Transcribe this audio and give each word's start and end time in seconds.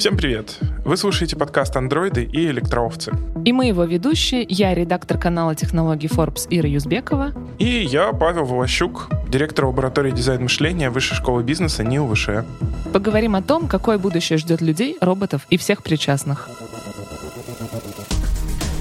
Всем 0.00 0.16
привет! 0.16 0.56
Вы 0.82 0.96
слушаете 0.96 1.36
подкаст 1.36 1.76
«Андроиды» 1.76 2.24
и 2.24 2.46
«Электроовцы». 2.46 3.12
И 3.44 3.52
мы 3.52 3.66
его 3.66 3.84
ведущие. 3.84 4.46
Я 4.48 4.74
редактор 4.74 5.18
канала 5.18 5.54
технологий 5.54 6.06
Forbes 6.06 6.46
Ира 6.48 6.66
Юзбекова. 6.66 7.34
И 7.58 7.66
я, 7.66 8.10
Павел 8.14 8.46
Волощук, 8.46 9.10
директор 9.28 9.66
лаборатории 9.66 10.10
дизайн 10.10 10.44
мышления 10.44 10.88
Высшей 10.88 11.18
школы 11.18 11.42
бизнеса 11.42 11.84
НИУ 11.84 12.14
ВШ. 12.14 12.28
Поговорим 12.94 13.34
о 13.34 13.42
том, 13.42 13.68
какое 13.68 13.98
будущее 13.98 14.38
ждет 14.38 14.62
людей, 14.62 14.96
роботов 15.02 15.42
и 15.50 15.58
всех 15.58 15.82
причастных. 15.82 16.48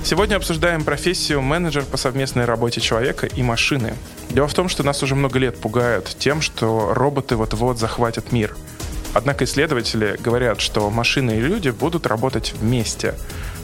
Сегодня 0.05 0.38
обсуждаем 0.38 0.86
профессию 0.86 1.41
менеджер 1.41 1.83
по 1.83 1.97
совместной 1.97 2.45
работе 2.45 2.79
человека 2.79 3.27
и 3.27 3.43
машины. 3.43 3.93
Дело 4.29 4.47
в 4.47 4.54
том, 4.54 4.70
что 4.70 4.83
нас 4.83 5.04
уже 5.04 5.15
много 5.15 5.38
лет 5.38 5.59
пугают 5.59 6.15
тем, 6.17 6.39
что 6.39 6.93
роботы 6.93 7.36
вот-вот 7.36 7.77
захватят 7.77 8.31
мир– 8.31 8.55
Однако 9.14 9.46
исследователи 9.46 10.18
говорят, 10.20 10.62
что 10.62 10.89
машины 10.89 11.38
и 11.38 11.42
люди 11.42 11.70
будут 11.70 12.06
работать 12.06 12.54
вместе, 12.54 13.16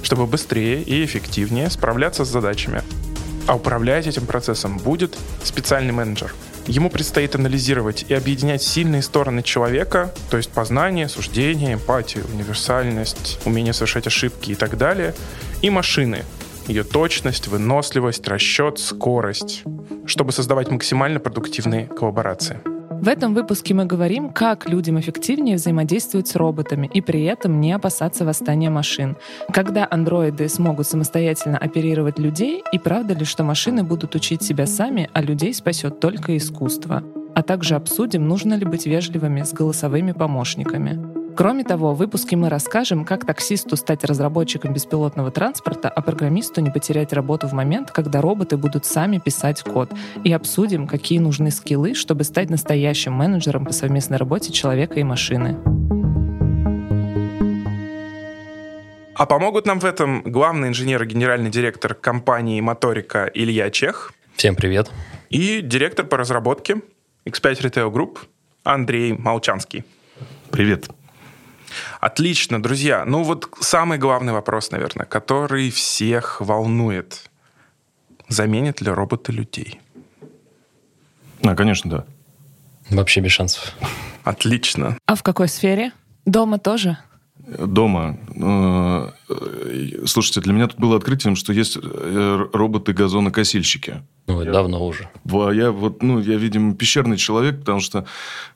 чтобы 0.01 0.25
быстрее 0.25 0.81
и 0.81 1.05
эффективнее 1.05 1.69
справляться 1.69 2.25
с 2.25 2.29
задачами. 2.29 2.81
А 3.47 3.55
управлять 3.55 4.07
этим 4.07 4.25
процессом 4.25 4.77
будет 4.77 5.15
специальный 5.43 5.93
менеджер. 5.93 6.33
Ему 6.65 6.89
предстоит 6.89 7.35
анализировать 7.35 8.05
и 8.09 8.15
объединять 8.15 8.63
сильные 8.63 9.03
стороны 9.03 9.43
человека, 9.43 10.11
то 10.31 10.37
есть 10.37 10.49
познание, 10.49 11.07
суждение, 11.07 11.75
эмпатию, 11.75 12.25
универсальность, 12.33 13.39
умение 13.45 13.71
совершать 13.71 14.07
ошибки 14.07 14.51
и 14.51 14.55
так 14.55 14.75
далее, 14.75 15.13
и 15.61 15.69
машины, 15.69 16.23
ее 16.67 16.83
точность, 16.83 17.47
выносливость, 17.47 18.27
расчет, 18.27 18.79
скорость, 18.79 19.63
чтобы 20.07 20.31
создавать 20.31 20.69
максимально 20.71 21.19
продуктивные 21.19 21.85
коллаборации. 21.85 22.59
В 23.01 23.07
этом 23.07 23.33
выпуске 23.33 23.73
мы 23.73 23.85
говорим, 23.85 24.29
как 24.29 24.67
людям 24.67 24.99
эффективнее 24.99 25.57
взаимодействовать 25.57 26.27
с 26.27 26.35
роботами 26.35 26.89
и 26.93 27.01
при 27.01 27.23
этом 27.23 27.59
не 27.59 27.71
опасаться 27.71 28.25
восстания 28.25 28.69
машин. 28.69 29.15
Когда 29.53 29.87
андроиды 29.89 30.49
смогут 30.49 30.87
самостоятельно 30.87 31.57
оперировать 31.57 32.19
людей, 32.19 32.63
и 32.71 32.79
правда 32.79 33.13
ли, 33.13 33.25
что 33.25 33.43
машины 33.43 33.83
будут 33.83 34.15
учить 34.15 34.43
себя 34.43 34.65
сами, 34.65 35.09
а 35.13 35.21
людей 35.21 35.53
спасет 35.53 35.99
только 35.99 36.35
искусство? 36.35 37.03
А 37.35 37.43
также 37.43 37.75
обсудим, 37.75 38.27
нужно 38.27 38.55
ли 38.55 38.65
быть 38.65 38.85
вежливыми 38.85 39.43
с 39.43 39.53
голосовыми 39.53 40.13
помощниками. 40.13 41.14
Кроме 41.35 41.65
того, 41.65 41.93
в 41.93 41.97
выпуске 41.97 42.37
мы 42.37 42.47
расскажем, 42.47 43.03
как 43.03 43.25
таксисту 43.25 43.75
стать 43.75 44.05
разработчиком 44.05 44.71
беспилотного 44.71 45.31
транспорта, 45.31 45.89
а 45.89 46.01
программисту 46.01 46.61
не 46.61 46.71
потерять 46.71 47.11
работу 47.11 47.47
в 47.47 47.51
момент, 47.51 47.91
когда 47.91 48.21
роботы 48.21 48.55
будут 48.55 48.85
сами 48.85 49.17
писать 49.17 49.61
код. 49.61 49.91
И 50.23 50.31
обсудим, 50.31 50.87
какие 50.87 51.19
нужны 51.19 51.51
скиллы, 51.51 51.93
чтобы 51.93 52.23
стать 52.23 52.49
настоящим 52.49 53.11
менеджером 53.11 53.65
по 53.65 53.73
совместной 53.73 54.17
работе 54.17 54.53
человека 54.53 54.97
и 55.01 55.03
машины. 55.03 55.57
А 59.15 59.25
помогут 59.25 59.65
нам 59.65 59.81
в 59.81 59.85
этом 59.85 60.21
главный 60.23 60.69
инженер 60.69 61.03
и 61.03 61.05
генеральный 61.05 61.49
директор 61.49 61.95
компании 61.95 62.61
«Моторика» 62.61 63.29
Илья 63.33 63.69
Чех. 63.71 64.13
Всем 64.35 64.55
привет. 64.55 64.89
И 65.29 65.59
директор 65.61 66.05
по 66.05 66.15
разработке 66.15 66.81
X5 67.25 67.61
Retail 67.61 67.91
Group 67.91 68.19
Андрей 68.63 69.13
Молчанский. 69.13 69.83
Привет. 70.49 70.89
Отлично, 71.99 72.61
друзья. 72.61 73.05
Ну 73.05 73.23
вот 73.23 73.49
самый 73.59 73.97
главный 73.97 74.33
вопрос, 74.33 74.71
наверное, 74.71 75.05
который 75.05 75.69
всех 75.71 76.41
волнует. 76.41 77.29
Заменят 78.27 78.81
ли 78.81 78.89
роботы 78.89 79.31
людей? 79.31 79.79
А, 81.43 81.55
конечно, 81.55 81.89
да. 81.89 82.05
Вообще 82.89 83.21
без 83.21 83.31
шансов. 83.31 83.73
Отлично. 84.23 84.97
А 85.05 85.15
в 85.15 85.23
какой 85.23 85.47
сфере? 85.47 85.91
Дома 86.25 86.57
тоже? 86.57 86.97
Дома. 87.47 88.17
Э, 88.35 89.09
слушайте, 90.05 90.41
для 90.41 90.53
меня 90.53 90.67
тут 90.67 90.79
было 90.79 90.97
открытием, 90.97 91.35
что 91.35 91.53
есть 91.53 91.77
э, 91.81 92.47
роботы-газонокосильщики. 92.51 94.01
Ну, 94.27 94.41
я, 94.41 94.51
давно 94.51 94.85
уже. 94.85 95.09
Я 95.53 95.71
вот, 95.71 96.01
ну, 96.01 96.19
я, 96.19 96.37
видимо, 96.37 96.73
пещерный 96.73 97.17
человек, 97.17 97.59
потому 97.59 97.79
что 97.79 98.05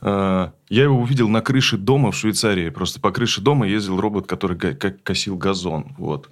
э, 0.01 0.49
я 0.69 0.83
его 0.83 0.99
увидел 0.99 1.29
на 1.29 1.41
крыше 1.41 1.77
дома 1.77 2.11
в 2.11 2.17
Швейцарии. 2.17 2.69
Просто 2.69 2.99
по 2.99 3.11
крыше 3.11 3.41
дома 3.41 3.67
ездил 3.67 3.99
робот, 3.99 4.25
который 4.25 4.57
как 4.57 5.03
косил 5.03 5.37
газон. 5.37 5.93
Вот. 5.97 6.29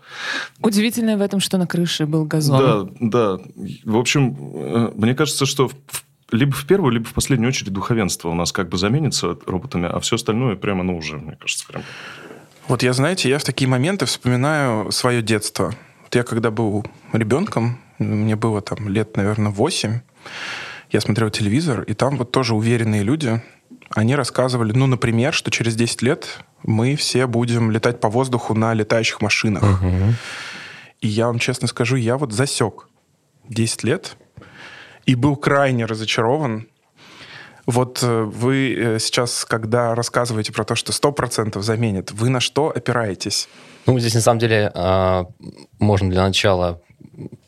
Удивительное 0.59 1.17
в 1.17 1.21
этом, 1.21 1.39
что 1.39 1.59
на 1.59 1.67
крыше 1.67 2.07
был 2.07 2.25
газон. 2.25 2.91
Да, 2.99 3.37
да. 3.37 3.43
В 3.83 3.97
общем, 3.97 4.35
э, 4.39 4.91
мне 4.95 5.13
кажется, 5.13 5.45
что 5.45 5.67
в, 5.67 5.75
либо 6.31 6.53
в 6.53 6.65
первую, 6.65 6.91
либо 6.91 7.05
в 7.05 7.13
последнюю 7.13 7.49
очередь 7.49 7.71
духовенство 7.71 8.29
у 8.29 8.33
нас 8.33 8.51
как 8.51 8.69
бы 8.69 8.77
заменится 8.77 9.37
роботами, 9.45 9.87
а 9.87 9.99
все 9.99 10.15
остальное 10.15 10.55
прямо, 10.55 10.83
ну, 10.83 10.97
уже, 10.97 11.17
мне 11.17 11.37
кажется, 11.39 11.67
прям 11.67 11.83
вот 12.67 12.83
я, 12.83 12.94
знаете, 12.94 13.29
я 13.29 13.39
в 13.39 13.44
такие 13.44 13.67
моменты 13.67 14.05
вспоминаю 14.05 14.91
свое 14.91 15.22
детство. 15.22 15.73
Вот 16.03 16.16
я 16.16 16.23
когда 16.23 16.51
был 16.51 16.85
ребенком, 17.13 17.79
мне 18.00 18.35
было 18.35 18.61
там 18.61 18.89
лет, 18.89 19.17
наверное, 19.17 19.51
8, 19.51 20.00
я 20.91 21.01
смотрел 21.01 21.29
телевизор, 21.29 21.81
и 21.83 21.94
там 21.94 22.17
вот 22.17 22.31
тоже 22.31 22.56
уверенные 22.56 23.03
люди, 23.03 23.41
они 23.89 24.16
рассказывали, 24.16 24.73
ну, 24.73 24.88
например, 24.88 25.33
что 25.33 25.51
через 25.51 25.75
10 25.75 26.01
лет 26.01 26.44
мы 26.63 26.95
все 26.95 27.27
будем 27.27 27.72
летать 27.72 28.00
по 28.00 28.09
воздуху 28.09 28.53
на 28.53 28.73
летающих 28.73 29.22
машинах. 29.22 29.63
Угу. 29.63 30.13
И 31.01 31.07
я 31.07 31.27
вам 31.27 31.39
честно 31.39 31.67
скажу, 31.67 31.95
я 31.95 32.17
вот 32.17 32.33
засек 32.33 32.88
10 33.50 33.83
лет 33.83 34.17
и 35.06 35.16
был 35.16 35.35
крайне 35.35 35.85
разочарован, 35.85 36.67
вот 37.67 38.01
э, 38.01 38.23
вы 38.23 38.73
э, 38.73 39.00
сейчас, 39.00 39.44
когда 39.44 39.94
рассказываете 39.94 40.53
про 40.53 40.63
то, 40.63 40.75
что 40.75 40.94
100% 40.94 41.61
заменит, 41.61 42.11
вы 42.11 42.29
на 42.29 42.39
что 42.39 42.69
опираетесь? 42.69 43.50
Ну, 43.85 44.00
здесь 44.00 44.16
на 44.16 44.22
самом 44.22 44.39
деле 44.39 44.72
а, 44.73 45.28
можно 45.77 46.09
для 46.09 46.23
начала 46.23 46.81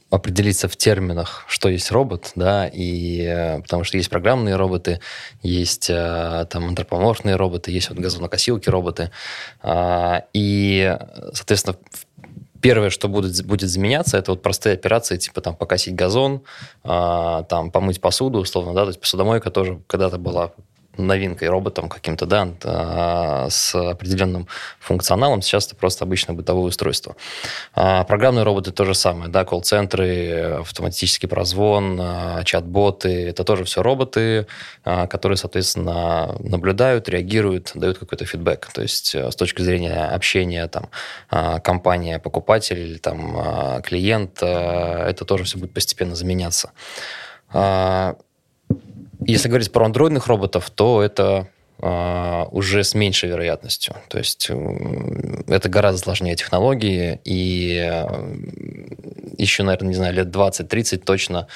определиться 0.09 0.67
в 0.67 0.75
терминах, 0.75 1.45
что 1.47 1.69
есть 1.69 1.91
робот, 1.91 2.31
да, 2.35 2.67
и 2.67 3.21
э, 3.21 3.61
потому 3.61 3.85
что 3.85 3.95
есть 3.95 4.09
программные 4.09 4.57
роботы, 4.57 4.99
есть 5.41 5.87
там 5.87 6.67
антропоморфные 6.67 7.35
роботы, 7.35 7.71
есть 7.71 7.89
вот 7.89 7.99
газонокосилки 7.99 8.69
роботы, 8.69 9.11
а, 9.61 10.23
и, 10.33 10.97
соответственно, 11.33 11.77
Первое, 12.61 12.89
что 12.89 13.07
будет, 13.07 13.45
будет 13.45 13.69
заменяться, 13.69 14.17
это 14.17 14.31
вот 14.31 14.41
простые 14.41 14.73
операции, 14.73 15.17
типа 15.17 15.41
там 15.41 15.55
покосить 15.55 15.95
газон, 15.95 16.41
а, 16.83 17.43
там 17.43 17.71
помыть 17.71 18.01
посуду, 18.01 18.39
условно, 18.39 18.73
да, 18.73 18.83
то 18.83 18.89
есть 18.89 18.99
посудомойка 18.99 19.49
тоже 19.49 19.81
когда-то 19.87 20.17
была 20.17 20.51
новинкой, 21.05 21.49
роботом 21.49 21.89
каким-то, 21.89 22.25
да, 22.25 22.47
а, 22.63 23.47
с 23.49 23.73
определенным 23.75 24.47
функционалом. 24.79 25.41
Сейчас 25.41 25.67
это 25.67 25.75
просто 25.75 26.05
обычное 26.05 26.35
бытовое 26.35 26.67
устройство. 26.67 27.15
А, 27.73 28.03
программные 28.03 28.43
роботы 28.43 28.71
то 28.71 28.85
же 28.85 28.93
самое, 28.93 29.29
да, 29.29 29.45
колл-центры, 29.45 30.59
автоматический 30.59 31.27
прозвон, 31.27 31.99
а, 32.01 32.43
чат-боты, 32.43 33.29
это 33.29 33.43
тоже 33.43 33.63
все 33.63 33.81
роботы, 33.81 34.47
которые, 34.83 35.37
соответственно, 35.37 36.35
наблюдают, 36.39 37.09
реагируют, 37.09 37.71
дают 37.75 37.97
какой-то 37.97 38.25
фидбэк. 38.25 38.67
То 38.73 38.81
есть 38.81 39.15
с 39.15 39.35
точки 39.35 39.61
зрения 39.61 40.05
общения 40.05 40.67
там 40.67 40.89
компания, 41.61 42.19
покупатель 42.19 42.99
там 42.99 43.81
клиент, 43.81 44.41
это 44.41 45.25
тоже 45.25 45.43
все 45.43 45.57
будет 45.57 45.73
постепенно 45.73 46.15
заменяться. 46.15 46.71
Если 49.29 49.47
говорить 49.47 49.71
про 49.71 49.85
андроидных 49.85 50.25
роботов, 50.27 50.69
то 50.71 51.03
это 51.03 51.49
уже 51.81 52.83
с 52.83 52.93
меньшей 52.93 53.29
вероятностью. 53.29 53.95
То 54.09 54.17
есть 54.17 54.47
э, 54.49 55.43
это 55.47 55.69
гораздо 55.69 56.01
сложнее 56.01 56.35
технологии, 56.35 57.19
и 57.23 57.89
э, 57.89 58.05
еще, 59.37 59.63
наверное, 59.63 59.89
не 59.89 59.95
знаю, 59.95 60.13
лет 60.13 60.27
20-30 60.27 60.97
точно 60.97 61.47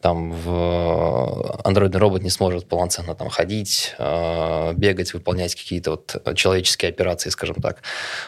там 0.00 0.32
в 0.32 1.60
андроидный 1.64 2.00
робот 2.00 2.22
не 2.22 2.30
сможет 2.30 2.68
полноценно 2.68 3.14
там 3.14 3.28
ходить, 3.28 3.94
э, 3.98 4.72
бегать, 4.74 5.14
выполнять 5.14 5.54
какие-то 5.54 5.90
вот 5.92 6.36
человеческие 6.36 6.90
операции, 6.90 7.30
скажем 7.30 7.56
так. 7.56 7.82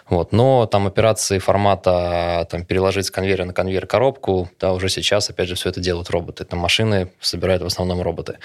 Вот. 0.08 0.32
Но 0.32 0.66
там 0.66 0.86
операции 0.86 1.38
формата 1.38 2.46
там, 2.50 2.64
переложить 2.64 3.06
с 3.06 3.10
конвейера 3.10 3.44
на 3.44 3.52
конвейер 3.52 3.86
коробку, 3.86 4.50
да, 4.58 4.72
уже 4.72 4.88
сейчас, 4.88 5.30
опять 5.30 5.48
же, 5.48 5.54
все 5.54 5.68
это 5.68 5.80
делают 5.80 6.10
роботы. 6.10 6.44
Там 6.44 6.58
машины 6.58 7.12
собирают 7.20 7.62
в 7.62 7.66
основном 7.66 8.02
роботы. 8.02 8.38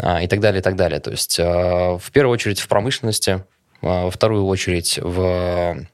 А, 0.00 0.22
и 0.22 0.26
так 0.26 0.40
далее, 0.40 0.60
и 0.60 0.62
так 0.62 0.76
далее. 0.76 1.00
То 1.00 1.10
есть 1.10 1.38
э, 1.38 1.44
в 1.44 2.10
первую 2.12 2.34
очередь 2.34 2.47
в 2.56 2.68
промышленности, 2.68 3.44
во 3.80 4.10
вторую 4.10 4.46
очередь 4.46 4.98
в 5.02 5.86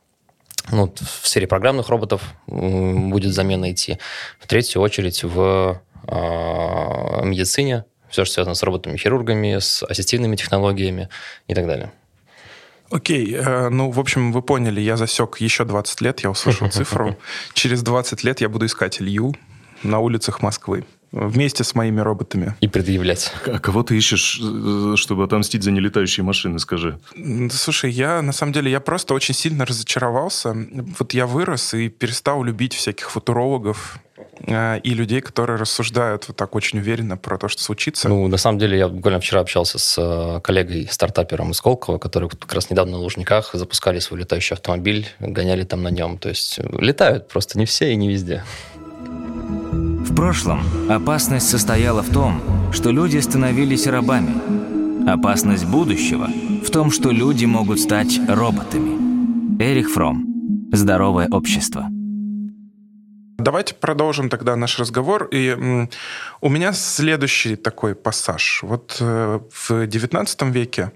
ну, 0.70 0.92
в 0.96 1.28
сфере 1.28 1.46
программных 1.46 1.88
роботов 1.88 2.22
будет 2.46 3.34
замена 3.34 3.70
идти. 3.70 3.98
В 4.38 4.46
третью 4.46 4.80
очередь 4.80 5.22
в 5.22 5.82
э, 6.06 7.24
медицине, 7.24 7.84
все, 8.08 8.24
что 8.24 8.34
связано 8.34 8.54
с 8.54 8.62
роботами-хирургами, 8.62 9.58
с 9.58 9.82
ассистивными 9.82 10.36
технологиями 10.36 11.08
и 11.48 11.54
так 11.54 11.66
далее. 11.66 11.92
Окей, 12.90 13.34
э, 13.34 13.68
ну, 13.68 13.90
в 13.90 14.00
общем, 14.00 14.32
вы 14.32 14.40
поняли, 14.40 14.80
я 14.80 14.96
засек 14.96 15.38
еще 15.38 15.64
20 15.64 16.00
лет, 16.00 16.20
я 16.20 16.30
услышал 16.30 16.68
цифру. 16.70 17.16
Через 17.52 17.82
20 17.82 18.24
лет 18.24 18.40
я 18.40 18.48
буду 18.48 18.66
искать 18.66 19.00
Илью 19.00 19.34
на 19.82 19.98
улицах 19.98 20.42
Москвы. 20.42 20.84
Вместе 21.14 21.62
с 21.64 21.74
моими 21.74 22.00
роботами. 22.00 22.54
И 22.60 22.68
предъявлять. 22.68 23.32
А 23.46 23.58
кого 23.58 23.82
ты 23.82 23.96
ищешь, 23.96 24.40
э, 24.42 24.94
чтобы 24.96 25.24
отомстить 25.24 25.62
за 25.62 25.70
нелетающие 25.70 26.24
машины, 26.24 26.58
скажи? 26.58 26.98
Слушай, 27.50 27.92
я 27.92 28.20
на 28.20 28.32
самом 28.32 28.52
деле, 28.52 28.70
я 28.70 28.80
просто 28.80 29.14
очень 29.14 29.34
сильно 29.34 29.64
разочаровался. 29.64 30.54
Вот 30.98 31.14
я 31.14 31.26
вырос 31.26 31.74
и 31.74 31.88
перестал 31.88 32.42
любить 32.42 32.74
всяких 32.74 33.10
футурологов, 33.10 33.98
э, 34.40 34.80
и 34.80 34.90
людей, 34.90 35.20
которые 35.20 35.56
рассуждают 35.56 36.26
вот 36.26 36.36
так 36.36 36.54
очень 36.56 36.80
уверенно 36.80 37.16
про 37.16 37.38
то, 37.38 37.48
что 37.48 37.62
случится. 37.62 38.08
Ну, 38.08 38.26
на 38.26 38.36
самом 38.36 38.58
деле, 38.58 38.76
я 38.76 38.88
буквально 38.88 39.20
вчера 39.20 39.40
общался 39.40 39.78
с 39.78 39.96
э, 39.96 40.40
коллегой, 40.40 40.88
стартапером 40.90 41.52
из 41.52 41.60
Колково, 41.60 41.98
который 41.98 42.28
как 42.28 42.52
раз 42.52 42.70
недавно 42.70 42.92
на 42.92 42.98
Лужниках 42.98 43.50
запускали 43.52 44.00
свой 44.00 44.20
летающий 44.20 44.54
автомобиль, 44.54 45.06
гоняли 45.20 45.62
там 45.62 45.82
на 45.82 45.88
нем. 45.88 46.18
То 46.18 46.28
есть 46.28 46.58
летают 46.80 47.28
просто 47.28 47.56
не 47.56 47.66
все 47.66 47.92
и 47.92 47.96
не 47.96 48.08
везде. 48.08 48.42
В 50.14 50.16
прошлом 50.16 50.62
опасность 50.88 51.50
состояла 51.50 52.00
в 52.00 52.08
том, 52.08 52.40
что 52.72 52.92
люди 52.92 53.18
становились 53.18 53.88
рабами. 53.88 55.10
Опасность 55.10 55.66
будущего 55.66 56.28
в 56.64 56.70
том, 56.70 56.92
что 56.92 57.10
люди 57.10 57.46
могут 57.46 57.80
стать 57.80 58.20
роботами. 58.28 59.60
Эрих 59.60 59.90
Фром. 59.90 60.24
Здоровое 60.70 61.26
общество. 61.32 61.88
Давайте 63.38 63.74
продолжим 63.74 64.28
тогда 64.28 64.54
наш 64.54 64.78
разговор. 64.78 65.24
И 65.32 65.88
у 66.40 66.48
меня 66.48 66.72
следующий 66.74 67.56
такой 67.56 67.96
пассаж. 67.96 68.60
Вот 68.62 68.98
э, 69.00 69.40
в 69.50 69.70
XIX 69.72 70.50
веке 70.52 70.92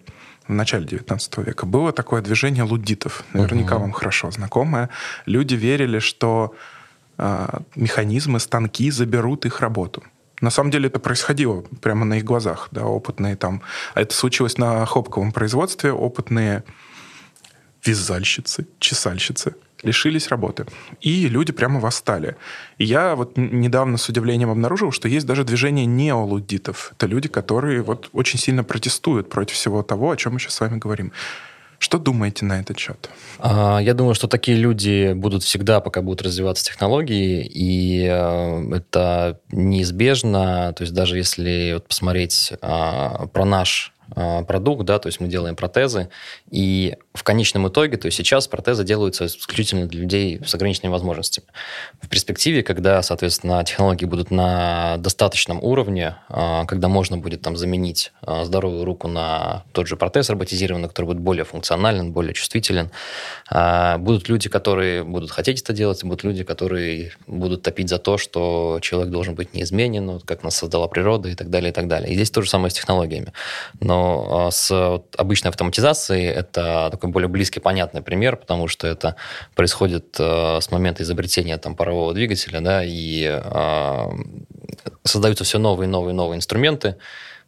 в 0.46 0.52
начале 0.52 0.86
19 0.86 1.38
века 1.38 1.66
было 1.66 1.90
такое 1.92 2.22
движение 2.22 2.62
луддитов, 2.62 3.24
наверняка 3.32 3.74
угу. 3.74 3.82
вам 3.82 3.92
хорошо 3.92 4.30
знакомое. 4.30 4.90
Люди 5.26 5.56
верили, 5.56 5.98
что 5.98 6.54
механизмы, 7.74 8.40
станки 8.40 8.90
заберут 8.90 9.46
их 9.46 9.60
работу. 9.60 10.02
На 10.40 10.50
самом 10.50 10.70
деле 10.70 10.86
это 10.86 11.00
происходило 11.00 11.62
прямо 11.82 12.04
на 12.04 12.18
их 12.18 12.24
глазах, 12.24 12.68
да, 12.70 12.84
опытные 12.84 13.36
там. 13.36 13.60
А 13.94 14.00
это 14.00 14.14
случилось 14.14 14.56
на 14.56 14.86
хлопковом 14.86 15.32
производстве, 15.32 15.92
опытные 15.92 16.62
вязальщицы, 17.84 18.66
чесальщицы 18.78 19.54
лишились 19.82 20.28
работы. 20.28 20.66
И 21.00 21.28
люди 21.28 21.52
прямо 21.52 21.80
восстали. 21.80 22.36
И 22.78 22.84
я 22.84 23.14
вот 23.14 23.36
недавно 23.36 23.96
с 23.96 24.08
удивлением 24.08 24.50
обнаружил, 24.50 24.92
что 24.92 25.08
есть 25.08 25.26
даже 25.26 25.44
движение 25.44 25.86
неолуддитов. 25.86 26.92
Это 26.96 27.06
люди, 27.06 27.28
которые 27.28 27.82
вот 27.82 28.10
очень 28.12 28.38
сильно 28.38 28.64
протестуют 28.64 29.28
против 29.28 29.56
всего 29.56 29.82
того, 29.82 30.10
о 30.10 30.16
чем 30.16 30.34
мы 30.34 30.40
сейчас 30.40 30.54
с 30.54 30.60
вами 30.60 30.78
говорим. 30.78 31.12
Что 31.78 31.98
думаете 31.98 32.44
на 32.44 32.60
этот 32.60 32.78
счет? 32.78 33.08
А, 33.38 33.78
я 33.78 33.94
думаю, 33.94 34.14
что 34.14 34.26
такие 34.26 34.56
люди 34.56 35.12
будут 35.12 35.44
всегда, 35.44 35.80
пока 35.80 36.02
будут 36.02 36.22
развиваться 36.22 36.64
технологии, 36.64 37.46
и 37.46 38.04
э, 38.04 38.74
это 38.76 39.40
неизбежно. 39.52 40.72
То 40.76 40.82
есть 40.82 40.92
даже 40.92 41.18
если 41.18 41.74
вот 41.74 41.86
посмотреть 41.86 42.52
а, 42.62 43.26
про 43.28 43.44
наш 43.44 43.92
продукт, 44.14 44.84
да, 44.84 44.98
то 44.98 45.08
есть 45.08 45.20
мы 45.20 45.28
делаем 45.28 45.56
протезы, 45.56 46.08
и 46.50 46.96
в 47.14 47.22
конечном 47.24 47.68
итоге, 47.68 47.96
то 47.96 48.06
есть 48.06 48.16
сейчас 48.16 48.48
протезы 48.48 48.84
делаются 48.84 49.26
исключительно 49.26 49.86
для 49.86 50.00
людей 50.00 50.40
с 50.44 50.54
ограниченными 50.54 50.92
возможностями. 50.92 51.46
В 52.00 52.08
перспективе, 52.08 52.62
когда, 52.62 53.02
соответственно, 53.02 53.62
технологии 53.64 54.06
будут 54.06 54.30
на 54.30 54.96
достаточном 54.98 55.62
уровне, 55.62 56.16
а, 56.28 56.64
когда 56.66 56.88
можно 56.88 57.18
будет 57.18 57.42
там 57.42 57.56
заменить 57.56 58.12
а, 58.22 58.44
здоровую 58.44 58.84
руку 58.84 59.08
на 59.08 59.64
тот 59.72 59.88
же 59.88 59.96
протез 59.96 60.30
роботизированный, 60.30 60.88
который 60.88 61.06
будет 61.06 61.20
более 61.20 61.44
функционален, 61.44 62.12
более 62.12 62.34
чувствителен, 62.34 62.90
будут 63.98 64.28
люди, 64.28 64.48
которые 64.48 65.04
будут 65.04 65.30
хотеть 65.30 65.62
это 65.62 65.72
делать, 65.72 66.04
будут 66.04 66.24
люди, 66.24 66.44
которые 66.44 67.12
будут 67.26 67.62
топить 67.62 67.88
за 67.88 67.98
то, 67.98 68.18
что 68.18 68.78
человек 68.82 69.10
должен 69.10 69.34
быть 69.34 69.54
неизменен, 69.54 70.20
как 70.20 70.42
нас 70.42 70.56
создала 70.56 70.86
природа 70.86 71.28
и 71.28 71.34
так 71.34 71.50
далее, 71.50 71.70
и 71.70 71.72
так 71.72 71.88
далее. 71.88 72.10
И 72.10 72.14
здесь 72.14 72.30
то 72.30 72.42
же 72.42 72.48
самое 72.48 72.70
с 72.70 72.74
технологиями. 72.74 73.32
Но 73.80 73.97
а, 73.98 74.50
с 74.50 74.70
обычной 75.16 75.50
автоматизацией 75.50 76.26
это 76.26 76.88
такой 76.90 77.10
более 77.10 77.28
близкий, 77.28 77.60
понятный 77.60 78.02
пример, 78.02 78.36
потому 78.36 78.68
что 78.68 78.86
это 78.86 79.16
происходит 79.54 80.16
э, 80.18 80.60
с 80.60 80.70
момента 80.70 81.02
изобретения 81.02 81.56
там, 81.58 81.74
парового 81.74 82.14
двигателя, 82.14 82.60
да, 82.60 82.82
и 82.84 83.24
э, 83.24 84.08
создаются 85.04 85.44
все 85.44 85.58
новые, 85.58 85.88
новые, 85.88 86.14
новые 86.14 86.38
инструменты, 86.38 86.96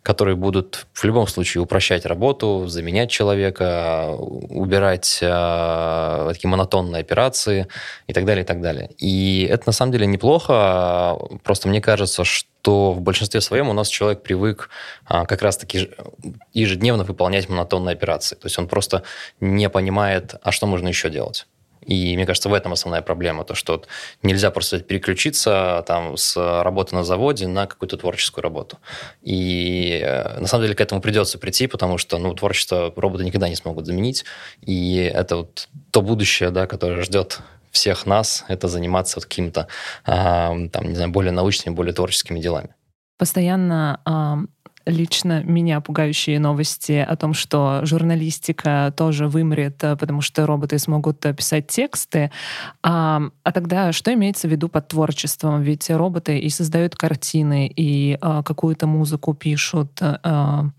которые 0.03 0.35
будут 0.35 0.87
в 0.93 1.05
любом 1.05 1.27
случае 1.27 1.63
упрощать 1.63 2.07
работу, 2.07 2.67
заменять 2.67 3.11
человека, 3.11 4.15
убирать 4.17 5.19
э, 5.21 6.31
такие 6.33 6.49
монотонные 6.49 7.01
операции 7.01 7.67
и 8.07 8.13
так 8.13 8.25
далее, 8.25 8.45
и 8.45 8.47
так 8.47 8.63
далее. 8.63 8.91
И 8.99 9.47
это 9.51 9.65
на 9.67 9.73
самом 9.73 9.93
деле 9.93 10.07
неплохо, 10.07 11.19
просто 11.45 11.69
мне 11.69 11.83
кажется, 11.83 12.25
что 12.25 12.93
в 12.93 13.01
большинстве 13.01 13.41
своем 13.43 13.69
у 13.69 13.75
нас 13.75 13.89
человек 13.89 14.23
привык 14.23 14.71
э, 15.09 15.25
как 15.27 15.43
раз-таки 15.43 15.91
ежедневно 16.55 17.05
выполнять 17.05 17.49
монотонные 17.51 17.93
операции. 17.93 18.37
То 18.37 18.47
есть 18.47 18.59
он 18.59 18.69
просто 18.69 19.03
не 19.39 19.69
понимает, 19.69 20.35
а 20.43 20.51
что 20.51 20.67
можно 20.67 20.89
еще 20.89 21.11
делать. 21.11 21.47
И 21.85 22.15
мне 22.17 22.27
кажется, 22.27 22.49
в 22.49 22.55
этом 22.55 22.73
основная 22.73 23.03
проблема, 23.03 23.45
то, 23.45 23.55
что 23.55 23.85
нельзя 24.23 24.51
просто 24.51 24.81
переключиться 24.81 25.83
там, 25.87 26.17
с 26.17 26.37
работы 26.63 26.95
на 26.95 27.05
заводе 27.05 27.47
на 27.47 27.67
какую-то 27.67 27.97
творческую 27.97 28.43
работу. 28.43 28.79
И 29.23 30.01
э, 30.03 30.41
на 30.41 30.47
самом 30.47 30.65
деле 30.65 30.75
к 30.75 30.81
этому 30.81 31.01
придется 31.01 31.39
прийти, 31.39 31.67
потому 31.67 31.99
что 31.99 32.19
ну, 32.19 32.35
творчество 32.35 32.93
роботы 32.97 33.25
никогда 33.25 33.49
не 33.49 33.57
смогут 33.57 33.87
заменить. 33.87 34.25
И 34.61 34.97
это 34.97 35.37
вот 35.37 35.69
то 35.91 36.03
будущее, 36.03 36.51
да, 36.51 36.67
которое 36.67 37.03
ждет 37.03 37.41
всех 37.71 38.07
нас, 38.07 38.45
это 38.49 38.69
заниматься 38.69 39.19
вот 39.19 39.25
какими-то, 39.25 39.69
э, 40.07 40.11
там, 40.11 40.89
не 40.89 40.95
знаю, 40.95 41.11
более 41.11 41.33
научными, 41.33 41.75
более 41.75 41.95
творческими 41.95 42.41
делами. 42.41 42.75
Постоянно 43.19 44.01
лично 44.87 45.43
меня 45.43 45.81
пугающие 45.81 46.39
новости 46.39 47.05
о 47.07 47.17
том, 47.17 47.35
что 47.35 47.81
журналистика 47.85 48.93
тоже 48.97 49.29
вымрет, 49.29 49.83
э, 49.85 49.97
потому 49.97 50.21
что 50.21 50.47
роботы 50.47 50.79
смогут 50.79 51.25
э, 51.27 51.35
писать 51.35 51.69
тексты. 51.69 52.31
А, 52.83 53.23
а 53.43 53.53
тогда 53.53 53.93
что 53.93 54.13
имеется 54.15 54.49
в 54.49 54.51
виду 54.51 54.69
под 54.69 54.89
творчеством? 54.89 55.63
Ведь 55.63 55.91
роботы 55.91 56.39
и 56.39 56.49
создают 56.51 56.97
картины, 56.97 57.71
и 57.75 58.19
а, 58.21 58.43
какую-то 58.43 58.87
музыку 58.87 59.35
пишут. 59.35 59.99
А, 60.01 60.71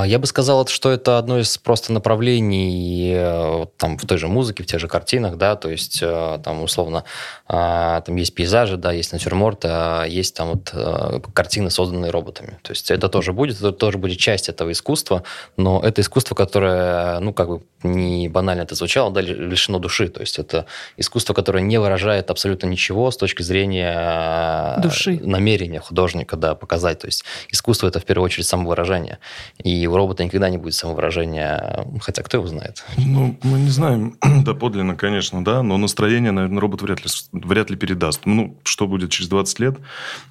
я 0.00 0.18
бы 0.18 0.26
сказал, 0.26 0.66
что 0.66 0.90
это 0.90 1.18
одно 1.18 1.38
из 1.38 1.58
просто 1.58 1.92
направлений 1.92 3.12
э, 3.14 3.66
там, 3.76 3.98
в 3.98 4.06
той 4.06 4.16
же 4.16 4.28
музыке, 4.28 4.62
в 4.62 4.66
тех 4.66 4.80
же 4.80 4.88
картинах, 4.88 5.36
да, 5.36 5.54
то 5.54 5.70
есть 5.70 6.00
э, 6.02 6.40
там 6.42 6.62
условно 6.62 7.04
а, 7.46 8.00
там 8.00 8.16
есть 8.16 8.34
пейзажи, 8.34 8.78
да, 8.78 8.92
есть 8.92 9.12
натюрморты, 9.12 9.68
а 9.70 10.04
есть 10.04 10.34
там 10.34 10.52
вот 10.52 10.70
э, 10.72 11.20
картины, 11.34 11.68
созданные 11.68 12.10
роботами. 12.10 12.58
То 12.62 12.72
есть 12.72 12.90
это 12.90 13.10
тоже 13.10 13.34
будет, 13.34 13.58
это 13.58 13.72
тоже 13.72 13.98
будет 13.98 14.18
часть 14.18 14.48
этого 14.48 14.72
искусства, 14.72 15.24
но 15.58 15.80
это 15.84 16.00
искусство, 16.00 16.34
которое, 16.34 17.18
ну, 17.20 17.34
как 17.34 17.48
бы 17.48 17.62
не 17.82 18.28
банально 18.28 18.62
это 18.62 18.74
звучало, 18.74 19.10
да, 19.10 19.20
лишено 19.20 19.78
души. 19.78 20.08
То 20.08 20.20
есть 20.20 20.38
это 20.38 20.64
искусство, 20.96 21.34
которое 21.34 21.60
не 21.60 21.78
выражает 21.78 22.30
абсолютно 22.30 22.68
ничего 22.68 23.10
с 23.10 23.16
точки 23.18 23.42
зрения 23.42 24.78
души. 24.82 25.20
намерения 25.22 25.80
художника, 25.80 26.36
да, 26.36 26.54
показать. 26.54 27.00
То 27.00 27.06
есть 27.06 27.24
искусство— 27.50 27.86
это 27.88 28.00
в 28.00 28.04
первую 28.04 28.24
очередь 28.24 28.46
самовыражение. 28.46 29.18
И 29.62 29.81
и 29.82 29.86
у 29.88 29.96
робота 29.96 30.24
никогда 30.24 30.48
не 30.48 30.58
будет 30.58 30.74
самовыражения, 30.74 31.86
хотя 32.00 32.22
кто 32.22 32.36
его 32.36 32.46
знает? 32.46 32.84
Ну, 32.96 33.36
мы 33.42 33.58
не 33.58 33.70
знаем 33.70 34.16
доподлинно, 34.44 34.94
конечно, 34.94 35.44
да, 35.44 35.62
но 35.62 35.76
настроение, 35.76 36.30
наверное, 36.30 36.60
робот 36.60 36.82
вряд 36.82 37.04
ли, 37.04 37.10
вряд 37.32 37.70
ли 37.70 37.76
передаст. 37.76 38.22
Ну, 38.24 38.56
что 38.62 38.86
будет 38.86 39.10
через 39.10 39.28
20 39.28 39.58
лет? 39.58 39.76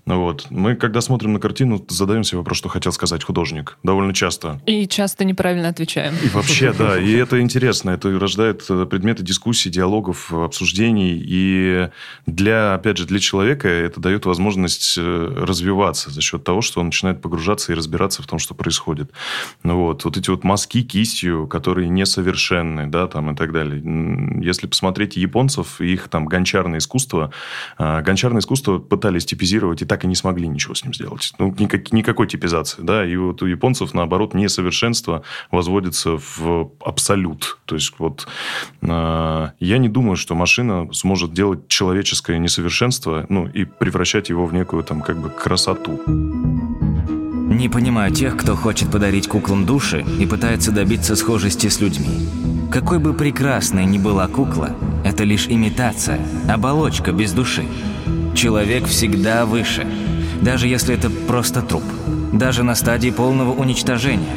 Вот. 0.05 0.47
Мы, 0.49 0.75
когда 0.75 1.01
смотрим 1.01 1.33
на 1.33 1.39
картину, 1.39 1.85
задаем 1.89 2.23
себе 2.23 2.37
вопрос, 2.37 2.59
что 2.59 2.69
хотел 2.69 2.93
сказать 2.93 3.23
художник. 3.23 3.77
Довольно 3.83 4.13
часто. 4.13 4.61
И 4.65 4.87
часто 4.87 5.25
неправильно 5.25 5.67
отвечаем. 5.67 6.13
И 6.23 6.29
вообще, 6.29 6.71
да. 6.71 6.97
И 6.97 7.11
это 7.11 7.41
интересно. 7.41 7.89
Это 7.91 8.17
рождает 8.17 8.65
э, 8.69 8.85
предметы 8.85 9.23
дискуссий, 9.23 9.69
диалогов, 9.69 10.31
обсуждений. 10.33 11.21
И 11.21 11.89
для, 12.25 12.75
опять 12.75 12.97
же, 12.97 13.05
для 13.05 13.19
человека 13.19 13.67
это 13.67 13.99
дает 13.99 14.25
возможность 14.25 14.95
э, 14.97 15.35
развиваться 15.41 16.09
за 16.09 16.21
счет 16.21 16.43
того, 16.43 16.61
что 16.61 16.79
он 16.79 16.87
начинает 16.87 17.21
погружаться 17.21 17.73
и 17.73 17.75
разбираться 17.75 18.23
в 18.23 18.27
том, 18.27 18.39
что 18.39 18.53
происходит. 18.53 19.11
Ну 19.63 19.77
вот, 19.77 20.05
вот 20.05 20.17
эти 20.17 20.29
вот 20.29 20.43
мазки 20.43 20.83
кистью, 20.83 21.47
которые 21.47 21.89
несовершенны, 21.89 22.87
да, 22.87 23.07
там 23.07 23.31
и 23.31 23.35
так 23.35 23.51
далее. 23.51 23.81
Если 24.41 24.67
посмотреть 24.67 25.15
японцев 25.15 25.81
их 25.81 26.07
там 26.09 26.25
гончарное 26.25 26.79
искусство, 26.79 27.31
а, 27.77 28.01
гончарное 28.01 28.41
искусство 28.41 28.79
пытались 28.79 29.25
типизировать 29.25 29.81
и 29.81 29.85
так 29.85 30.03
и 30.03 30.07
не 30.07 30.15
смогли 30.15 30.47
ничего 30.47 30.73
с 30.73 30.83
ним 30.83 30.93
сделать. 30.93 31.33
Ну, 31.39 31.55
никак, 31.57 31.91
никакой 31.91 32.27
типизации, 32.27 32.81
да, 32.81 33.05
и 33.05 33.15
вот 33.15 33.41
у 33.41 33.45
японцев, 33.45 33.93
наоборот, 33.93 34.33
несовершенство 34.33 35.23
возводится 35.51 36.17
в 36.17 36.71
абсолют. 36.83 37.59
То 37.65 37.75
есть 37.75 37.93
вот 37.97 38.27
а, 38.81 39.51
я 39.59 39.77
не 39.77 39.89
думаю, 39.89 40.15
что 40.15 40.35
машина 40.35 40.91
сможет 40.93 41.33
делать 41.33 41.67
человеческое 41.67 42.39
несовершенство, 42.39 43.25
ну, 43.29 43.47
и 43.47 43.65
превращать 43.65 44.29
его 44.29 44.45
в 44.45 44.53
некую 44.53 44.83
там 44.83 45.01
как 45.01 45.19
бы 45.21 45.29
красоту. 45.29 45.99
Не 47.51 47.67
понимаю 47.67 48.13
тех, 48.13 48.37
кто 48.37 48.55
хочет 48.55 48.89
подарить 48.89 49.27
куклам 49.27 49.65
души 49.65 50.05
и 50.19 50.25
пытается 50.25 50.71
добиться 50.71 51.17
схожести 51.17 51.67
с 51.67 51.81
людьми. 51.81 52.29
Какой 52.71 52.97
бы 52.97 53.13
прекрасной 53.13 53.85
ни 53.85 53.97
была 53.97 54.29
кукла, 54.29 54.69
это 55.03 55.25
лишь 55.25 55.47
имитация, 55.47 56.21
оболочка 56.47 57.11
без 57.11 57.33
души. 57.33 57.65
Человек 58.35 58.85
всегда 58.85 59.45
выше. 59.45 59.85
даже 60.41 60.67
если 60.67 60.95
это 60.95 61.09
просто 61.09 61.61
труп, 61.61 61.83
даже 62.31 62.63
на 62.63 62.73
стадии 62.73 63.09
полного 63.09 63.51
уничтожения. 63.51 64.33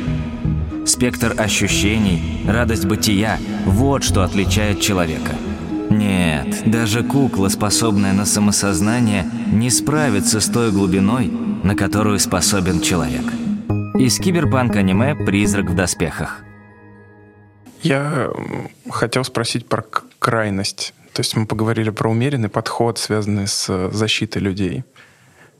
Спектр 0.84 1.34
ощущений, 1.38 2.42
радость 2.46 2.84
бытия– 2.84 3.38
вот 3.64 4.02
что 4.02 4.24
отличает 4.24 4.80
человека. 4.80 5.36
Нет, 5.88 6.64
даже 6.66 7.04
кукла, 7.04 7.48
способная 7.48 8.12
на 8.12 8.26
самосознание, 8.26 9.24
не 9.52 9.70
справится 9.70 10.40
с 10.40 10.46
той 10.46 10.72
глубиной, 10.72 11.32
на 11.64 11.74
которую 11.74 12.18
способен 12.18 12.82
человек. 12.82 13.24
Из 13.98 14.18
киберпанк-аниме 14.18 15.14
«Призрак 15.24 15.70
в 15.70 15.74
доспехах». 15.74 16.44
Я 17.82 18.30
хотел 18.90 19.24
спросить 19.24 19.66
про 19.66 19.82
крайность. 20.18 20.92
То 21.14 21.20
есть 21.20 21.34
мы 21.36 21.46
поговорили 21.46 21.88
про 21.88 22.10
умеренный 22.10 22.50
подход, 22.50 22.98
связанный 22.98 23.46
с 23.46 23.66
э, 23.70 23.88
защитой 23.92 24.38
людей. 24.38 24.84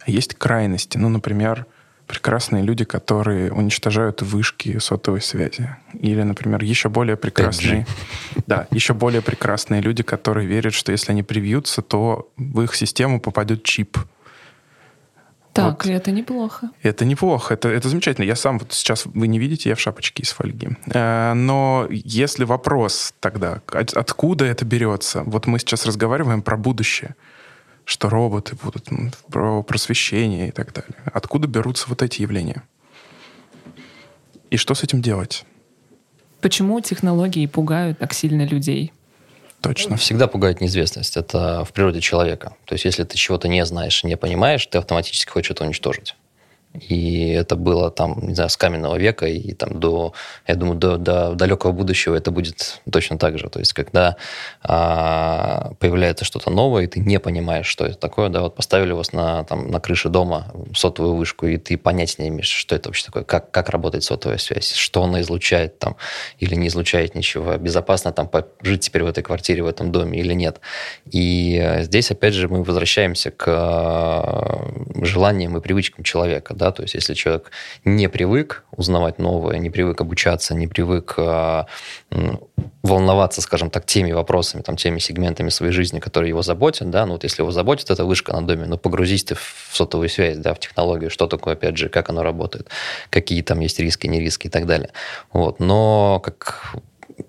Есть 0.06 0.34
крайности. 0.34 0.98
Ну, 0.98 1.08
например, 1.08 1.64
прекрасные 2.06 2.62
люди, 2.62 2.84
которые 2.84 3.50
уничтожают 3.50 4.20
вышки 4.20 4.78
сотовой 4.78 5.22
связи. 5.22 5.74
Или, 5.94 6.22
например, 6.22 6.62
еще 6.62 6.90
более 6.90 7.16
прекрасные... 7.16 7.86
Да, 8.46 8.66
еще 8.70 8.92
более 8.92 9.22
прекрасные 9.22 9.80
люди, 9.80 10.02
которые 10.02 10.46
верят, 10.46 10.74
что 10.74 10.92
если 10.92 11.12
они 11.12 11.22
привьются, 11.22 11.80
то 11.80 12.30
в 12.36 12.60
их 12.60 12.74
систему 12.74 13.20
попадет 13.20 13.62
чип— 13.62 13.96
так, 15.54 15.84
вот. 15.84 15.92
это 15.92 16.10
неплохо. 16.10 16.70
Это 16.82 17.04
неплохо, 17.04 17.54
это, 17.54 17.68
это 17.68 17.88
замечательно. 17.88 18.24
Я 18.24 18.34
сам 18.34 18.58
вот 18.58 18.72
сейчас, 18.72 19.06
вы 19.06 19.28
не 19.28 19.38
видите, 19.38 19.68
я 19.68 19.76
в 19.76 19.80
шапочке 19.80 20.24
из 20.24 20.30
фольги. 20.30 20.70
Э, 20.86 21.32
но 21.34 21.86
если 21.90 22.42
вопрос 22.42 23.14
тогда, 23.20 23.62
от, 23.72 23.92
откуда 23.94 24.44
это 24.46 24.64
берется? 24.64 25.22
Вот 25.22 25.46
мы 25.46 25.60
сейчас 25.60 25.86
разговариваем 25.86 26.42
про 26.42 26.56
будущее, 26.56 27.14
что 27.84 28.08
роботы 28.08 28.56
будут, 28.60 28.88
про 29.28 29.62
просвещение 29.62 30.48
и 30.48 30.50
так 30.50 30.72
далее. 30.72 30.96
Откуда 31.12 31.46
берутся 31.46 31.86
вот 31.88 32.02
эти 32.02 32.22
явления? 32.22 32.64
И 34.50 34.56
что 34.56 34.74
с 34.74 34.82
этим 34.82 35.02
делать? 35.02 35.44
Почему 36.40 36.80
технологии 36.80 37.46
пугают 37.46 37.98
так 37.98 38.12
сильно 38.12 38.44
людей? 38.44 38.92
Точно. 39.64 39.96
Всегда 39.96 40.26
пугает 40.26 40.60
неизвестность. 40.60 41.16
Это 41.16 41.64
в 41.64 41.72
природе 41.72 42.00
человека. 42.00 42.54
То 42.66 42.74
есть, 42.74 42.84
если 42.84 43.04
ты 43.04 43.16
чего-то 43.16 43.48
не 43.48 43.64
знаешь, 43.64 44.04
не 44.04 44.16
понимаешь, 44.16 44.66
ты 44.66 44.78
автоматически 44.78 45.30
хочешь 45.30 45.50
это 45.52 45.64
уничтожить. 45.64 46.14
И 46.80 47.28
это 47.28 47.54
было 47.54 47.90
там, 47.90 48.18
не 48.20 48.34
знаю, 48.34 48.50
с 48.50 48.56
каменного 48.56 48.96
века 48.96 49.26
и 49.26 49.52
там 49.52 49.78
до, 49.78 50.12
я 50.46 50.56
думаю, 50.56 50.76
до, 50.76 50.96
до 50.96 51.34
далекого 51.34 51.72
будущего 51.72 52.16
это 52.16 52.30
будет 52.32 52.80
точно 52.90 53.16
так 53.16 53.38
же. 53.38 53.48
То 53.48 53.60
есть, 53.60 53.72
когда 53.72 54.16
а, 54.62 55.72
появляется 55.78 56.24
что-то 56.24 56.50
новое, 56.50 56.84
и 56.84 56.86
ты 56.88 56.98
не 57.00 57.20
понимаешь, 57.20 57.66
что 57.66 57.86
это 57.86 57.96
такое, 57.96 58.28
да, 58.28 58.40
вот 58.40 58.56
поставили 58.56 58.92
вас 58.92 59.12
на, 59.12 59.44
там, 59.44 59.70
на 59.70 59.78
крыше 59.78 60.08
дома 60.08 60.52
сотовую 60.74 61.14
вышку, 61.14 61.46
и 61.46 61.58
ты 61.58 61.78
понять 61.78 62.18
не 62.18 62.28
имеешь, 62.28 62.48
что 62.48 62.74
это 62.74 62.88
вообще 62.88 63.06
такое, 63.06 63.22
как, 63.22 63.50
как 63.52 63.68
работает 63.68 64.02
сотовая 64.02 64.38
связь, 64.38 64.72
что 64.72 65.04
она 65.04 65.20
излучает 65.20 65.78
там 65.78 65.96
или 66.38 66.56
не 66.56 66.68
излучает 66.68 67.14
ничего, 67.14 67.56
безопасно 67.56 68.12
там 68.12 68.28
жить 68.62 68.80
теперь 68.80 69.04
в 69.04 69.06
этой 69.06 69.22
квартире, 69.22 69.62
в 69.62 69.66
этом 69.66 69.92
доме 69.92 70.18
или 70.18 70.32
нет. 70.32 70.60
И 71.10 71.78
здесь, 71.82 72.10
опять 72.10 72.34
же, 72.34 72.48
мы 72.48 72.64
возвращаемся 72.64 73.30
к 73.30 73.44
э, 73.46 75.04
желаниям 75.04 75.56
и 75.56 75.60
привычкам 75.60 76.02
человека, 76.02 76.54
да, 76.54 76.63
да, 76.64 76.72
то 76.72 76.82
есть 76.82 76.94
если 76.94 77.12
человек 77.12 77.50
не 77.84 78.08
привык 78.08 78.64
узнавать 78.74 79.18
новое, 79.18 79.58
не 79.58 79.68
привык 79.68 80.00
обучаться, 80.00 80.54
не 80.54 80.66
привык 80.66 81.14
э, 81.18 81.64
волноваться, 82.82 83.42
скажем 83.42 83.68
так, 83.68 83.84
теми 83.84 84.12
вопросами, 84.12 84.62
там, 84.62 84.76
теми 84.76 84.98
сегментами 84.98 85.50
своей 85.50 85.72
жизни, 85.72 86.00
которые 86.00 86.30
его 86.30 86.40
заботят, 86.42 86.88
да, 86.88 87.04
ну 87.04 87.12
вот 87.12 87.24
если 87.24 87.42
его 87.42 87.50
заботит 87.50 87.90
эта 87.90 88.04
вышка 88.06 88.32
на 88.32 88.46
доме, 88.46 88.64
ну 88.66 88.78
погрузись 88.78 89.24
ты 89.24 89.34
в 89.34 89.70
сотовую 89.72 90.08
связь, 90.08 90.38
да, 90.38 90.54
в 90.54 90.58
технологию, 90.58 91.10
что 91.10 91.26
такое 91.26 91.54
5G, 91.54 91.90
как 91.90 92.08
оно 92.08 92.22
работает, 92.22 92.68
какие 93.10 93.42
там 93.42 93.60
есть 93.60 93.78
риски, 93.78 94.06
не 94.06 94.20
риски 94.20 94.46
и 94.46 94.50
так 94.50 94.66
далее. 94.66 94.88
Вот, 95.32 95.60
но 95.60 96.20
как 96.24 96.76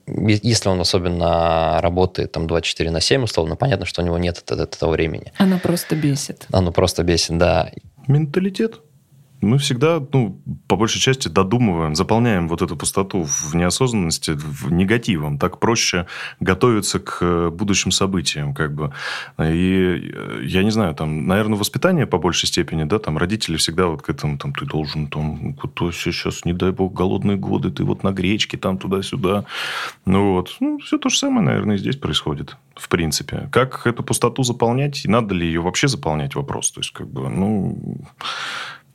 если 0.08 0.70
он 0.70 0.80
особенно 0.80 1.80
работает 1.82 2.32
там 2.32 2.48
24 2.48 2.90
на 2.90 3.02
7, 3.02 3.24
условно, 3.24 3.56
понятно, 3.58 3.86
что 3.86 4.02
у 4.02 4.06
него 4.06 4.18
нет 4.18 4.50
этого 4.50 4.92
времени. 4.92 5.34
Оно 5.38 5.60
просто 5.60 5.96
бесит. 5.96 6.48
Оно 6.52 6.72
просто 6.72 7.04
бесит, 7.04 7.38
да. 7.38 7.70
Менталитет 8.08 8.80
мы 9.46 9.58
всегда, 9.58 10.02
ну, 10.12 10.42
по 10.68 10.76
большей 10.76 11.00
части 11.00 11.28
додумываем, 11.28 11.96
заполняем 11.96 12.48
вот 12.48 12.62
эту 12.62 12.76
пустоту 12.76 13.24
в 13.24 13.56
неосознанности, 13.56 14.32
в 14.32 14.72
негативом. 14.72 15.38
Так 15.38 15.60
проще 15.60 16.08
готовиться 16.40 17.00
к 17.00 17.20
э, 17.22 17.50
будущим 17.50 17.92
событиям, 17.92 18.54
как 18.54 18.74
бы. 18.74 18.92
И 19.40 20.12
э, 20.14 20.42
я 20.44 20.64
не 20.64 20.72
знаю, 20.72 20.96
там, 20.96 21.28
наверное, 21.28 21.58
воспитание 21.58 22.06
по 22.06 22.18
большей 22.18 22.48
степени, 22.48 22.84
да, 22.84 23.00
там 23.00 23.18
родители 23.18 23.58
всегда 23.58 23.88
вот 23.88 24.02
к 24.02 24.10
этому, 24.10 24.38
там, 24.38 24.54
ты 24.54 24.66
должен, 24.66 25.08
там, 25.08 25.54
кто 25.54 25.92
сейчас, 25.92 26.46
не 26.46 26.54
дай 26.54 26.72
бог, 26.72 26.94
голодные 26.94 27.38
годы, 27.38 27.72
ты 27.72 27.84
вот 27.84 28.04
на 28.04 28.12
гречке, 28.12 28.58
там, 28.58 28.78
туда-сюда. 28.78 29.46
Ну, 30.06 30.34
вот. 30.34 30.56
Ну, 30.60 30.80
все 30.80 30.98
то 30.98 31.10
же 31.10 31.18
самое, 31.18 31.46
наверное, 31.46 31.76
и 31.76 31.80
здесь 31.80 31.98
происходит, 31.98 32.58
в 32.76 32.90
принципе. 32.90 33.50
Как 33.52 33.86
эту 33.88 34.04
пустоту 34.04 34.44
заполнять, 34.44 35.06
и 35.06 35.08
надо 35.08 35.36
ли 35.36 35.46
ее 35.46 35.62
вообще 35.62 35.88
заполнять, 35.88 36.36
вопрос. 36.36 36.72
То 36.72 36.80
есть, 36.80 36.92
как 36.92 37.08
бы, 37.08 37.30
ну, 37.30 37.78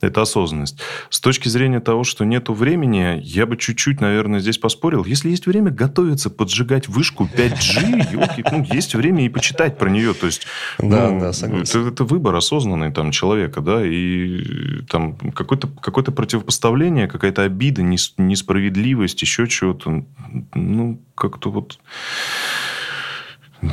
это 0.01 0.21
осознанность. 0.21 0.79
С 1.09 1.19
точки 1.19 1.47
зрения 1.47 1.79
того, 1.79 2.03
что 2.03 2.25
нету 2.25 2.53
времени, 2.53 3.19
я 3.23 3.45
бы 3.45 3.57
чуть-чуть, 3.57 4.01
наверное, 4.01 4.39
здесь 4.39 4.57
поспорил. 4.57 5.05
Если 5.05 5.29
есть 5.29 5.45
время 5.45 5.71
готовиться 5.71 6.29
поджигать 6.29 6.87
вышку 6.87 7.29
5G, 7.33 8.11
елки, 8.11 8.43
ну, 8.51 8.63
есть 8.63 8.95
время 8.95 9.25
и 9.25 9.29
почитать 9.29 9.77
про 9.77 9.89
нее. 9.89 10.13
То 10.13 10.25
есть, 10.25 10.45
да, 10.79 11.09
ну, 11.09 11.19
да, 11.19 11.29
Это, 11.29 11.79
это 11.79 12.03
выбор 12.03 12.35
осознанный 12.35 12.91
там 12.91 13.11
человека, 13.11 13.61
да, 13.61 13.85
и 13.85 14.81
там 14.89 15.15
какое-то 15.15 15.67
какое 15.67 16.03
противопоставление, 16.03 17.07
какая-то 17.07 17.43
обида, 17.43 17.81
несправедливость, 17.83 19.21
еще 19.21 19.47
чего-то. 19.47 20.05
Ну, 20.53 21.01
как-то 21.15 21.51
вот... 21.51 21.79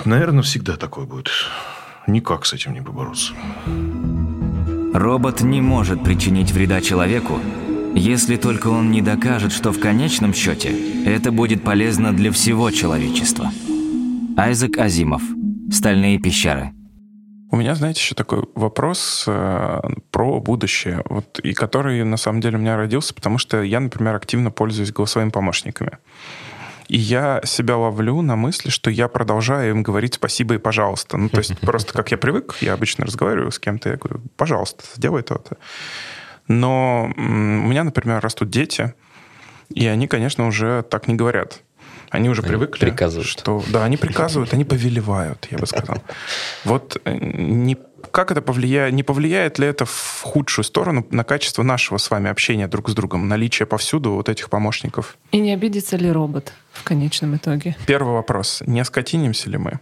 Наверное, 0.04 0.42
всегда 0.42 0.76
такое 0.76 1.06
будет. 1.06 1.30
Никак 2.06 2.46
с 2.46 2.52
этим 2.52 2.74
не 2.74 2.82
побороться. 2.82 3.32
Робот 4.92 5.42
не 5.42 5.60
может 5.60 6.02
причинить 6.02 6.50
вреда 6.52 6.80
человеку, 6.80 7.38
если 7.94 8.36
только 8.36 8.68
он 8.68 8.90
не 8.90 9.02
докажет, 9.02 9.52
что 9.52 9.70
в 9.70 9.78
конечном 9.78 10.32
счете 10.32 10.72
это 11.04 11.30
будет 11.30 11.62
полезно 11.62 12.12
для 12.12 12.32
всего 12.32 12.70
человечества. 12.70 13.50
Айзек 14.36 14.78
Азимов. 14.78 15.22
Стальные 15.70 16.18
пещеры. 16.18 16.72
У 17.50 17.56
меня, 17.56 17.74
знаете, 17.74 18.00
еще 18.00 18.14
такой 18.14 18.44
вопрос 18.54 19.24
э, 19.26 19.80
про 20.10 20.40
будущее, 20.40 21.02
вот, 21.08 21.38
и 21.40 21.52
который 21.52 22.02
на 22.04 22.16
самом 22.16 22.40
деле 22.40 22.56
у 22.56 22.60
меня 22.60 22.76
родился, 22.76 23.14
потому 23.14 23.38
что 23.38 23.62
я, 23.62 23.80
например, 23.80 24.14
активно 24.14 24.50
пользуюсь 24.50 24.92
голосовыми 24.92 25.30
помощниками. 25.30 25.98
И 26.88 26.96
я 26.96 27.40
себя 27.44 27.76
ловлю 27.76 28.22
на 28.22 28.34
мысли, 28.34 28.70
что 28.70 28.90
я 28.90 29.08
продолжаю 29.08 29.70
им 29.70 29.82
говорить 29.82 30.14
спасибо 30.14 30.54
и 30.54 30.58
пожалуйста. 30.58 31.18
Ну, 31.18 31.28
то 31.28 31.38
есть 31.38 31.58
просто 31.60 31.92
как 31.92 32.10
я 32.10 32.18
привык, 32.18 32.56
я 32.60 32.72
обычно 32.72 33.04
разговариваю 33.04 33.52
с 33.52 33.58
кем-то, 33.58 33.90
я 33.90 33.96
говорю, 33.96 34.20
пожалуйста, 34.36 34.84
сделай 34.96 35.22
то-то. 35.22 35.58
Но 36.48 37.12
у 37.14 37.20
меня, 37.20 37.84
например, 37.84 38.20
растут 38.20 38.48
дети, 38.48 38.94
и 39.68 39.86
они, 39.86 40.08
конечно, 40.08 40.46
уже 40.46 40.82
так 40.82 41.08
не 41.08 41.14
говорят. 41.14 41.62
Они 42.10 42.28
уже 42.28 42.42
они 42.42 42.48
привыкли. 42.50 42.80
Приказывают. 42.86 43.28
Что, 43.28 43.62
да, 43.68 43.84
они 43.84 43.96
приказывают, 43.96 44.52
они 44.54 44.64
повелевают, 44.64 45.46
я 45.50 45.58
бы 45.58 45.66
сказал. 45.66 46.02
Вот 46.64 47.00
э, 47.04 47.18
не 47.20 47.76
как 48.10 48.30
это 48.30 48.40
повлияет, 48.40 48.94
не 48.94 49.02
повлияет 49.02 49.58
ли 49.58 49.66
это 49.66 49.84
в 49.84 50.20
худшую 50.22 50.64
сторону 50.64 51.06
на 51.10 51.24
качество 51.24 51.62
нашего 51.62 51.98
с 51.98 52.10
вами 52.10 52.30
общения 52.30 52.68
друг 52.68 52.88
с 52.88 52.94
другом, 52.94 53.28
наличие 53.28 53.66
повсюду 53.66 54.12
вот 54.12 54.28
этих 54.28 54.50
помощников? 54.50 55.18
И 55.32 55.38
не 55.38 55.52
обидится 55.52 55.96
ли 55.96 56.10
робот 56.10 56.52
в 56.72 56.84
конечном 56.84 57.36
итоге? 57.36 57.76
Первый 57.86 58.14
вопрос. 58.14 58.62
Не 58.66 58.84
скотинимся 58.84 59.50
ли 59.50 59.58
мы? 59.58 59.80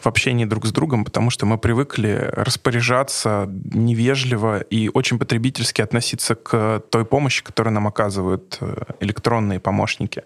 в 0.00 0.06
общении 0.06 0.44
друг 0.44 0.66
с 0.66 0.72
другом, 0.72 1.04
потому 1.04 1.30
что 1.30 1.46
мы 1.46 1.58
привыкли 1.58 2.30
распоряжаться 2.32 3.48
невежливо 3.48 4.60
и 4.60 4.88
очень 4.94 5.18
потребительски 5.18 5.82
относиться 5.82 6.34
к 6.34 6.82
той 6.90 7.04
помощи, 7.04 7.42
которую 7.42 7.74
нам 7.74 7.86
оказывают 7.86 8.58
э, 8.60 8.76
электронные 9.00 9.60
помощники. 9.60 10.22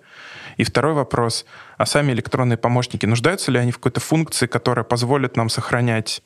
И 0.56 0.64
второй 0.64 0.94
вопрос, 0.94 1.44
а 1.78 1.86
сами 1.86 2.12
электронные 2.12 2.56
помощники, 2.56 3.06
нуждаются 3.06 3.50
ли 3.50 3.58
они 3.58 3.72
в 3.72 3.76
какой-то 3.76 4.00
функции, 4.00 4.46
которая 4.46 4.84
позволит 4.84 5.36
нам 5.36 5.48
сохранять 5.48 6.22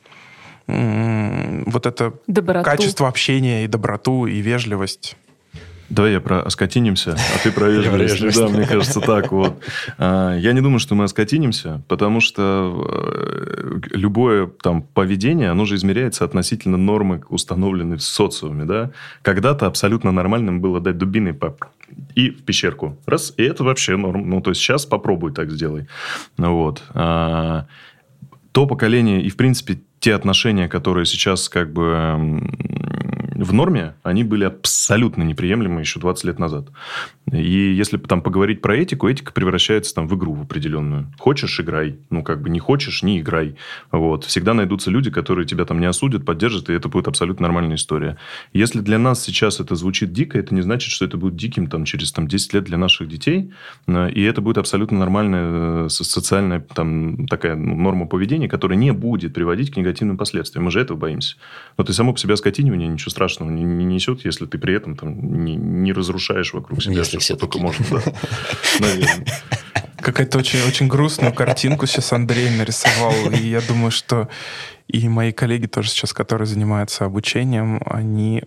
вот 0.67 1.87
это 1.87 2.15
доброту. 2.27 2.65
качество 2.65 3.07
общения 3.07 3.65
и 3.65 3.69
доброту 3.69 4.27
и 4.27 4.41
вежливость. 4.41 5.17
Давай 5.89 6.13
я 6.13 6.21
про 6.21 6.43
оскотинимся, 6.43 7.13
а 7.13 7.39
ты 7.45 7.53
про 7.53 7.69
вежливость. 7.69 8.37
Да, 8.37 8.49
мне 8.49 8.67
кажется, 8.67 9.01
так 9.01 9.31
вот. 9.31 9.63
А, 9.99 10.35
я 10.37 10.53
не 10.53 10.61
думаю, 10.61 10.81
что 10.81 10.97
мы 10.97 11.05
оскотинимся, 11.05 11.83
потому 11.87 12.21
что 12.21 12.89
э, 12.91 13.81
любое 13.91 14.49
там 14.49 14.83
поведение, 14.83 15.51
оно 15.51 15.65
же 15.65 15.77
измеряется 15.77 16.25
относительно 16.25 16.77
нормы, 16.77 17.23
установленной 17.29 17.99
в 17.99 18.03
социуме, 18.03 18.65
да. 18.65 18.91
Когда-то 19.23 19.67
абсолютно 19.67 20.11
нормальным 20.11 20.61
было 20.61 20.81
дать 20.81 20.99
дубиной 20.99 21.35
по 21.35 21.57
и 22.15 22.31
в 22.31 22.45
пещерку. 22.45 22.99
Раз, 23.07 23.33
и 23.37 23.43
это 23.43 23.65
вообще 23.65 23.97
норм. 23.97 24.29
Ну, 24.29 24.41
то 24.41 24.51
есть, 24.51 24.61
сейчас 24.61 24.87
попробуй 24.87 25.33
так 25.33 25.51
сделай. 25.51 25.87
Вот. 26.37 26.83
А, 26.95 27.67
то 28.53 28.67
поколение 28.67 29.23
и, 29.23 29.29
в 29.29 29.37
принципе, 29.37 29.79
те 30.01 30.15
отношения, 30.15 30.69
которые 30.69 31.05
сейчас 31.07 31.49
как 31.49 31.73
бы 31.73 32.41
в 33.37 33.53
норме, 33.53 33.95
они 34.03 34.25
были 34.25 34.45
абсолютно 34.45 35.23
неприемлемы 35.23 35.81
еще 35.81 36.01
20 36.01 36.25
лет 36.25 36.39
назад. 36.39 36.69
И 37.31 37.73
если 37.75 37.99
там 37.99 38.23
поговорить 38.23 38.63
про 38.63 38.77
этику, 38.77 39.09
этика 39.09 39.33
превращается 39.33 39.95
там 39.95 40.09
в 40.09 40.15
игру 40.17 40.33
в 40.33 40.43
определенную. 40.43 41.13
Хочешь– 41.19 41.61
играй. 41.61 41.99
Ну, 42.11 42.23
как 42.23 42.41
бы 42.41 42.49
не 42.49 42.59
хочешь– 42.59 43.03
не 43.03 43.21
играй. 43.21 43.57
Вот. 43.93 44.25
Всегда 44.25 44.55
найдутся 44.55 44.91
люди, 44.91 45.11
которые 45.11 45.47
тебя 45.47 45.65
там 45.65 45.81
не 45.81 45.87
осудят, 45.87 46.25
поддержат, 46.25 46.71
и 46.71 46.73
это 46.73 46.89
будет 46.89 47.09
абсолютно 47.09 47.45
нормальная 47.45 47.77
история. 47.77 48.17
Если 48.53 48.81
для 48.81 48.99
нас 48.99 49.23
сейчас 49.23 49.61
это 49.61 49.75
звучит 49.75 50.13
дико, 50.13 50.39
это 50.39 50.55
не 50.55 50.63
значит, 50.63 50.91
что 50.91 51.05
это 51.05 51.17
будет 51.17 51.37
диким 51.37 51.67
там, 51.67 51.85
через 51.85 52.13
там, 52.13 52.29
10 52.29 52.55
лет 52.55 52.65
для 52.65 52.79
наших 52.79 53.09
детей. 53.09 53.53
И 53.87 54.23
это 54.23 54.41
будет 54.41 54.59
абсолютно 54.59 54.99
нормальная 54.99 55.87
э, 55.87 55.89
социальная 55.91 56.61
там, 56.61 57.27
такая 57.27 57.57
ну, 57.57 57.77
норма 57.77 58.07
поведения, 58.07 58.49
которая 58.49 58.79
не 58.79 58.93
будет 58.93 59.35
приводить 59.35 59.73
к 59.73 59.77
негативным 59.77 60.17
последствиям. 60.17 60.65
Мы 60.65 60.71
же 60.71 60.81
этого 60.81 60.97
боимся. 60.97 61.37
Но 61.77 61.85
ты 61.85 61.93
само 61.93 62.13
по 62.13 62.19
себе 62.19 62.37
скотинивание 62.37 62.89
ничего 62.89 63.11
страшного 63.11 63.26
не, 63.29 63.63
не 63.63 63.85
несет, 63.85 64.25
если 64.25 64.47
ты 64.47 64.59
при 64.59 64.75
этом 64.75 64.97
там, 64.97 65.45
не, 65.45 65.57
не 65.57 65.93
разрушаешь 65.93 66.53
вокруг 66.53 66.83
себя 66.83 66.95
если 66.95 67.19
все 67.19 67.37
только 67.37 67.59
можно. 67.59 67.85
Какая-то 70.01 70.39
очень, 70.39 70.61
очень 70.69 70.89
грустную 70.89 71.33
картинку 71.33 71.87
сейчас 71.87 72.13
Андрей 72.13 72.51
нарисовал. 72.51 73.13
И 73.33 73.49
я 73.49 73.61
думаю, 73.61 73.91
что 73.91 74.29
и 74.89 75.09
мои 75.09 75.33
коллеги 75.33 75.67
тоже 75.67 75.89
сейчас, 75.91 76.13
которые 76.13 76.47
занимаются 76.47 77.05
обучением, 77.05 77.81
они 77.87 78.43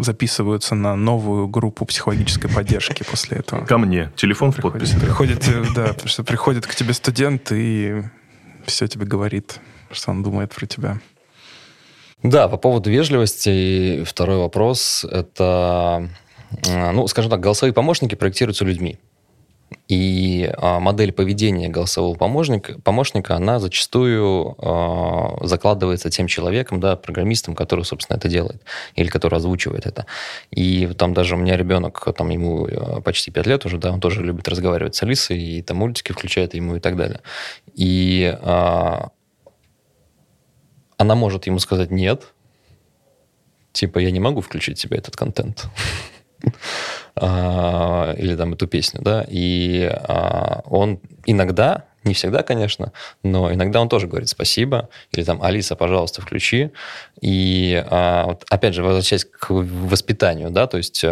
записываются 0.00 0.74
на 0.74 0.94
новую 0.96 1.48
группу 1.48 1.84
психологической 1.84 2.50
поддержки 2.50 3.04
после 3.08 3.38
этого. 3.38 3.64
Ко 3.64 3.78
мне. 3.78 4.12
Телефон 4.16 4.52
в 4.52 4.56
приходит, 4.56 4.80
подписи. 4.80 5.00
Приходит, 5.00 5.48
э, 5.48 5.64
да, 5.74 5.86
потому 5.88 6.08
что 6.08 6.24
приходит 6.24 6.66
к 6.66 6.74
тебе 6.74 6.92
студент 6.92 7.50
и 7.52 8.02
все 8.66 8.86
тебе 8.88 9.06
говорит, 9.06 9.60
что 9.90 10.10
он 10.10 10.22
думает 10.22 10.54
про 10.54 10.66
тебя. 10.66 10.98
Да, 12.22 12.48
по 12.48 12.56
поводу 12.56 12.90
вежливости, 12.90 14.02
второй 14.04 14.38
вопрос, 14.38 15.04
это, 15.04 16.08
э, 16.66 16.90
ну, 16.92 17.06
скажем 17.08 17.30
так, 17.30 17.40
голосовые 17.40 17.72
помощники 17.72 18.14
проектируются 18.14 18.64
людьми. 18.64 18.98
И 19.88 20.50
а, 20.58 20.80
модель 20.80 21.12
поведения 21.12 21.68
голосового 21.68 22.16
помощника, 22.16 22.80
помощника 22.82 23.36
она 23.36 23.60
зачастую 23.60 24.56
а, 24.58 25.38
закладывается 25.46 26.10
тем 26.10 26.26
человеком, 26.26 26.80
да, 26.80 26.96
программистом, 26.96 27.54
который, 27.54 27.84
собственно, 27.84 28.16
это 28.16 28.28
делает, 28.28 28.62
или 28.96 29.08
который 29.08 29.36
озвучивает 29.36 29.86
это. 29.86 30.06
И 30.50 30.86
там 30.98 31.14
даже 31.14 31.34
у 31.34 31.38
меня 31.38 31.56
ребенок, 31.56 32.06
там 32.16 32.30
ему 32.30 32.66
а, 32.66 33.00
почти 33.00 33.30
5 33.30 33.46
лет 33.46 33.64
уже, 33.64 33.78
да, 33.78 33.92
он 33.92 34.00
тоже 34.00 34.22
любит 34.22 34.48
разговаривать 34.48 34.96
с 34.96 35.02
Алисой, 35.02 35.40
и 35.40 35.62
там 35.62 35.78
мультики 35.78 36.12
включает 36.12 36.54
ему 36.54 36.76
и 36.76 36.80
так 36.80 36.96
далее. 36.96 37.20
И 37.74 38.36
а, 38.42 39.10
она 40.96 41.14
может 41.14 41.46
ему 41.46 41.58
сказать 41.58 41.90
«нет», 41.90 42.32
типа 43.72 43.98
«я 43.98 44.10
не 44.10 44.20
могу 44.20 44.40
включить 44.40 44.78
себе 44.78 44.98
этот 44.98 45.16
контент». 45.16 45.66
А, 47.18 48.12
или 48.18 48.36
там 48.36 48.52
эту 48.52 48.66
песню, 48.66 49.00
да, 49.00 49.24
и 49.26 49.90
а, 49.90 50.60
он 50.66 51.00
иногда, 51.24 51.84
не 52.04 52.12
всегда, 52.12 52.42
конечно, 52.42 52.92
но 53.22 53.50
иногда 53.50 53.80
он 53.80 53.88
тоже 53.88 54.06
говорит 54.06 54.28
спасибо, 54.28 54.90
или 55.12 55.24
там 55.24 55.42
Алиса, 55.42 55.76
пожалуйста, 55.76 56.20
включи. 56.20 56.72
И 57.22 57.82
а, 57.88 58.26
вот, 58.26 58.44
опять 58.50 58.74
же, 58.74 58.82
возвращаясь 58.82 59.24
к 59.24 59.48
воспитанию, 59.48 60.50
да, 60.50 60.66
то 60.66 60.76
есть 60.76 61.02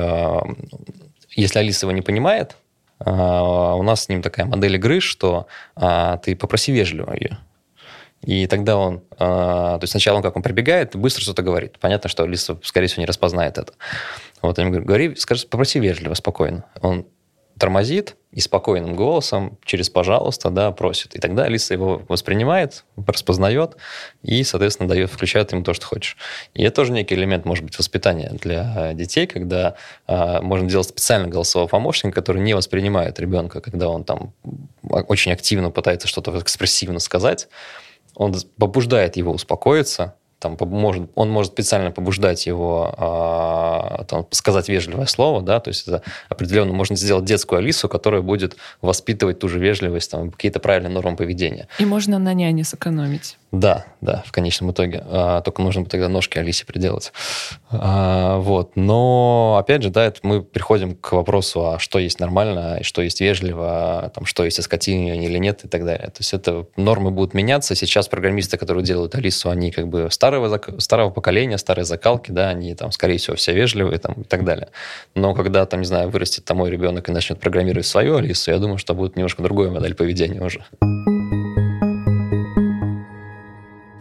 если 1.30 1.58
Алиса 1.58 1.86
его 1.86 1.92
не 1.92 2.02
понимает, 2.02 2.54
у 3.00 3.82
нас 3.82 4.04
с 4.04 4.08
ним 4.10 4.20
такая 4.20 4.44
модель 4.44 4.76
игры, 4.76 5.00
что 5.00 5.46
ты 6.22 6.36
попроси 6.36 6.70
вежливо 6.70 7.14
ее. 7.14 7.38
И 8.26 8.46
тогда 8.46 8.76
он, 8.76 9.00
то 9.18 9.78
есть 9.80 9.90
сначала 9.90 10.16
он 10.16 10.22
как 10.22 10.36
он 10.36 10.42
прибегает, 10.42 10.96
быстро 10.96 11.22
что-то 11.22 11.42
говорит. 11.42 11.78
Понятно, 11.78 12.08
что 12.08 12.22
Алиса, 12.24 12.58
скорее 12.62 12.86
всего, 12.86 13.00
не 13.02 13.06
распознает 13.06 13.58
это. 13.58 13.72
Вот 14.42 14.58
я 14.58 14.64
ему 14.64 14.72
говорю, 14.72 14.86
говори, 14.86 15.16
скажи, 15.16 15.46
попроси 15.46 15.78
вежливо, 15.78 16.14
спокойно. 16.14 16.64
Он 16.80 17.06
тормозит 17.58 18.16
и 18.32 18.40
спокойным 18.40 18.96
голосом 18.96 19.58
через 19.64 19.88
«пожалуйста» 19.88 20.50
да, 20.50 20.72
просит. 20.72 21.14
И 21.14 21.20
тогда 21.20 21.44
Алиса 21.44 21.72
его 21.72 22.02
воспринимает, 22.08 22.84
распознает 23.06 23.76
и, 24.22 24.42
соответственно, 24.42 24.88
дает, 24.88 25.10
включает 25.10 25.52
ему 25.52 25.62
то, 25.62 25.72
что 25.72 25.86
хочешь. 25.86 26.16
И 26.52 26.64
это 26.64 26.74
тоже 26.74 26.92
некий 26.92 27.14
элемент, 27.14 27.44
может 27.44 27.64
быть, 27.64 27.78
воспитания 27.78 28.30
для 28.42 28.92
детей, 28.94 29.28
когда 29.28 29.76
э, 30.08 30.40
можно 30.40 30.68
делать 30.68 30.88
специально 30.88 31.28
голосового 31.28 31.68
помощника, 31.68 32.16
который 32.16 32.42
не 32.42 32.54
воспринимает 32.54 33.20
ребенка, 33.20 33.60
когда 33.60 33.88
он 33.88 34.02
там 34.02 34.32
очень 34.82 35.30
активно 35.30 35.70
пытается 35.70 36.08
что-то 36.08 36.36
экспрессивно 36.40 36.98
сказать, 36.98 37.48
он 38.14 38.34
побуждает 38.58 39.16
его 39.16 39.32
успокоиться, 39.32 40.14
там, 40.44 40.58
может, 40.60 41.10
он 41.14 41.30
может 41.30 41.52
специально 41.52 41.90
побуждать 41.90 42.46
его 42.46 42.94
а, 42.98 44.04
там, 44.04 44.26
сказать 44.30 44.68
вежливое 44.68 45.06
слово, 45.06 45.40
да, 45.40 45.58
то 45.58 45.68
есть 45.68 45.88
это 45.88 46.02
определенно 46.28 46.74
можно 46.74 46.96
сделать 46.96 47.24
детскую 47.24 47.60
Алису, 47.60 47.88
которая 47.88 48.20
будет 48.20 48.56
воспитывать 48.82 49.38
ту 49.38 49.48
же 49.48 49.58
вежливость, 49.58 50.10
там, 50.10 50.30
какие-то 50.30 50.60
правильные 50.60 50.90
нормы 50.90 51.16
поведения. 51.16 51.66
И 51.78 51.86
можно 51.86 52.18
на 52.18 52.34
няне 52.34 52.62
сэкономить. 52.62 53.38
Да, 53.54 53.84
да, 54.00 54.24
в 54.26 54.32
конечном 54.32 54.72
итоге. 54.72 55.04
А, 55.06 55.40
только 55.40 55.62
нужно 55.62 55.82
бы 55.82 55.88
тогда 55.88 56.08
ножки 56.08 56.38
Алисе 56.38 56.66
приделать. 56.66 57.12
А, 57.70 58.38
вот. 58.38 58.72
Но, 58.74 59.56
опять 59.60 59.84
же, 59.84 59.90
да, 59.90 60.04
это 60.04 60.18
мы 60.24 60.42
приходим 60.42 60.96
к 60.96 61.12
вопросу, 61.12 61.64
а 61.68 61.78
что 61.78 62.00
есть 62.00 62.18
нормально, 62.18 62.80
что 62.82 63.00
есть 63.00 63.20
вежливо, 63.20 64.10
там, 64.12 64.26
что 64.26 64.44
есть 64.44 64.58
оскотинивание 64.58 65.28
или 65.30 65.38
нет, 65.38 65.64
и 65.64 65.68
так 65.68 65.84
далее. 65.84 66.08
То 66.08 66.18
есть 66.18 66.34
это 66.34 66.66
нормы 66.76 67.12
будут 67.12 67.32
меняться. 67.32 67.76
Сейчас 67.76 68.08
программисты, 68.08 68.56
которые 68.56 68.84
делают 68.84 69.14
Алису, 69.14 69.50
они 69.50 69.70
как 69.70 69.86
бы 69.86 70.08
старого, 70.10 70.60
старого 70.78 71.10
поколения, 71.10 71.56
старые 71.56 71.84
закалки, 71.84 72.32
да, 72.32 72.48
они 72.48 72.74
там, 72.74 72.90
скорее 72.90 73.18
всего, 73.18 73.36
все 73.36 73.52
вежливые 73.52 73.98
там, 73.98 74.14
и 74.22 74.24
так 74.24 74.44
далее. 74.44 74.70
Но 75.14 75.32
когда, 75.32 75.64
там, 75.66 75.80
не 75.80 75.86
знаю, 75.86 76.10
вырастет 76.10 76.44
там 76.44 76.56
мой 76.56 76.70
ребенок 76.70 77.08
и 77.08 77.12
начнет 77.12 77.38
программировать 77.38 77.86
свою 77.86 78.16
Алису, 78.16 78.50
я 78.50 78.58
думаю, 78.58 78.78
что 78.78 78.94
будет 78.94 79.14
немножко 79.14 79.44
другая 79.44 79.70
модель 79.70 79.94
поведения 79.94 80.42
уже. 80.42 80.64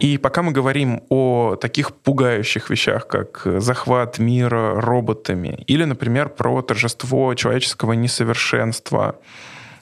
И 0.04 0.18
пока 0.18 0.42
мы 0.42 0.52
говорим 0.52 1.02
о 1.08 1.56
таких 1.56 1.94
пугающих 1.94 2.68
вещах, 2.68 3.06
как 3.06 3.40
захват 3.46 4.18
мира 4.18 4.78
роботами, 4.78 5.64
или, 5.66 5.84
например, 5.84 6.28
про 6.28 6.60
торжество 6.60 7.32
человеческого 7.34 7.94
несовершенства, 7.94 9.16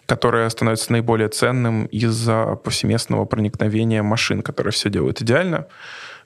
которое 0.06 0.48
становится 0.48 0.92
наиболее 0.92 1.28
ценным 1.28 1.86
из-за 1.86 2.54
повсеместного 2.54 3.24
проникновения 3.24 4.04
машин, 4.04 4.42
которые 4.42 4.70
все 4.70 4.90
делают 4.90 5.20
идеально, 5.20 5.66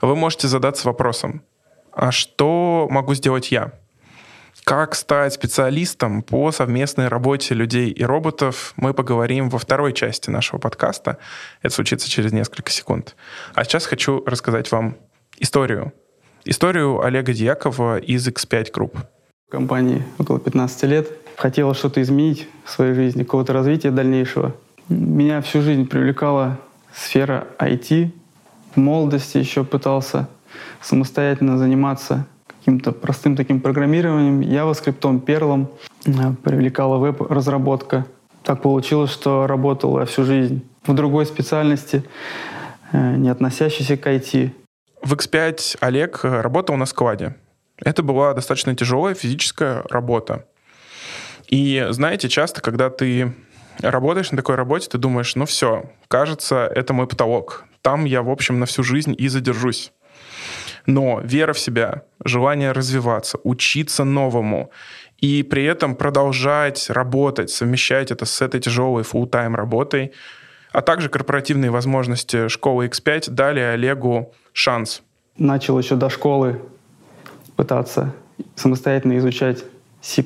вы 0.02 0.14
можете 0.14 0.46
задаться 0.46 0.86
вопросом, 0.86 1.40
а 1.90 2.12
что 2.12 2.88
могу 2.90 3.14
сделать 3.14 3.50
я? 3.50 3.72
Как 4.68 4.96
стать 4.96 5.32
специалистом 5.32 6.22
по 6.22 6.50
совместной 6.50 7.06
работе 7.06 7.54
людей 7.54 7.90
и 7.90 8.02
роботов, 8.02 8.74
мы 8.74 8.94
поговорим 8.94 9.48
во 9.48 9.60
второй 9.60 9.92
части 9.92 10.28
нашего 10.28 10.58
подкаста. 10.58 11.18
Это 11.62 11.72
случится 11.72 12.10
через 12.10 12.32
несколько 12.32 12.72
секунд. 12.72 13.14
А 13.54 13.62
сейчас 13.62 13.86
хочу 13.86 14.24
рассказать 14.26 14.72
вам 14.72 14.96
историю. 15.38 15.92
Историю 16.44 17.00
Олега 17.00 17.32
Дьякова 17.32 17.98
из 17.98 18.26
X5 18.26 18.72
Group. 18.72 18.96
Компании 19.52 20.02
около 20.18 20.40
15 20.40 20.82
лет. 20.82 21.12
Хотела 21.36 21.72
что-то 21.72 22.02
изменить 22.02 22.48
в 22.64 22.70
своей 22.72 22.94
жизни, 22.94 23.22
какого-то 23.22 23.52
развития 23.52 23.92
дальнейшего. 23.92 24.52
Меня 24.88 25.42
всю 25.42 25.62
жизнь 25.62 25.86
привлекала 25.86 26.58
сфера 26.92 27.46
IT. 27.60 28.10
В 28.74 28.78
молодости 28.78 29.38
еще 29.38 29.62
пытался 29.62 30.28
самостоятельно 30.82 31.56
заниматься 31.56 32.26
каким-то 32.66 32.90
простым 32.90 33.36
таким 33.36 33.60
программированием, 33.60 34.40
JavaScript, 34.40 35.24
Perl, 35.24 35.68
э, 36.04 36.10
привлекала 36.42 36.98
веб-разработка. 36.98 38.06
Так 38.42 38.60
получилось, 38.62 39.12
что 39.12 39.46
работал 39.46 40.00
я 40.00 40.04
всю 40.04 40.24
жизнь 40.24 40.66
в 40.84 40.92
другой 40.92 41.26
специальности, 41.26 42.02
э, 42.90 43.16
не 43.16 43.28
относящейся 43.28 43.96
к 43.96 44.08
IT. 44.08 44.50
В 45.00 45.14
X5 45.14 45.76
Олег 45.78 46.24
работал 46.24 46.74
на 46.76 46.86
складе. 46.86 47.36
Это 47.78 48.02
была 48.02 48.34
достаточно 48.34 48.74
тяжелая 48.74 49.14
физическая 49.14 49.84
работа. 49.88 50.46
И 51.46 51.86
знаете, 51.90 52.28
часто, 52.28 52.60
когда 52.60 52.90
ты 52.90 53.32
работаешь 53.80 54.32
на 54.32 54.38
такой 54.38 54.56
работе, 54.56 54.88
ты 54.88 54.98
думаешь, 54.98 55.36
ну 55.36 55.44
все, 55.44 55.84
кажется, 56.08 56.66
это 56.74 56.92
мой 56.92 57.06
потолок. 57.06 57.64
Там 57.82 58.06
я, 58.06 58.22
в 58.22 58.30
общем, 58.30 58.58
на 58.58 58.66
всю 58.66 58.82
жизнь 58.82 59.14
и 59.16 59.28
задержусь. 59.28 59.92
Но 60.86 61.20
вера 61.22 61.52
в 61.52 61.58
себя, 61.58 62.02
желание 62.24 62.72
развиваться, 62.72 63.38
учиться 63.42 64.04
новому 64.04 64.70
и 65.18 65.42
при 65.42 65.64
этом 65.64 65.96
продолжать 65.96 66.90
работать, 66.90 67.50
совмещать 67.50 68.10
это 68.10 68.24
с 68.24 68.40
этой 68.40 68.60
тяжелой 68.60 69.02
full-time 69.02 69.54
работой, 69.54 70.12
а 70.72 70.82
также 70.82 71.08
корпоративные 71.08 71.70
возможности 71.70 72.48
школы 72.48 72.86
X5 72.86 73.30
дали 73.30 73.60
Олегу 73.60 74.32
шанс. 74.52 75.02
Начал 75.38 75.78
еще 75.78 75.96
до 75.96 76.08
школы 76.08 76.60
пытаться 77.56 78.14
самостоятельно 78.54 79.16
изучать 79.18 79.64
C++. 80.02 80.24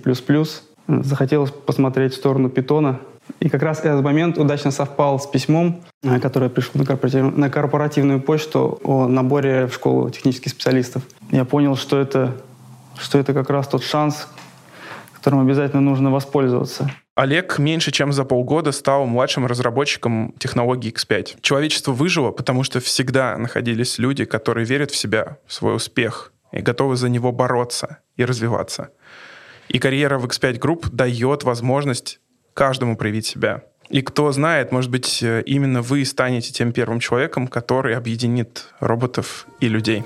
Захотелось 0.88 1.50
посмотреть 1.52 2.14
в 2.14 2.16
сторону 2.16 2.50
питона. 2.50 3.00
И 3.38 3.48
как 3.48 3.62
раз 3.62 3.80
этот 3.80 4.02
момент 4.02 4.38
удачно 4.38 4.70
совпал 4.70 5.20
с 5.20 5.26
письмом, 5.26 5.82
э, 6.02 6.18
которое 6.20 6.50
пришло 6.50 6.80
на, 6.80 6.86
корпоратив... 6.86 7.36
на 7.36 7.50
корпоративную 7.50 8.20
почту 8.20 8.80
о 8.82 9.06
наборе 9.06 9.66
в 9.66 9.74
школу 9.74 10.10
технических 10.10 10.50
специалистов. 10.50 11.02
Я 11.30 11.44
понял, 11.44 11.76
что 11.76 12.00
это, 12.00 12.36
что 12.98 13.18
это 13.18 13.32
как 13.32 13.50
раз 13.50 13.68
тот 13.68 13.84
шанс, 13.84 14.28
которым 15.12 15.40
обязательно 15.40 15.82
нужно 15.82 16.10
воспользоваться. 16.10 16.90
Олег 17.14 17.58
меньше 17.58 17.90
чем 17.90 18.12
за 18.12 18.24
полгода 18.24 18.72
стал 18.72 19.04
младшим 19.04 19.44
разработчиком 19.44 20.34
технологии 20.38 20.90
X5. 20.90 21.40
Человечество 21.42 21.92
выжило, 21.92 22.30
потому 22.30 22.62
что 22.62 22.80
всегда 22.80 23.36
находились 23.36 23.98
люди, 23.98 24.24
которые 24.24 24.64
верят 24.64 24.90
в 24.90 24.96
себя, 24.96 25.36
в 25.46 25.52
свой 25.52 25.76
успех 25.76 26.32
и 26.52 26.60
готовы 26.60 26.96
за 26.96 27.08
него 27.08 27.32
бороться 27.32 27.98
и 28.16 28.24
развиваться. 28.24 28.90
И 29.68 29.78
карьера 29.78 30.18
в 30.18 30.24
X5 30.24 30.58
Group 30.58 30.88
дает 30.90 31.44
возможность 31.44 32.20
каждому 32.60 32.94
проявить 32.94 33.24
себя. 33.24 33.62
И 33.88 34.02
кто 34.02 34.30
знает, 34.32 34.70
может 34.70 34.90
быть, 34.90 35.22
э, 35.22 35.42
именно 35.46 35.80
вы 35.80 36.04
станете 36.04 36.52
тем 36.52 36.72
первым 36.72 37.00
человеком, 37.00 37.48
который 37.48 37.96
объединит 37.96 38.66
роботов 38.80 39.46
и 39.60 39.68
людей. 39.68 40.04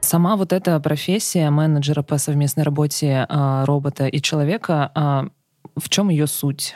Сама 0.00 0.34
вот 0.34 0.52
эта 0.52 0.80
профессия 0.80 1.50
менеджера 1.50 2.02
по 2.02 2.18
совместной 2.18 2.64
работе 2.64 3.26
а, 3.28 3.64
робота 3.64 4.08
и 4.08 4.20
человека, 4.20 4.90
а, 4.96 5.28
в 5.76 5.88
чем 5.88 6.08
ее 6.08 6.26
суть? 6.26 6.74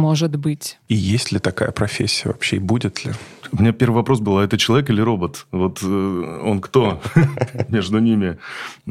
Может 0.00 0.36
быть. 0.36 0.78
И 0.88 0.94
есть 0.94 1.30
ли 1.30 1.38
такая 1.38 1.72
профессия 1.72 2.28
вообще, 2.28 2.56
и 2.56 2.58
будет 2.58 3.04
ли? 3.04 3.12
У 3.52 3.60
меня 3.60 3.72
первый 3.72 3.96
вопрос 3.96 4.20
был, 4.20 4.38
а 4.38 4.44
это 4.44 4.56
человек 4.56 4.88
или 4.88 5.02
робот? 5.02 5.46
Вот 5.50 5.80
э, 5.82 6.40
он 6.42 6.62
кто 6.62 7.02
между 7.68 7.98
ними? 7.98 8.38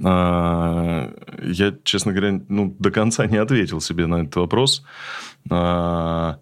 А, 0.03 1.11
я, 1.41 1.73
честно 1.83 2.11
говоря, 2.11 2.41
ну, 2.47 2.75
до 2.77 2.91
конца 2.91 3.25
не 3.25 3.37
ответил 3.37 3.81
себе 3.81 4.05
на 4.05 4.21
этот 4.21 4.35
вопрос. 4.35 4.83
А, 5.49 6.37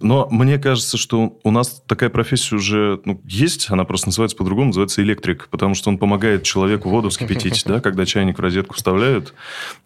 но 0.00 0.28
мне 0.30 0.58
кажется, 0.58 0.98
что 0.98 1.38
у 1.44 1.50
нас 1.50 1.82
такая 1.86 2.10
профессия 2.10 2.56
уже 2.56 3.00
ну, 3.04 3.20
есть, 3.24 3.70
она 3.70 3.84
просто 3.84 4.08
называется 4.08 4.36
по-другому, 4.36 4.66
называется 4.66 5.02
электрик, 5.02 5.48
потому 5.50 5.74
что 5.74 5.88
он 5.88 5.98
помогает 5.98 6.42
человеку 6.42 6.90
воду 6.90 7.10
вскипятить, 7.10 7.62
да, 7.64 7.80
когда 7.80 8.04
чайник 8.04 8.38
в 8.38 8.40
розетку 8.40 8.74
вставляют. 8.74 9.34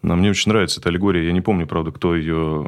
Но 0.01 0.15
мне 0.15 0.31
очень 0.31 0.51
нравится 0.51 0.79
эта 0.79 0.89
аллегория. 0.89 1.25
Я 1.25 1.31
не 1.31 1.41
помню, 1.41 1.67
правда, 1.67 1.91
кто 1.91 2.15
ее, 2.15 2.65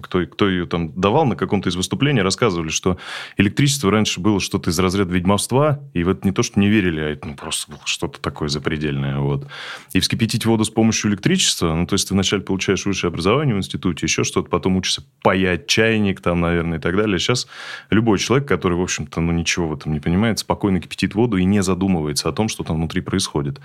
кто, 0.00 0.24
кто 0.26 0.48
ее 0.48 0.66
там 0.66 0.92
давал 0.98 1.26
на 1.26 1.36
каком-то 1.36 1.68
из 1.68 1.76
выступлений, 1.76 2.22
рассказывали, 2.22 2.68
что 2.68 2.98
электричество 3.36 3.90
раньше 3.90 4.20
было 4.20 4.40
что-то 4.40 4.70
из 4.70 4.78
разряда 4.78 5.12
ведьмовства, 5.12 5.80
и 5.94 6.02
в 6.02 6.08
это 6.08 6.26
не 6.26 6.32
то, 6.32 6.42
что 6.42 6.60
не 6.60 6.68
верили, 6.68 7.00
а 7.00 7.08
это 7.10 7.28
ну, 7.28 7.34
просто 7.34 7.72
было 7.72 7.80
что-то 7.84 8.20
такое 8.20 8.48
запредельное. 8.48 9.18
Вот. 9.18 9.46
И 9.92 10.00
вскипятить 10.00 10.46
воду 10.46 10.64
с 10.64 10.70
помощью 10.70 11.10
электричества, 11.10 11.74
ну, 11.74 11.86
то 11.86 11.94
есть 11.94 12.08
ты 12.08 12.14
вначале 12.14 12.42
получаешь 12.42 12.84
высшее 12.86 13.08
образование 13.08 13.54
в 13.54 13.58
институте, 13.58 14.06
еще 14.06 14.24
что-то, 14.24 14.48
потом 14.48 14.76
учишься 14.76 15.02
паять 15.22 15.66
чайник, 15.66 16.20
там, 16.20 16.40
наверное, 16.40 16.78
и 16.78 16.80
так 16.80 16.96
далее. 16.96 17.18
Сейчас 17.18 17.46
любой 17.90 18.18
человек, 18.18 18.48
который, 18.48 18.76
в 18.76 18.82
общем-то, 18.82 19.20
ну, 19.20 19.32
ничего 19.32 19.68
в 19.68 19.74
этом 19.74 19.92
не 19.92 20.00
понимает, 20.00 20.38
спокойно 20.38 20.80
кипятит 20.80 21.14
воду 21.14 21.36
и 21.36 21.44
не 21.44 21.62
задумывается 21.62 22.28
о 22.28 22.32
том, 22.32 22.48
что 22.48 22.64
там 22.64 22.76
внутри 22.76 23.00
происходит. 23.00 23.60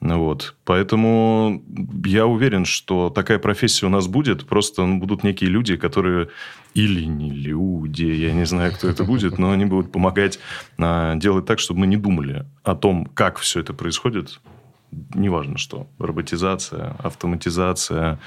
Вот. 0.00 0.54
Поэтому 0.64 1.62
я 2.04 2.26
уверен, 2.26 2.64
что 2.64 3.10
такая 3.10 3.38
профессия 3.38 3.86
у 3.86 3.88
нас 3.88 4.06
будет. 4.06 4.46
Просто 4.46 4.84
ну, 4.84 4.98
будут 4.98 5.24
некие 5.24 5.50
люди, 5.50 5.71
которые 5.76 6.28
или 6.74 7.04
не 7.04 7.30
люди, 7.30 8.04
я 8.04 8.32
не 8.32 8.46
знаю, 8.46 8.72
кто 8.72 8.88
это 8.88 9.04
будет, 9.04 9.38
но 9.38 9.50
они 9.50 9.66
будут 9.66 9.92
помогать 9.92 10.38
а, 10.78 11.14
делать 11.16 11.44
так, 11.44 11.58
чтобы 11.58 11.80
мы 11.80 11.86
не 11.86 11.96
думали 11.96 12.46
о 12.64 12.74
том, 12.74 13.06
как 13.14 13.38
все 13.38 13.60
это 13.60 13.74
происходит, 13.74 14.40
неважно 15.14 15.58
что, 15.58 15.86
роботизация, 15.98 16.96
автоматизация 16.98 18.18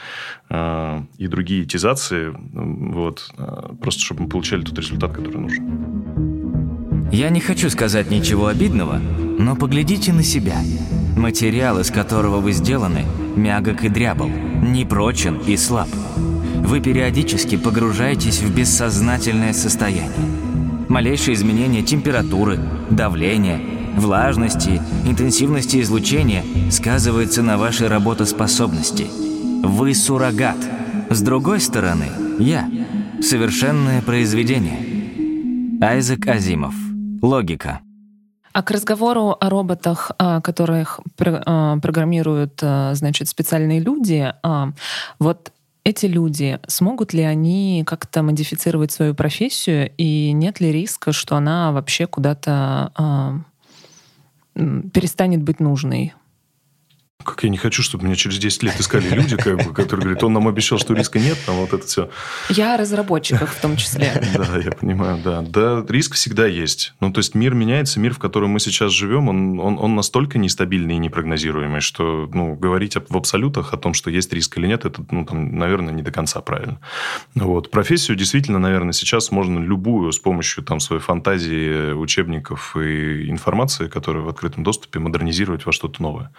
э, 0.49 1.01
и 1.17 1.27
другие 1.27 1.65
тизации, 1.65 2.33
вот, 2.33 3.31
э, 3.37 3.73
просто 3.81 4.01
чтобы 4.01 4.23
мы 4.23 4.29
получали 4.29 4.63
тот 4.63 4.77
результат, 4.77 5.11
который 5.11 5.37
нужен. 5.37 7.09
Я 7.11 7.29
не 7.29 7.39
хочу 7.39 7.69
сказать 7.69 8.09
ничего 8.09 8.47
обидного, 8.47 8.95
но 8.97 9.55
поглядите 9.55 10.11
на 10.11 10.23
себя. 10.23 10.57
Материал, 11.15 11.79
из 11.79 11.91
которого 11.91 12.39
вы 12.39 12.51
сделаны, 12.51 13.05
мягок 13.35 13.83
и 13.83 13.89
дрябл, 13.89 14.27
непрочен 14.27 15.37
и 15.37 15.55
слаб. 15.55 15.87
Вы 16.65 16.81
периодически 16.81 17.57
погружаетесь 17.57 18.39
в 18.39 18.53
бессознательное 18.53 19.53
состояние. 19.53 20.09
Малейшие 20.89 21.35
изменения 21.35 21.83
температуры, 21.83 22.59
давления– 22.89 23.61
влажности, 23.95 24.81
интенсивности 25.05 25.79
излучения 25.81 26.43
сказывается 26.71 27.43
на 27.43 27.59
вашей 27.59 27.87
работоспособности. 27.87 29.05
Вы 29.63 29.93
суррогат. 29.93 30.57
С 31.11 31.21
другой 31.21 31.59
стороны, 31.59 32.07
я– 32.39 32.67
совершенное 33.21 34.01
произведение. 34.01 35.79
Айзек 35.81 36.27
Азимов. 36.27 36.73
Логика. 37.21 37.81
А 38.53 38.63
к 38.63 38.71
разговору 38.71 39.35
о 39.39 39.49
роботах, 39.49 40.11
а, 40.17 40.41
которых 40.41 41.01
а, 41.19 41.77
программируют, 41.77 42.59
а, 42.63 42.95
значит, 42.95 43.27
специальные 43.27 43.81
люди, 43.81 44.33
вот 45.19 45.51
эти 45.85 46.07
люди, 46.07 46.59
смогут 46.67 47.13
ли 47.13 47.21
они 47.21 47.83
как-то 47.85 48.23
модифицировать 48.23 48.91
свою 48.91 49.13
профессию, 49.13 49.91
и 49.97 50.31
нет 50.33 50.59
ли 50.59 50.71
риска, 50.71 51.13
что 51.13 51.37
она 51.37 51.71
вообще 51.71 52.07
куда-то 52.07 53.43
перестанет 54.55 55.43
быть 55.43 55.59
нужной. 55.59 56.13
Как 57.23 57.43
я 57.43 57.49
не 57.49 57.57
хочу, 57.57 57.81
чтобы 57.81 58.05
меня 58.05 58.15
через 58.15 58.37
10 58.37 58.63
лет 58.63 58.79
искали 58.79 59.09
люди, 59.09 59.35
как 59.37 59.57
бы, 59.57 59.73
которые 59.73 60.03
говорят, 60.03 60.23
он 60.23 60.33
нам 60.33 60.47
обещал, 60.47 60.77
что 60.77 60.93
риска 60.93 61.17
нет, 61.17 61.37
там 61.45 61.55
вот 61.55 61.73
это 61.73 61.85
все. 61.87 62.09
Я 62.49 62.75
о 62.75 62.77
разработчиках 62.77 63.49
в 63.51 63.61
том 63.61 63.77
числе. 63.77 64.11
Да, 64.35 64.57
я 64.57 64.71
понимаю, 64.71 65.19
да. 65.23 65.41
Да, 65.41 65.83
риск 65.87 66.15
всегда 66.15 66.45
есть. 66.45 66.93
Ну, 66.99 67.11
то 67.11 67.19
есть 67.19 67.35
мир 67.35 67.53
меняется, 67.53 67.99
мир, 67.99 68.13
в 68.13 68.19
котором 68.19 68.49
мы 68.51 68.59
сейчас 68.59 68.91
живем, 68.91 69.29
он, 69.29 69.59
он, 69.59 69.79
он 69.79 69.95
настолько 69.95 70.37
нестабильный 70.37 70.95
и 70.95 70.97
непрогнозируемый, 70.97 71.79
что 71.79 72.29
ну, 72.33 72.55
говорить 72.55 72.95
в 72.95 73.17
абсолютах 73.17 73.73
о 73.73 73.77
том, 73.77 73.93
что 73.93 74.11
есть 74.11 74.31
риск 74.33 74.57
или 74.57 74.67
нет, 74.67 74.85
это, 74.85 75.03
ну, 75.09 75.25
там, 75.25 75.57
наверное, 75.57 75.93
не 75.93 76.01
до 76.01 76.11
конца 76.11 76.41
правильно. 76.41 76.79
Вот. 77.33 77.71
Профессию 77.71 78.17
действительно, 78.17 78.59
наверное, 78.59 78.93
сейчас 78.93 79.31
можно 79.31 79.59
любую 79.59 80.11
с 80.11 80.19
помощью 80.19 80.63
там, 80.63 80.79
своей 80.79 81.01
фантазии, 81.01 81.93
учебников 81.93 82.75
и 82.75 83.29
информации, 83.29 83.87
которая 83.87 84.23
в 84.23 84.29
открытом 84.29 84.63
доступе, 84.63 84.99
модернизировать 84.99 85.65
во 85.65 85.71
что-то 85.71 86.01
новое. 86.01 86.31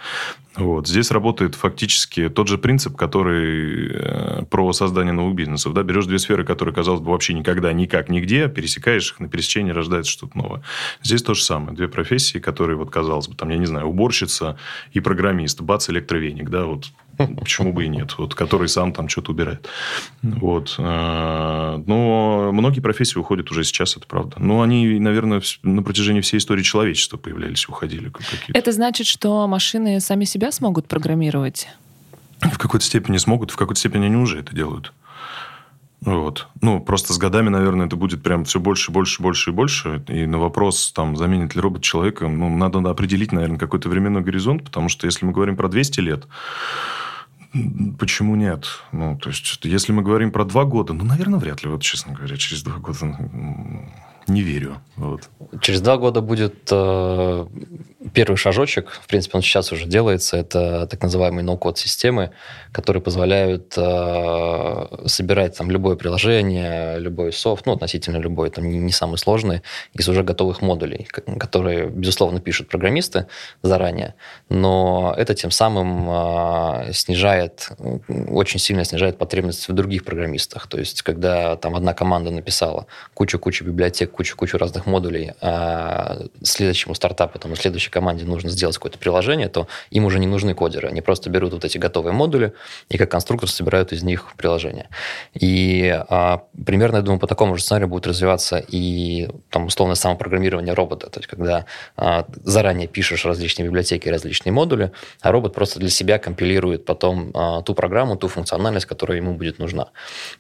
Вот. 0.57 0.89
Здесь 0.89 1.11
работает 1.11 1.55
фактически 1.55 2.29
тот 2.29 2.49
же 2.49 2.57
принцип, 2.57 2.97
который 2.97 3.91
э, 3.93 4.45
про 4.51 4.73
создание 4.73 5.13
новых 5.13 5.35
бизнесов. 5.35 5.75
Да? 5.75 5.83
Берешь 5.83 6.07
две 6.07 6.19
сферы, 6.19 6.45
которые, 6.45 6.75
казалось 6.75 7.01
бы, 7.01 7.11
вообще 7.11 7.35
никогда, 7.35 7.73
никак, 7.73 8.09
нигде, 8.09 8.49
пересекаешь 8.49 9.13
их, 9.13 9.21
на 9.21 9.29
пересечении 9.29 9.73
рождается 9.73 10.11
что-то 10.11 10.39
новое. 10.39 10.63
Здесь 11.03 11.23
то 11.23 11.35
же 11.35 11.43
самое. 11.43 11.77
Две 11.77 11.89
профессии, 11.89 12.39
которые, 12.39 12.77
вот, 12.77 12.91
казалось 12.91 13.29
бы, 13.29 13.35
там, 13.35 13.51
я 13.51 13.59
не 13.59 13.67
знаю, 13.67 13.87
уборщица 13.87 14.59
и 14.93 15.01
программист, 15.01 15.61
бац, 15.61 15.91
электровеник, 15.91 16.49
да, 16.49 16.65
вот 16.65 16.87
Почему 17.17 17.73
бы 17.73 17.85
и 17.85 17.89
нет? 17.89 18.17
Вот, 18.19 18.35
который 18.35 18.69
сам 18.69 18.93
там 18.93 19.09
что-то 19.09 19.33
убирает. 19.33 19.69
Вот. 20.23 20.75
Э, 20.79 21.83
но 21.87 22.51
многие 22.53 22.81
профессии 22.81 23.19
уходят 23.19 23.51
уже 23.51 23.65
сейчас, 23.65 23.97
это 23.97 24.07
правда. 24.07 24.37
Но 24.39 24.63
они, 24.63 24.99
наверное, 24.99 25.43
на 25.63 25.83
протяжении 25.83 26.21
всей 26.21 26.39
истории 26.39 26.63
человечества 26.63 27.17
появлялись, 27.17 27.69
уходили 27.69 28.11
какие-то. 28.11 28.59
Это 28.59 28.73
значит, 28.73 29.07
что 29.07 29.47
машины 29.47 30.01
сами 30.01 30.25
себя 30.25 30.53
смогут 30.53 30.89
программировать? 30.89 31.69
В 32.41 32.59
какой-то 32.59 32.85
степени 32.85 33.17
смогут, 33.17 33.51
в 33.51 33.57
какой-то 33.57 33.79
степени 33.81 34.07
они 34.07 34.17
уже 34.17 34.41
это 34.41 34.55
делают. 34.55 34.93
Вот. 36.03 36.47
Ну, 36.61 36.81
просто 36.81 37.13
с 37.13 37.19
годами, 37.19 37.49
наверное, 37.49 37.87
это 37.87 37.97
будет 37.97 38.23
прям 38.23 38.45
все 38.45 38.61
больше, 38.61 38.93
больше, 38.93 39.23
больше 39.23 39.51
и 39.51 39.53
больше. 39.53 40.03
И 40.09 40.27
на 40.27 40.39
вопрос, 40.39 40.93
там, 40.93 41.17
заменит 41.17 41.55
ли 41.55 41.61
робот 41.61 41.83
человека, 41.83 42.29
ну, 42.29 42.55
надо 42.55 42.79
определить, 42.89 43.33
наверное, 43.33 43.59
какой-то 43.59 43.89
временной 43.89 44.23
горизонт, 44.23 44.63
потому 44.65 44.89
что 44.89 45.07
если 45.07 45.25
мы 45.25 45.33
говорим 45.33 45.57
про 45.57 45.69
200 45.69 46.01
лет, 46.01 46.27
Почему 47.99 48.37
нет? 48.37 48.67
Ну, 48.93 49.17
то 49.17 49.31
есть, 49.31 49.65
если 49.65 49.93
мы 49.93 50.03
говорим 50.03 50.31
про 50.31 50.45
два 50.45 50.65
года, 50.65 50.93
ну, 50.93 51.05
наверное, 51.05 51.39
вряд 51.39 51.63
ли, 51.63 51.71
вот, 51.71 51.83
честно 51.83 52.13
говоря, 52.13 52.37
через 52.37 52.63
два 52.63 52.77
года 52.77 53.17
не 54.29 54.43
верю. 54.43 54.81
Вот. 54.97 55.29
Через 55.61 55.81
два 55.81 55.99
года 55.99 56.21
будет 56.21 56.69
э, 56.71 57.47
первый 58.13 58.37
шажочек, 58.37 58.91
в 58.91 59.07
принципе, 59.07 59.37
он 59.37 59.43
сейчас 59.43 59.73
уже 59.73 59.87
делается, 59.87 60.37
это 60.37 60.87
так 60.87 61.03
называемые 61.03 61.45
ноу-код 61.45 61.79
системы, 61.79 62.33
которые 62.73 63.03
позволяют 63.03 63.75
э, 63.77 64.87
собирать 65.07 65.57
там 65.57 65.71
любое 65.71 65.97
приложение, 65.97 66.99
любой 66.99 67.33
софт, 67.33 67.67
ну, 67.67 67.73
относительно 67.73 68.17
любой, 68.17 68.51
там 68.51 68.69
не, 68.69 68.79
не 68.79 68.93
самый 68.93 69.19
сложный, 69.19 69.63
из 69.93 70.09
уже 70.09 70.23
готовых 70.23 70.63
модулей, 70.63 71.07
которые, 71.39 71.89
безусловно, 71.89 72.41
пишут 72.41 72.69
программисты 72.69 73.27
заранее, 73.63 74.15
но 74.49 75.15
это 75.17 75.35
тем 75.35 75.51
самым 75.51 76.09
э, 76.89 76.93
снижает, 76.93 77.71
очень 78.09 78.59
сильно 78.59 78.85
снижает 78.85 79.19
потребность 79.19 79.69
в 79.69 79.73
других 79.73 80.05
программистах. 80.05 80.67
То 80.67 80.79
есть, 80.79 81.03
когда 81.03 81.57
там 81.57 81.77
одна 81.77 81.93
команда 81.95 82.31
написала 82.31 82.87
кучу-кучу 83.15 83.65
библиотек, 83.65 84.16
кучу-кучу 84.17 84.59
разных 84.59 84.87
модулей, 84.87 85.33
а 85.41 86.19
следующему 86.43 86.95
стартапу, 86.95 87.39
там, 87.39 87.55
следующей 87.57 87.91
команде 87.91 88.25
нужно 88.25 88.51
сделать 88.51 88.77
какое-то 88.77 88.99
приложение, 88.99 89.49
то 89.49 89.69
им 89.91 90.05
уже 90.05 90.19
не 90.19 90.27
нужны 90.27 90.55
кодеры. 90.55 90.89
Они 90.89 91.01
просто 91.01 91.31
берут 91.31 91.53
вот 91.53 91.65
эти 91.65 91.79
готовые 91.79 92.13
модули 92.13 92.53
и 92.89 92.99
как 92.99 93.11
конструктор 93.11 93.49
собирают 93.49 93.93
из 93.93 94.03
них 94.03 94.33
приложение. 94.37 94.89
И 95.35 95.89
а, 96.09 96.43
примерно, 96.65 96.97
я 96.97 97.03
думаю, 97.03 97.21
по 97.21 97.27
такому 97.27 97.57
же 97.57 97.63
сценарию 97.63 97.89
будет 97.89 98.07
развиваться 98.07 98.59
и 98.59 99.29
там 99.51 99.67
условно 99.67 99.95
самопрограммирование 99.95 100.75
робота. 100.75 101.09
То 101.11 101.21
есть 101.21 101.29
когда 101.29 101.67
а, 101.97 102.27
заранее 102.45 102.89
пишешь 102.89 103.25
различные 103.25 103.67
библиотеки, 103.67 104.09
различные 104.09 104.53
модули, 104.53 104.93
а 105.21 105.33
робот 105.33 105.55
просто 105.55 105.79
для 105.79 105.91
себя 105.91 106.19
компилирует 106.19 106.85
потом 106.85 107.31
а, 107.35 107.63
ту 107.63 107.75
программу, 107.75 108.17
ту 108.17 108.29
функциональность, 108.29 108.87
которая 108.87 109.19
ему 109.19 109.35
будет 109.35 109.59
нужна. 109.59 109.89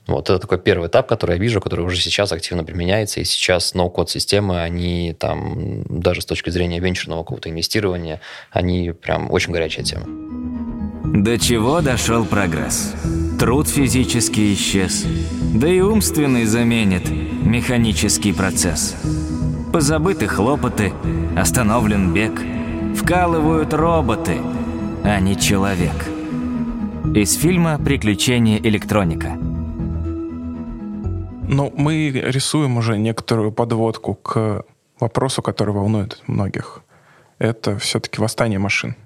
Вот 0.06 0.30
это 0.30 0.38
такой 0.38 0.58
первый 0.58 0.88
этап, 0.88 1.06
который 1.06 1.36
я 1.36 1.38
вижу, 1.38 1.60
который 1.60 1.84
уже 1.84 1.96
сейчас 2.00 2.32
активно 2.32 2.64
применяется, 2.64 3.20
и 3.20 3.24
сейчас 3.24 3.65
ноу-код 3.74 4.10
системы, 4.10 4.62
они 4.62 5.14
там 5.18 5.84
даже 5.88 6.20
с 6.20 6.26
точки 6.26 6.50
зрения 6.50 6.80
венчурного 6.80 7.22
какого-то 7.22 7.50
инвестирования, 7.50 8.20
они 8.50 8.92
прям 8.92 9.30
очень 9.30 9.52
горячая 9.52 9.84
тема. 9.84 10.06
До 11.04 11.38
чего 11.38 11.80
дошел 11.80 12.24
прогресс? 12.24 12.94
Труд 13.38 13.68
физически 13.68 14.54
исчез, 14.54 15.04
да 15.54 15.68
и 15.68 15.80
умственный 15.80 16.44
заменит 16.44 17.08
механический 17.08 18.32
процесс. 18.32 18.96
Позабыты 19.72 20.26
хлопоты, 20.26 20.92
остановлен 21.36 22.12
бег, 22.12 22.40
вкалывают 22.96 23.74
роботы, 23.74 24.38
а 25.04 25.20
не 25.20 25.38
человек. 25.38 26.08
Из 27.14 27.34
фильма 27.36 27.78
«Приключения 27.78 28.58
электроника». 28.58 29.38
Ну, 31.48 31.72
мы 31.76 32.10
рисуем 32.10 32.76
уже 32.76 32.98
некоторую 32.98 33.52
подводку 33.52 34.14
к 34.14 34.64
вопросу, 34.98 35.42
который 35.42 35.72
волнует 35.72 36.20
многих. 36.26 36.80
Это 37.38 37.78
все-таки 37.78 38.20
восстание 38.20 38.58
машин. 38.58 38.96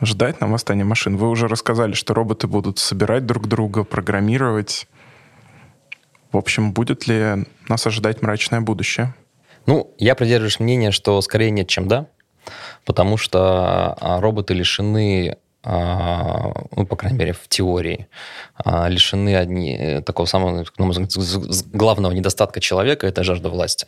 Ждать 0.00 0.40
нам 0.40 0.52
восстание 0.52 0.84
машин. 0.84 1.16
Вы 1.16 1.28
уже 1.28 1.48
рассказали, 1.48 1.94
что 1.94 2.14
роботы 2.14 2.46
будут 2.46 2.78
собирать 2.78 3.26
друг 3.26 3.48
друга, 3.48 3.82
программировать. 3.82 4.86
В 6.30 6.36
общем, 6.36 6.72
будет 6.72 7.08
ли 7.08 7.44
нас 7.68 7.86
ожидать 7.86 8.22
мрачное 8.22 8.60
будущее? 8.60 9.14
Ну, 9.66 9.94
я 9.98 10.14
придерживаюсь 10.14 10.60
мнения, 10.60 10.92
что 10.92 11.20
скорее 11.22 11.50
нет, 11.50 11.68
чем 11.68 11.88
да, 11.88 12.06
потому 12.84 13.16
что 13.16 13.96
а, 14.00 14.20
роботы 14.20 14.54
лишены 14.54 15.38
ну, 15.64 16.86
по 16.86 16.96
крайней 16.96 17.18
мере, 17.18 17.32
в 17.32 17.48
теории, 17.48 18.06
а, 18.56 18.88
лишены 18.88 19.36
одни, 19.36 19.76
э, 19.76 20.02
такого 20.02 20.26
самого 20.26 20.64
ну, 20.78 20.92
главного 21.72 22.12
недостатка 22.12 22.60
человека– 22.60 23.06
это 23.08 23.24
жажда 23.24 23.48
власти. 23.48 23.86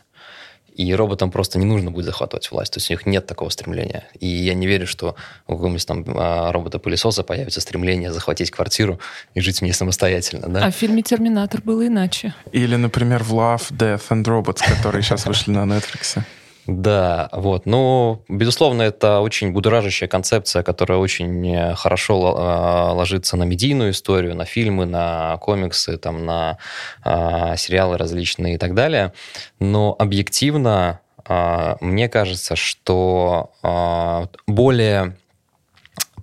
И 0.77 0.93
роботам 0.93 1.31
просто 1.31 1.57
не 1.57 1.65
нужно 1.65 1.89
будет 1.89 2.05
захватывать 2.05 2.51
власть. 2.51 2.73
То 2.73 2.77
есть 2.77 2.91
у 2.91 2.93
них 2.93 3.07
нет 3.07 3.25
такого 3.25 3.49
стремления. 3.49 4.03
И 4.19 4.27
я 4.27 4.53
не 4.53 4.67
верю, 4.67 4.85
что 4.85 5.15
у 5.47 5.53
какого-нибудь 5.53 5.87
там 5.87 6.05
а, 6.15 6.51
робота-пылесоса 6.51 7.23
появится 7.23 7.61
стремление 7.61 8.13
захватить 8.13 8.51
квартиру 8.51 8.99
и 9.33 9.39
жить 9.41 9.59
в 9.59 9.61
ней 9.63 9.73
самостоятельно. 9.73 10.47
Да? 10.47 10.65
А 10.65 10.71
в 10.71 10.75
фильме 10.75 11.01
«Терминатор» 11.01 11.61
было 11.63 11.87
иначе. 11.87 12.35
Или, 12.51 12.75
например, 12.75 13.23
в 13.23 13.33
Love, 13.33 13.71
Death 13.71 14.09
and 14.09 14.23
Robots, 14.23 14.61
которые 14.75 15.01
сейчас 15.01 15.25
вышли 15.25 15.51
на 15.51 15.63
Netflix. 15.63 16.21
Да, 16.67 17.29
вот. 17.31 17.65
Ну, 17.65 18.25
безусловно, 18.27 18.81
это 18.81 19.21
очень 19.21 19.53
будоражащая 19.53 20.09
концепция, 20.09 20.63
которая 20.63 20.97
очень 20.97 21.55
э, 21.55 21.75
хорошо 21.75 22.35
э, 22.37 22.93
ложится 22.93 23.37
на 23.37 23.43
медийную 23.43 23.91
историю, 23.91 24.35
на 24.35 24.43
фильмы, 24.43 24.85
на 24.85 25.37
комиксы, 25.37 25.97
там, 25.97 26.25
на 26.25 26.57
э, 27.05 27.55
сериалы 27.55 27.97
различные 27.97 28.55
и 28.55 28.57
так 28.57 28.73
далее. 28.73 29.13
Но 29.61 29.95
объективно 29.97 30.99
э, 31.25 31.77
мне 31.79 32.09
кажется, 32.09 32.57
что 32.57 33.53
э, 33.63 34.27
более 34.45 35.15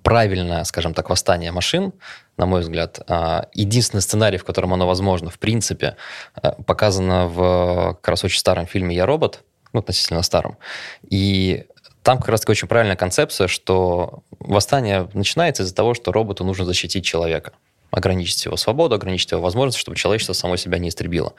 правильное, 0.03 0.63
скажем 0.65 0.93
так, 0.93 1.09
восстание 1.09 1.51
машин, 1.51 1.91
на 2.37 2.45
мой 2.45 2.61
взгляд, 2.61 2.99
единственный 3.55 4.01
сценарий, 4.01 4.37
в 4.37 4.43
котором 4.43 4.71
оно 4.73 4.85
возможно, 4.85 5.31
в 5.31 5.39
принципе, 5.39 5.95
показано 6.67 7.27
в 7.27 7.93
как 7.95 8.09
раз 8.09 8.23
очень 8.23 8.37
старом 8.37 8.67
фильме 8.67 8.95
«Я 8.95 9.07
робот», 9.07 9.41
ну, 9.75 9.79
относительно 9.81 10.21
старом. 10.23 10.57
И 11.09 11.65
там 12.03 12.17
как 12.17 12.29
раз-таки 12.29 12.51
очень 12.51 12.67
правильная 12.67 12.95
концепция, 12.95 13.47
что 13.47 14.23
восстание 14.39 15.09
начинается 15.13 15.63
из-за 15.63 15.75
того, 15.75 15.93
что 15.93 16.11
роботу 16.11 16.43
нужно 16.43 16.65
защитить 16.65 17.05
человека 17.05 17.53
ограничить 17.95 18.43
его 18.45 18.57
свободу, 18.57 18.95
ограничить 18.95 19.31
его 19.31 19.41
возможности, 19.41 19.79
чтобы 19.79 19.95
человечество 19.95 20.33
само 20.33 20.57
себя 20.57 20.79
не 20.79 20.89
истребило. 20.89 21.33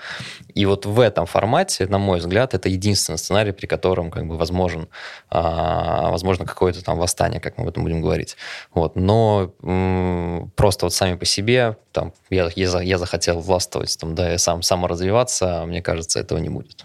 И 0.55 0.65
вот 0.65 0.87
в 0.87 1.01
этом 1.01 1.27
формате, 1.27 1.87
на 1.87 1.99
мой 1.99 2.19
взгляд, 2.19 2.55
это 2.55 2.69
единственный 2.69 3.19
сценарий, 3.19 3.53
при 3.53 3.67
котором 3.67 4.11
как 4.11 4.27
бы 4.27 4.39
возможен, 4.39 4.89
а, 5.29 6.11
возможно 6.11 6.47
какое-то 6.47 6.83
там 6.83 6.99
восстание, 6.99 7.41
как 7.41 7.59
мы 7.59 7.65
об 7.65 7.69
этом 7.69 7.83
будем 7.83 8.01
говорить. 8.01 8.37
Вот. 8.73 8.97
Но 8.97 9.53
м- 9.63 10.51
просто 10.57 10.87
вот 10.87 10.95
сами 10.95 11.17
по 11.17 11.27
себе, 11.27 11.77
там, 11.93 12.15
я, 12.31 12.51
я, 12.57 12.81
я 12.81 12.99
захотел 12.99 13.41
властвовать, 13.41 13.97
там, 13.99 14.15
да, 14.15 14.35
и 14.35 14.39
сам 14.39 14.63
саморазвиваться, 14.63 15.65
мне 15.67 15.83
кажется, 15.83 16.21
этого 16.21 16.39
не 16.39 16.49
будет. 16.49 16.85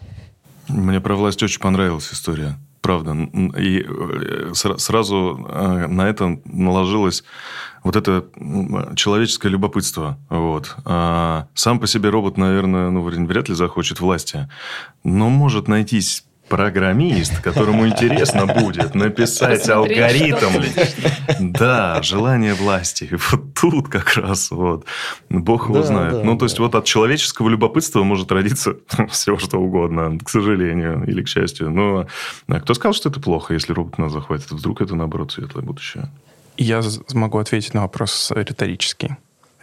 Мне 0.73 1.01
про 1.01 1.15
власть 1.15 1.43
очень 1.43 1.60
понравилась 1.60 2.12
история. 2.12 2.57
Правда. 2.81 3.13
И 3.13 3.86
э, 3.88 4.51
сразу 4.53 5.45
э, 5.47 5.88
на 5.88 6.07
это 6.07 6.39
наложилось 6.45 7.23
вот 7.84 7.95
это 7.95 8.25
человеческое 8.95 9.49
любопытство. 9.49 10.17
Вот. 10.29 10.75
А 10.86 11.47
сам 11.53 11.79
по 11.79 11.88
себе 11.88 12.10
робот, 12.10 12.38
наверное, 12.38 12.89
ну, 12.89 13.01
вряд 13.03 13.49
ли 13.49 13.55
захочет 13.55 13.99
власти. 13.99 14.49
Но 15.03 15.29
может 15.29 15.67
найтись 15.67 16.25
программист, 16.52 17.40
которому 17.42 17.88
интересно 17.88 18.46
будет 18.46 18.94
написать 18.94 19.70
алгоритм. 19.70 20.62
Да, 21.40 22.02
желание 22.04 22.54
власти. 22.54 23.10
Вот 23.32 23.54
тут 23.54 23.88
как 23.88 24.18
раз 24.18 24.52
вот. 24.52 24.86
Бог 25.30 25.70
его 25.70 25.82
знает. 25.82 26.26
Ну, 26.26 26.38
то 26.38 26.46
есть, 26.46 26.60
вот 26.60 26.76
от 26.76 26.84
человеческого 26.86 27.48
любопытства 27.48 28.04
может 28.04 28.32
родиться 28.32 28.76
все, 29.10 29.38
что 29.38 29.60
угодно, 29.60 30.18
к 30.20 30.30
сожалению 30.30 31.06
или 31.08 31.24
к 31.24 31.30
счастью. 31.30 31.70
Но 31.70 32.08
а 32.48 32.60
кто 32.60 32.74
сказал, 32.74 32.94
что 32.94 33.10
это 33.10 33.22
плохо, 33.22 33.54
если 33.54 33.72
робот 33.72 33.98
нас 33.98 34.12
захватит? 34.12 34.52
Вдруг 34.52 34.82
это, 34.82 34.96
наоборот, 34.96 35.32
светлое 35.32 35.64
будущее? 35.64 36.12
Я 36.58 36.82
смогу 36.82 37.38
ответить 37.38 37.74
на 37.74 37.82
вопрос 37.82 38.32
риторический. 38.36 39.16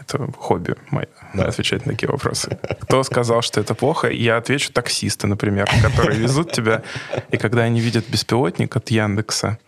Это 0.08 0.30
хобби 0.32 0.74
мое, 0.90 1.08
да. 1.34 1.44
отвечать 1.44 1.84
на 1.84 1.92
такие 1.92 2.10
вопросы. 2.10 2.58
Кто 2.80 3.02
сказал, 3.02 3.42
что 3.42 3.60
это 3.60 3.74
плохо? 3.74 4.08
Я 4.08 4.38
отвечу 4.38 4.72
таксисты, 4.72 5.26
например, 5.26 5.68
которые 5.82 6.18
везут 6.18 6.52
тебя, 6.52 6.82
и 7.30 7.36
когда 7.36 7.62
они 7.62 7.80
видят 7.80 8.08
беспилотник 8.08 8.74
от 8.74 8.90
Яндекса, 8.90 9.58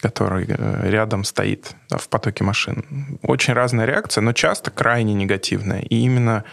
который 0.00 0.46
э, 0.48 0.90
рядом 0.90 1.24
стоит 1.24 1.72
в 1.90 2.08
потоке 2.08 2.44
машин. 2.44 3.18
Очень 3.22 3.54
разная 3.54 3.86
реакция, 3.86 4.22
но 4.22 4.32
часто 4.32 4.70
крайне 4.70 5.14
негативная. 5.14 5.80
И 5.80 5.96
именно 5.96 6.44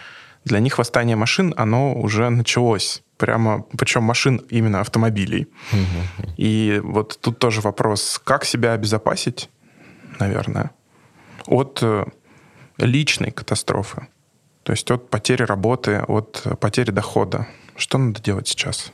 для 0.44 0.58
них 0.60 0.78
восстание 0.78 1.16
машин, 1.16 1.54
оно 1.56 1.94
уже 1.94 2.28
началось. 2.28 3.02
Прямо, 3.18 3.64
причем 3.78 4.02
машин 4.02 4.42
именно 4.50 4.80
автомобилей. 4.80 5.48
Угу. 5.72 6.30
И 6.36 6.80
вот 6.82 7.18
тут 7.20 7.38
тоже 7.38 7.60
вопрос, 7.60 8.20
как 8.22 8.44
себя 8.44 8.72
обезопасить, 8.72 9.48
наверное, 10.18 10.70
от 11.46 11.78
э, 11.82 12.04
личной 12.78 13.30
катастрофы. 13.30 14.08
То 14.62 14.72
есть 14.72 14.90
от 14.90 15.10
потери 15.10 15.42
работы, 15.44 15.98
от 16.06 16.44
потери 16.60 16.90
дохода. 16.90 17.46
Что 17.76 17.98
надо 17.98 18.22
делать 18.22 18.48
сейчас? 18.48 18.92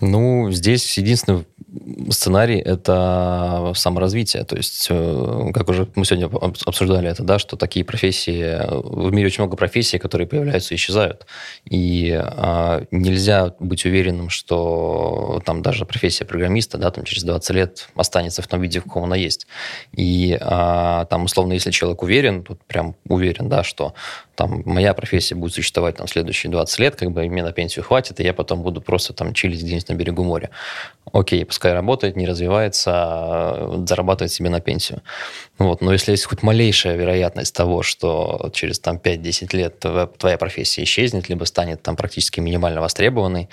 Ну, 0.00 0.50
здесь 0.52 0.96
единственный 0.96 1.44
сценарий— 2.10 2.58
это 2.64 3.72
саморазвитие. 3.74 4.44
То 4.44 4.56
есть, 4.56 4.86
э, 4.90 5.50
как 5.52 5.68
уже 5.68 5.88
мы 5.94 6.04
сегодня 6.04 6.30
обсуждали 6.66 7.08
это, 7.10 7.22
да, 7.22 7.38
что 7.38 7.56
такие 7.56 7.84
профессии... 7.84 8.58
В 8.68 9.12
мире 9.12 9.26
очень 9.26 9.42
много 9.42 9.56
профессий, 9.56 9.98
которые 9.98 10.26
появляются 10.26 10.74
и 10.74 10.76
исчезают. 10.76 11.26
И 11.64 12.10
а, 12.12 12.84
нельзя 12.90 13.54
быть 13.58 13.84
уверенным, 13.84 14.30
что 14.30 15.42
там 15.44 15.62
даже 15.62 15.84
профессия 15.84 16.24
программиста 16.24 16.78
да, 16.78 16.90
там, 16.90 17.04
через 17.04 17.24
20 17.24 17.50
лет 17.50 17.88
останется 17.94 18.42
в 18.42 18.46
том 18.46 18.60
виде, 18.60 18.80
в 18.80 18.84
каком 18.84 19.04
она 19.04 19.16
есть. 19.16 19.46
И 19.92 20.38
а, 20.40 21.04
там, 21.06 21.24
условно, 21.24 21.52
если 21.52 21.70
человек 21.70 22.02
уверен, 22.02 22.44
тут 22.44 22.64
прям 22.64 22.96
уверен, 23.06 23.48
да, 23.48 23.62
что 23.62 23.94
там 24.38 24.62
моя 24.64 24.94
профессия 24.94 25.34
будет 25.34 25.52
существовать 25.52 25.96
там 25.96 26.06
следующие 26.06 26.52
20 26.52 26.78
лет, 26.78 26.94
как 26.94 27.10
бы 27.10 27.28
мне 27.28 27.42
на 27.42 27.50
пенсию 27.50 27.84
хватит, 27.84 28.20
и 28.20 28.22
я 28.22 28.32
потом 28.32 28.62
буду 28.62 28.80
просто 28.80 29.12
там 29.12 29.34
чилить 29.34 29.60
где-нибудь 29.60 29.88
на 29.88 29.94
берегу 29.94 30.22
моря. 30.22 30.50
Окей, 31.12 31.44
пускай 31.44 31.72
работает, 31.72 32.14
не 32.14 32.24
развивается, 32.24 32.92
а 32.94 33.84
зарабатывает 33.84 34.30
себе 34.30 34.48
на 34.48 34.60
пенсию. 34.60 35.02
Вот. 35.58 35.80
Но 35.80 35.92
если 35.92 36.12
есть 36.12 36.24
хоть 36.24 36.44
малейшая 36.44 36.96
вероятность 36.96 37.52
того, 37.52 37.82
что 37.82 38.50
через 38.52 38.78
там, 38.78 38.98
5-10 38.98 39.56
лет 39.56 39.84
твоя 40.18 40.38
профессия 40.38 40.84
исчезнет, 40.84 41.28
либо 41.28 41.42
станет 41.42 41.82
там 41.82 41.96
практически 41.96 42.38
минимально 42.38 42.80
востребованной, 42.80 43.48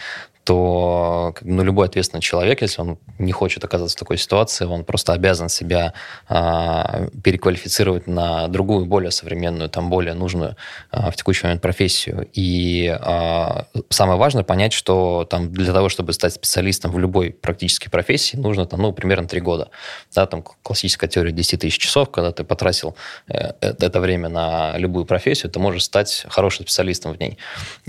то 0.45 1.33
ну, 1.41 1.63
любой 1.63 1.87
ответственный 1.87 2.21
человек, 2.21 2.61
если 2.61 2.79
он 2.79 2.99
не 3.17 3.31
хочет 3.31 3.63
оказаться 3.63 3.97
в 3.97 3.99
такой 3.99 4.17
ситуации, 4.17 4.65
он 4.65 4.85
просто 4.85 5.11
обязан 5.11 5.49
себя 5.49 5.93
а, 6.27 7.07
переквалифицировать 7.23 8.05
на 8.05 8.47
другую, 8.47 8.85
более 8.85 9.09
современную, 9.09 9.69
там, 9.69 9.89
более 9.89 10.13
нужную 10.13 10.55
а, 10.91 11.09
в 11.09 11.15
текущий 11.15 11.47
момент 11.47 11.63
профессию. 11.63 12.29
И 12.33 12.87
а, 12.87 13.65
самое 13.89 14.19
важное 14.19 14.43
понять, 14.43 14.71
что 14.71 15.25
там 15.27 15.51
для 15.51 15.73
того, 15.73 15.89
чтобы 15.89 16.13
стать 16.13 16.33
специалистом 16.33 16.91
в 16.91 16.99
любой 16.99 17.31
практически 17.31 17.89
профессии, 17.89 18.37
нужно 18.37 18.67
там, 18.67 18.83
ну, 18.83 18.93
примерно 18.93 19.27
три 19.27 19.41
года. 19.41 19.69
Да, 20.13 20.27
там 20.27 20.43
классическая 20.43 21.07
теория 21.07 21.31
10 21.31 21.61
тысяч 21.61 21.79
часов, 21.79 22.11
когда 22.11 22.31
ты 22.31 22.43
потратил 22.43 22.95
э, 23.27 23.53
это 23.61 23.99
время 23.99 24.29
на 24.29 24.77
любую 24.77 25.05
профессию, 25.05 25.51
ты 25.51 25.59
можешь 25.59 25.85
стать 25.85 26.23
хорошим 26.29 26.67
специалистом 26.67 27.13
в 27.13 27.19
ней. 27.19 27.39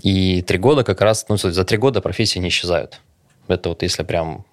И 0.00 0.40
три 0.40 0.56
года 0.56 0.84
как 0.84 1.02
раз, 1.02 1.26
ну, 1.28 1.36
за 1.36 1.64
три 1.64 1.76
года 1.76 2.00
профессии 2.00 2.45
не 2.46 2.50
исчезают. 2.50 3.00
Это 3.48 3.68
вот 3.68 3.82
если 3.82 4.02
прям, 4.02 4.44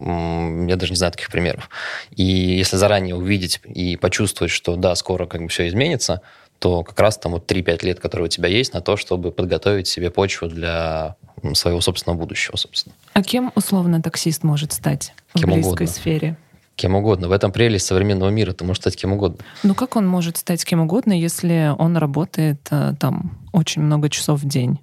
я 0.67 0.75
даже 0.75 0.91
не 0.91 0.97
знаю 0.97 1.12
таких 1.12 1.29
примеров. 1.29 1.69
И 2.15 2.23
если 2.23 2.77
заранее 2.77 3.15
увидеть 3.15 3.60
и 3.65 3.95
почувствовать, 3.95 4.51
что 4.51 4.75
да, 4.75 4.95
скоро 4.95 5.25
как 5.25 5.41
бы 5.41 5.47
все 5.47 5.67
изменится, 5.67 6.21
то 6.60 6.84
как 6.84 6.99
раз 6.99 7.17
там 7.17 7.34
вот 7.34 7.51
3-5 7.51 7.86
лет, 7.86 7.99
которые 7.99 8.25
у 8.25 8.29
тебя 8.29 8.47
есть, 8.47 8.73
на 8.73 8.82
то, 8.82 8.95
чтобы 8.95 9.32
подготовить 9.32 9.88
себе 9.88 10.12
почву 10.12 10.47
для 10.47 11.15
своего 11.53 11.82
собственного 11.82 12.19
будущего, 12.19 12.56
собственно. 12.56 12.95
А 13.13 13.23
кем 13.23 13.51
условно 13.56 14.01
таксист 14.01 14.43
может 14.43 14.71
стать 14.71 15.13
кем 15.34 15.49
в 15.49 15.53
близкой 15.53 15.69
угодно. 15.71 15.88
сфере? 15.88 16.38
Кем 16.75 16.95
угодно. 16.95 17.27
В 17.27 17.32
этом 17.32 17.51
прелесть 17.51 17.86
современного 17.86 18.29
мира. 18.29 18.53
Ты 18.53 18.63
можешь 18.63 18.82
стать 18.82 18.95
кем 18.95 19.13
угодно. 19.13 19.39
Ну 19.63 19.75
как 19.75 19.95
он 19.95 20.08
может 20.08 20.38
стать 20.38 20.63
кем 20.63 20.79
угодно, 20.79 21.13
если 21.13 21.73
он 21.77 21.97
работает 21.97 22.67
э, 22.71 22.93
там 22.99 23.38
очень 23.51 23.82
много 23.82 24.10
часов 24.10 24.39
в 24.39 24.47
день, 24.47 24.79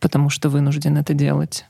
потому 0.00 0.30
что 0.30 0.48
вынужден 0.50 0.98
это 0.98 1.14
делать? 1.14 1.64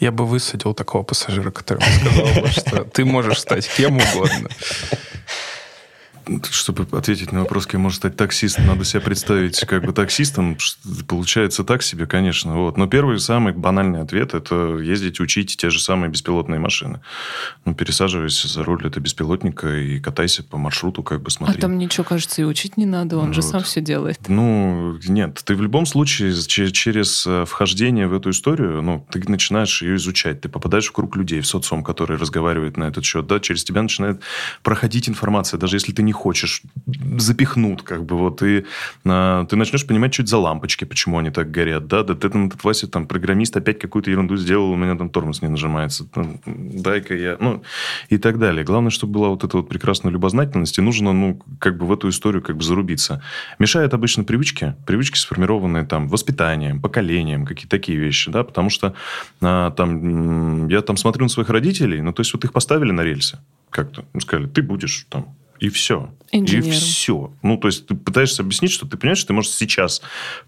Я 0.00 0.12
бы 0.12 0.26
высадил 0.26 0.74
такого 0.74 1.02
пассажира, 1.02 1.50
который 1.50 1.82
сказал 1.82 2.42
бы, 2.42 2.48
что 2.48 2.84
ты 2.84 3.04
можешь 3.04 3.40
стать 3.40 3.68
кем 3.76 3.96
угодно 3.96 4.48
чтобы 6.50 6.86
ответить 6.96 7.32
на 7.32 7.40
вопрос, 7.40 7.66
кем 7.66 7.82
может 7.82 7.98
стать 7.98 8.16
таксист, 8.16 8.58
надо 8.58 8.84
себя 8.84 9.00
представить 9.00 9.60
как 9.60 9.84
бы 9.84 9.92
таксистом. 9.92 10.56
Получается 11.06 11.64
так 11.64 11.82
себе, 11.82 12.06
конечно. 12.06 12.54
Вот. 12.56 12.76
Но 12.76 12.86
первый 12.86 13.18
самый 13.18 13.52
банальный 13.52 14.00
ответ– 14.00 14.34
это 14.34 14.78
ездить 14.78 15.20
учить 15.20 15.56
те 15.56 15.70
же 15.70 15.80
самые 15.80 16.10
беспилотные 16.10 16.60
машины. 16.60 17.00
Ну, 17.64 17.74
пересаживайся 17.74 18.48
за 18.48 18.62
руль 18.64 18.86
этого 18.86 19.02
беспилотника 19.02 19.74
и 19.76 20.00
катайся 20.00 20.42
по 20.42 20.58
маршруту, 20.58 21.02
как 21.02 21.22
бы 21.22 21.30
смотри. 21.30 21.56
А 21.56 21.60
там 21.60 21.78
ничего, 21.78 22.04
кажется, 22.04 22.42
и 22.42 22.44
учить 22.44 22.76
не 22.76 22.86
надо, 22.86 23.16
он 23.18 23.28
вот. 23.28 23.34
же 23.34 23.42
сам 23.42 23.62
все 23.62 23.80
делает. 23.80 24.18
Ну, 24.28 24.98
нет. 25.08 25.40
Ты 25.44 25.54
в 25.54 25.62
любом 25.62 25.86
случае 25.86 26.32
через 26.34 27.26
э, 27.26 27.44
вхождение 27.44 28.06
в 28.06 28.14
эту 28.14 28.30
историю, 28.30 28.82
ну, 28.82 29.06
ты 29.10 29.22
начинаешь 29.28 29.82
ее 29.82 29.96
изучать. 29.96 30.40
Ты 30.40 30.48
попадаешь 30.48 30.86
в 30.86 30.92
круг 30.92 31.16
людей, 31.16 31.40
в 31.40 31.46
социум, 31.46 31.82
который 31.82 32.16
разговаривает 32.16 32.76
на 32.76 32.84
этот 32.84 33.04
счет. 33.04 33.26
Да? 33.26 33.40
Через 33.40 33.64
тебя 33.64 33.82
начинает 33.82 34.20
проходить 34.62 35.08
информация, 35.08 35.58
даже 35.58 35.76
если 35.76 35.92
ты 35.92 36.02
не 36.02 36.12
хочешь, 36.18 36.62
запихнут, 37.18 37.82
как 37.82 38.04
бы, 38.04 38.16
вот, 38.16 38.42
и 38.42 38.64
а, 39.04 39.46
ты 39.46 39.56
начнешь 39.56 39.86
понимать, 39.86 40.12
что 40.12 40.22
это 40.22 40.30
за 40.30 40.38
лампочки, 40.38 40.84
почему 40.84 41.18
они 41.18 41.30
так 41.30 41.50
горят, 41.50 41.86
да, 41.86 42.02
да 42.02 42.14
ты 42.14 42.28
там, 42.28 42.48
этот 42.48 42.64
Вася, 42.64 42.88
там, 42.88 43.06
программист 43.06 43.56
опять 43.56 43.78
какую-то 43.78 44.10
ерунду 44.10 44.36
сделал, 44.36 44.72
у 44.72 44.76
меня 44.76 44.96
там 44.96 45.10
тормоз 45.10 45.42
не 45.42 45.48
нажимается, 45.48 46.06
дай-ка 46.46 47.14
я, 47.14 47.36
ну, 47.40 47.62
и 48.08 48.18
так 48.18 48.38
далее. 48.38 48.64
Главное, 48.64 48.90
чтобы 48.90 49.14
была 49.14 49.28
вот 49.28 49.44
эта 49.44 49.56
вот 49.56 49.68
прекрасная 49.68 50.12
любознательность, 50.12 50.78
и 50.78 50.82
нужно, 50.82 51.12
ну, 51.12 51.40
как 51.58 51.78
бы 51.78 51.86
в 51.86 51.92
эту 51.92 52.08
историю 52.08 52.42
как 52.42 52.56
бы 52.56 52.62
зарубиться. 52.62 53.22
Мешают 53.58 53.94
обычно 53.94 54.24
привычки, 54.24 54.74
привычки, 54.86 55.16
сформированные 55.16 55.84
там 55.84 56.08
воспитанием, 56.08 56.80
поколением, 56.80 57.46
какие-то 57.46 57.70
такие 57.70 57.98
вещи, 57.98 58.30
да, 58.30 58.44
потому 58.44 58.70
что 58.70 58.94
а, 59.40 59.70
там, 59.70 60.68
я 60.68 60.82
там 60.82 60.96
смотрю 60.96 61.24
на 61.24 61.28
своих 61.28 61.48
родителей, 61.50 62.00
ну, 62.00 62.12
то 62.12 62.20
есть 62.20 62.32
вот 62.32 62.44
их 62.44 62.52
поставили 62.52 62.90
на 62.90 63.02
рельсы, 63.02 63.38
как-то, 63.70 64.04
ну, 64.12 64.20
сказали, 64.20 64.46
ты 64.46 64.62
будешь 64.62 65.06
там 65.08 65.34
и 65.60 65.68
все. 65.68 66.12
Инженером. 66.32 66.68
И 66.68 66.70
все. 66.72 67.32
Ну, 67.42 67.56
то 67.56 67.68
есть, 67.68 67.86
ты 67.86 67.94
пытаешься 67.94 68.42
объяснить, 68.42 68.72
что 68.72 68.86
ты 68.86 68.96
понимаешь, 68.96 69.18
что 69.18 69.28
ты 69.28 69.32
можешь 69.32 69.52
сейчас, 69.52 70.02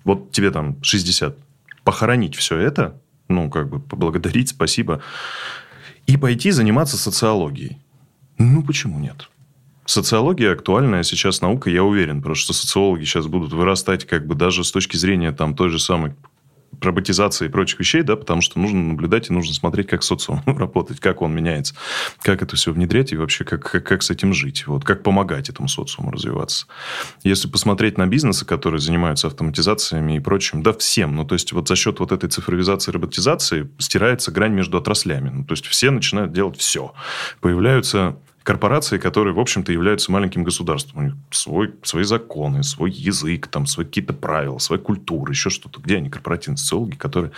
вот 0.05 0.33
тебе 0.33 0.51
там 0.51 0.83
60, 0.83 1.37
похоронить 1.85 2.37
все 2.37 2.59
это, 2.59 3.01
ну, 3.29 3.51
как 3.51 3.69
бы 3.69 3.81
поблагодарить, 3.81 4.51
спасибо, 4.51 5.03
и 6.07 6.17
пойти 6.17 6.51
заниматься 6.51 6.97
социологией. 6.97 7.79
Ну, 8.39 8.63
почему 8.63 8.99
нет? 8.99 9.29
Социология 9.87 10.53
актуальная 10.53 11.03
сейчас 11.03 11.41
наука, 11.41 11.69
я 11.69 11.83
уверен, 11.83 12.19
потому 12.19 12.35
что 12.35 12.53
социологи 12.53 13.05
сейчас 13.05 13.27
будут 13.27 13.53
вырастать 13.53 14.05
как 14.07 14.27
бы 14.27 14.35
даже 14.35 14.63
с 14.63 14.71
точки 14.71 14.97
зрения 14.97 15.33
там 15.33 15.57
той 15.57 15.69
же 15.69 15.81
самой 15.81 16.15
роботизации 16.81 17.47
и 17.47 17.49
прочих 17.49 17.81
вещей, 17.81 18.03
да, 18.03 18.17
потому 18.17 18.41
что 18.41 18.59
нужно 18.59 18.81
наблюдать 18.81 19.31
и 19.31 19.33
нужно 19.33 19.55
смотреть, 19.55 19.89
как 19.89 20.03
социум 20.03 20.43
работает, 20.47 21.01
как 21.01 21.23
он 21.23 21.35
меняется, 21.35 21.75
как 22.23 22.43
это 22.43 22.57
все 22.57 22.73
внедрять 22.73 23.13
и 23.13 23.17
вообще 23.17 23.45
как, 23.45 23.63
как, 23.63 23.85
как 23.85 24.03
с 24.03 24.11
этим 24.11 24.33
жить, 24.33 24.67
вот, 24.67 24.85
как 24.85 25.03
помогать 25.03 25.49
этому 25.49 25.69
социуму 25.69 26.11
развиваться. 26.11 26.67
Если 27.23 27.49
посмотреть 27.49 27.99
на 27.99 28.07
бизнесы, 28.07 28.45
которые 28.45 28.81
занимаются 28.81 29.27
автоматизациями 29.27 30.17
и 30.17 30.21
прочим, 30.21 30.63
да, 30.63 30.73
всем, 30.73 31.17
ну, 31.17 31.25
то 31.25 31.35
есть 31.35 31.53
вот 31.53 31.69
за 31.69 31.77
счет 31.77 32.01
вот 32.01 32.13
этой 32.13 32.29
цифровизации 32.29 32.91
и 32.91 32.95
роботизации 32.95 33.71
стирается 33.79 34.31
грань 34.31 34.53
между 34.53 34.79
отраслями, 34.79 35.31
ну, 35.31 35.45
то 35.45 35.53
есть 35.53 35.67
все 35.67 35.91
начинают 35.91 36.33
делать 36.33 36.59
все. 36.59 36.93
Появляются 37.41 38.17
корпорации, 38.43 38.99
которые, 38.99 39.35
в 39.35 39.41
общем-то, 39.41 39.73
являются 39.73 40.11
маленьким 40.11 40.45
государством. 40.45 41.01
У 41.01 41.05
них 41.07 41.15
свой, 41.31 41.75
свои 41.83 42.05
законы, 42.05 42.63
свой 42.63 42.91
язык, 42.91 43.47
там, 43.49 43.67
свои 43.67 43.87
какие-то 43.87 44.13
правила, 44.13 44.59
своя 44.59 44.81
культура, 44.81 45.31
еще 45.31 45.51
что-то. 45.51 45.81
Где 45.81 45.97
они, 45.97 46.09
корпоративные 46.09 46.59
социологи, 46.59 46.97
которые... 46.97 47.33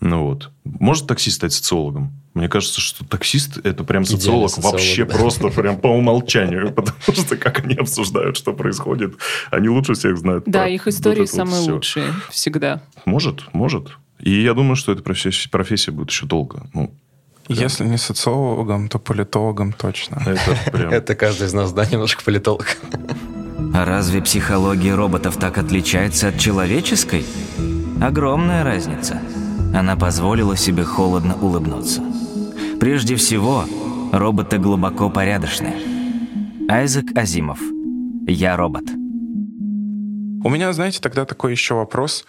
Ну, 0.00 0.24
вот. 0.24 0.50
Может 0.64 1.06
таксист 1.06 1.36
стать 1.36 1.52
социологом? 1.52 2.12
Мне 2.34 2.48
кажется, 2.48 2.80
что 2.80 3.04
таксист– 3.04 3.58
это 3.64 3.84
прям 3.84 4.04
социолог, 4.04 4.50
социолог 4.50 4.72
вообще 4.72 5.04
да. 5.04 5.16
просто 5.16 5.48
прям 5.48 5.78
по 5.78 5.88
умолчанию. 5.88 6.72
Потому 6.74 6.98
что 7.12 7.36
как 7.36 7.64
они 7.64 7.74
обсуждают, 7.74 8.36
что 8.36 8.52
происходит, 8.54 9.16
они 9.50 9.68
лучше 9.68 9.94
всех 9.94 10.16
знают. 10.16 10.44
Да, 10.46 10.66
их 10.66 10.86
истории 10.88 11.26
самые 11.26 11.60
лучшие 11.60 12.12
всегда. 12.30 12.82
Может, 13.04 13.52
может. 13.52 13.98
И 14.18 14.42
я 14.42 14.54
думаю, 14.54 14.76
что 14.76 14.92
эта 14.92 15.02
профессия, 15.02 15.50
профессия 15.50 15.90
будет 15.90 16.10
еще 16.10 16.26
долго. 16.26 16.66
Ну, 16.72 16.94
если 17.48 17.84
не 17.84 17.98
социологом, 17.98 18.88
то 18.88 18.98
политологом 18.98 19.72
точно. 19.72 20.22
Это, 20.26 20.70
прям... 20.70 20.90
Это 20.92 21.14
каждый 21.14 21.46
из 21.46 21.54
нас, 21.54 21.72
да, 21.72 21.84
немножко 21.86 22.22
политолог. 22.24 22.76
А 23.74 23.84
разве 23.84 24.20
психология 24.22 24.94
роботов 24.94 25.36
так 25.38 25.58
отличается 25.58 26.28
от 26.28 26.38
человеческой? 26.38 27.24
Огромная 28.00 28.64
разница. 28.64 29.20
Она 29.74 29.96
позволила 29.96 30.56
себе 30.56 30.84
холодно 30.84 31.36
улыбнуться. 31.40 32.02
Прежде 32.80 33.16
всего, 33.16 33.64
роботы 34.12 34.58
глубоко 34.58 35.08
порядочны. 35.08 35.74
Айзек 36.68 37.16
Азимов. 37.16 37.60
Я 38.26 38.56
робот. 38.56 38.84
У 40.44 40.48
меня, 40.48 40.72
знаете, 40.72 41.00
тогда 41.00 41.24
такой 41.24 41.52
еще 41.52 41.74
вопрос 41.74 42.24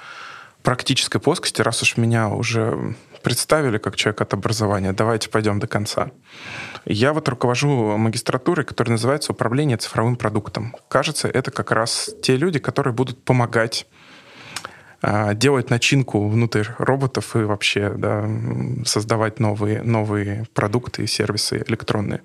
практической 0.62 1.20
плоскости, 1.20 1.62
раз 1.62 1.82
уж 1.82 1.98
меня 1.98 2.30
уже 2.30 2.96
представили 3.24 3.78
как 3.78 3.96
человек 3.96 4.22
от 4.22 4.34
образования, 4.34 4.94
давайте 4.94 5.30
пойдем 5.30 5.60
до 5.60 5.68
конца. 5.68 6.12
Я 6.86 7.14
вот 7.14 7.28
руковожу 7.30 7.98
магистратурой, 7.98 8.66
которая 8.66 8.92
называется 8.92 9.32
«Управление 9.32 9.78
цифровым 9.78 10.18
продуктом». 10.18 10.76
Кажется, 10.90 11.28
это 11.28 11.50
как 11.50 11.72
раз 11.72 12.12
те 12.22 12.36
люди, 12.36 12.60
которые 12.60 12.94
будут 12.94 13.24
помогать 13.24 13.88
а, 15.02 15.34
делать 15.34 15.70
начинку 15.70 16.28
внутрь 16.28 16.66
роботов 16.78 17.36
и 17.36 17.40
вообще 17.40 17.90
да, 17.90 18.26
создавать 18.86 19.40
новые, 19.40 19.82
новые 19.82 20.46
продукты 20.54 21.04
и 21.04 21.08
сервисы 21.08 21.64
электронные. 21.68 22.22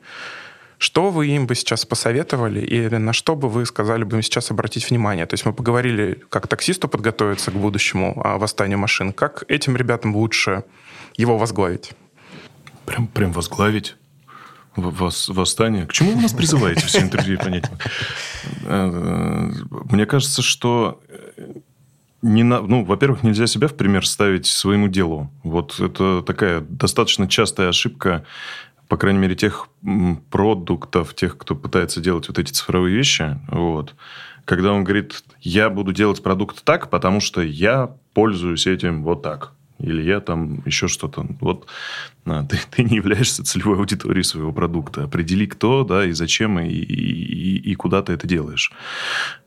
Что 0.79 1.11
вы 1.11 1.27
им 1.27 1.47
бы 1.47 1.57
сейчас 1.57 1.85
посоветовали 1.85 2.61
или 2.61 2.97
на 2.97 3.13
что 3.13 3.35
бы 3.35 3.49
вы 3.49 3.67
сказали 3.67 4.05
бы 4.05 4.17
им 4.17 4.23
сейчас 4.23 4.51
обратить 4.53 4.89
внимание? 4.89 5.27
То 5.27 5.35
есть 5.35 5.45
мы 5.45 5.53
поговорили, 5.53 6.23
как 6.31 6.47
таксисту 6.47 6.89
подготовиться 6.89 7.51
к 7.51 7.55
будущему 7.55 8.21
а, 8.25 8.39
восстанию 8.39 8.79
машин, 8.79 9.13
как 9.13 9.45
этим 9.49 9.77
ребятам 9.77 10.15
лучше 10.15 10.65
его 11.17 11.37
возглавить. 11.37 11.93
Прям, 12.87 13.09
прям 13.09 13.33
возглавить? 13.33 13.97
Вос, 14.77 15.29
восстание. 15.29 15.87
К 15.87 15.93
чему 15.93 16.13
вы 16.13 16.23
нас 16.23 16.33
призываете 16.33 16.87
все 16.87 17.01
интервью 17.01 17.39
понять? 17.39 17.65
Э, 18.65 19.51
мне 19.91 20.07
кажется, 20.07 20.43
что 20.43 21.01
не 22.23 22.43
на, 22.43 22.61
ну, 22.61 22.85
во-первых, 22.85 23.23
нельзя 23.23 23.47
себя 23.47 23.69
в 23.69 23.75
пример 23.75 24.07
ставить 24.07 24.47
своему 24.47 24.89
делу. 24.89 25.31
Вот 25.43 25.79
это 25.81 26.23
такая 26.23 26.61
достаточно 26.61 27.29
частая 27.29 27.69
ошибка, 27.69 28.25
по 28.89 28.97
крайней 28.97 29.21
мере, 29.21 29.35
тех 29.35 29.69
продуктов, 30.31 31.15
тех, 31.15 31.37
кто 31.37 31.55
пытается 31.55 32.01
делать 32.01 32.29
вот 32.29 32.39
эти 32.39 32.53
цифровые 32.53 32.97
вещи. 32.97 33.39
Вот. 33.49 33.95
Когда 34.45 34.73
он 34.73 34.83
говорит, 34.85 35.23
я 35.41 35.69
буду 35.69 35.93
делать 35.93 36.23
продукт 36.23 36.65
так, 36.65 36.89
потому 36.91 37.21
что 37.21 37.43
я 37.43 37.95
пользуюсь 38.15 38.67
этим 38.67 39.03
вот 39.05 39.23
так 39.23 39.53
или 39.79 40.03
я 40.03 40.21
там 40.21 40.63
еще 40.65 40.89
что-то. 40.89 41.27
Вот 41.41 41.67
Ты, 42.49 42.59
ты 42.71 42.85
не 42.85 42.97
являешься 42.97 43.45
целевой 43.45 43.79
аудиторией 43.79 44.25
своего 44.25 44.53
продукта. 44.53 45.05
Определи, 45.05 45.47
кто, 45.47 45.85
да, 45.85 46.05
и 46.05 46.13
зачем, 46.13 46.59
и, 46.59 46.69
и, 46.69 47.73
и 47.73 47.75
куда 47.75 48.03
ты 48.03 48.13
это 48.13 48.27
делаешь. 48.27 48.73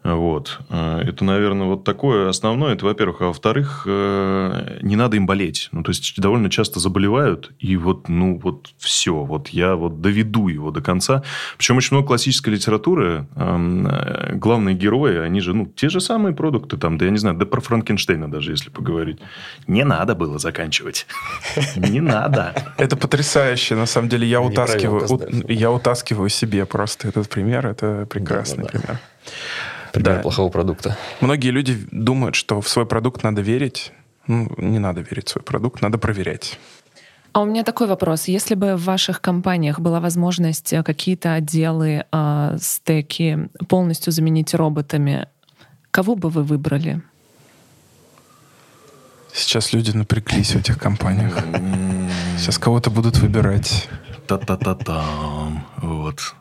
Вот. 0.03 0.59
А, 0.69 0.99
это, 1.01 1.23
наверное, 1.23 1.67
вот 1.67 1.83
такое 1.83 2.29
основное. 2.29 2.73
Это, 2.73 2.85
во-первых. 2.85 3.21
А 3.21 3.25
во-вторых, 3.25 3.83
э, 3.85 4.79
не 4.81 4.95
надо 4.95 5.17
им 5.17 5.25
болеть. 5.25 5.69
Ну, 5.71 5.83
то 5.83 5.89
есть, 5.89 6.19
довольно 6.19 6.49
часто 6.49 6.79
заболевают, 6.79 7.51
и 7.59 7.77
вот, 7.77 8.09
ну, 8.09 8.39
вот 8.39 8.73
все. 8.77 9.23
Вот 9.23 9.49
я 9.49 9.75
вот 9.75 10.01
доведу 10.01 10.47
его 10.47 10.71
до 10.71 10.81
конца. 10.81 11.23
Причем 11.57 11.77
очень 11.77 11.95
много 11.95 12.07
классической 12.07 12.49
литературы. 12.49 13.27
Э, 13.35 14.33
главные 14.33 14.75
герои, 14.75 15.17
они 15.17 15.39
же, 15.39 15.53
ну, 15.53 15.65
те 15.67 15.89
же 15.89 16.01
самые 16.01 16.35
продукты 16.35 16.77
там, 16.77 16.97
да 16.97 17.05
я 17.05 17.11
не 17.11 17.17
знаю, 17.17 17.37
да 17.37 17.45
про 17.45 17.61
Франкенштейна 17.61 18.29
даже, 18.29 18.51
если 18.51 18.69
поговорить. 18.69 19.19
Не 19.67 19.83
надо 19.83 20.15
было 20.15 20.39
заканчивать. 20.39 21.05
Не 21.75 22.01
надо. 22.01 22.53
Это 22.77 22.97
потрясающе. 22.97 23.75
На 23.75 23.85
самом 23.85 24.09
деле, 24.09 24.27
я 24.27 24.41
утаскиваю, 24.41 25.07
я 25.47 25.71
утаскиваю 25.71 26.29
себе 26.29 26.65
просто 26.65 27.07
этот 27.09 27.29
пример. 27.29 27.67
Это 27.67 28.05
прекрасный 28.09 28.65
пример. 28.65 28.99
Пример 29.93 30.15
да. 30.15 30.21
плохого 30.21 30.49
продукта. 30.49 30.97
Многие 31.21 31.51
люди 31.51 31.77
думают, 31.91 32.35
что 32.35 32.61
в 32.61 32.67
свой 32.67 32.85
продукт 32.85 33.23
надо 33.23 33.41
верить. 33.41 33.91
Ну, 34.27 34.49
не 34.57 34.79
надо 34.79 35.01
верить 35.01 35.27
в 35.27 35.31
свой 35.31 35.43
продукт, 35.43 35.81
надо 35.81 35.97
проверять. 35.97 36.59
А 37.33 37.41
у 37.41 37.45
меня 37.45 37.63
такой 37.63 37.87
вопрос. 37.87 38.27
Если 38.27 38.55
бы 38.55 38.75
в 38.75 38.83
ваших 38.83 39.21
компаниях 39.21 39.79
была 39.79 39.99
возможность 39.99 40.73
э, 40.73 40.83
какие-то 40.83 41.33
отделы, 41.33 42.03
э, 42.11 42.57
стеки 42.59 43.49
полностью 43.69 44.11
заменить 44.11 44.53
роботами, 44.53 45.27
кого 45.91 46.15
бы 46.15 46.29
вы 46.29 46.43
выбрали? 46.43 47.01
Сейчас 49.33 49.71
люди 49.71 49.91
напряглись 49.91 50.51
в 50.51 50.57
этих 50.57 50.77
компаниях. 50.77 51.37
Сейчас 52.41 52.57
кого-то 52.57 52.89
будут 52.89 53.19
выбирать. 53.19 53.87
Та-та-та-там. 54.25 55.63
Вот 55.77 56.33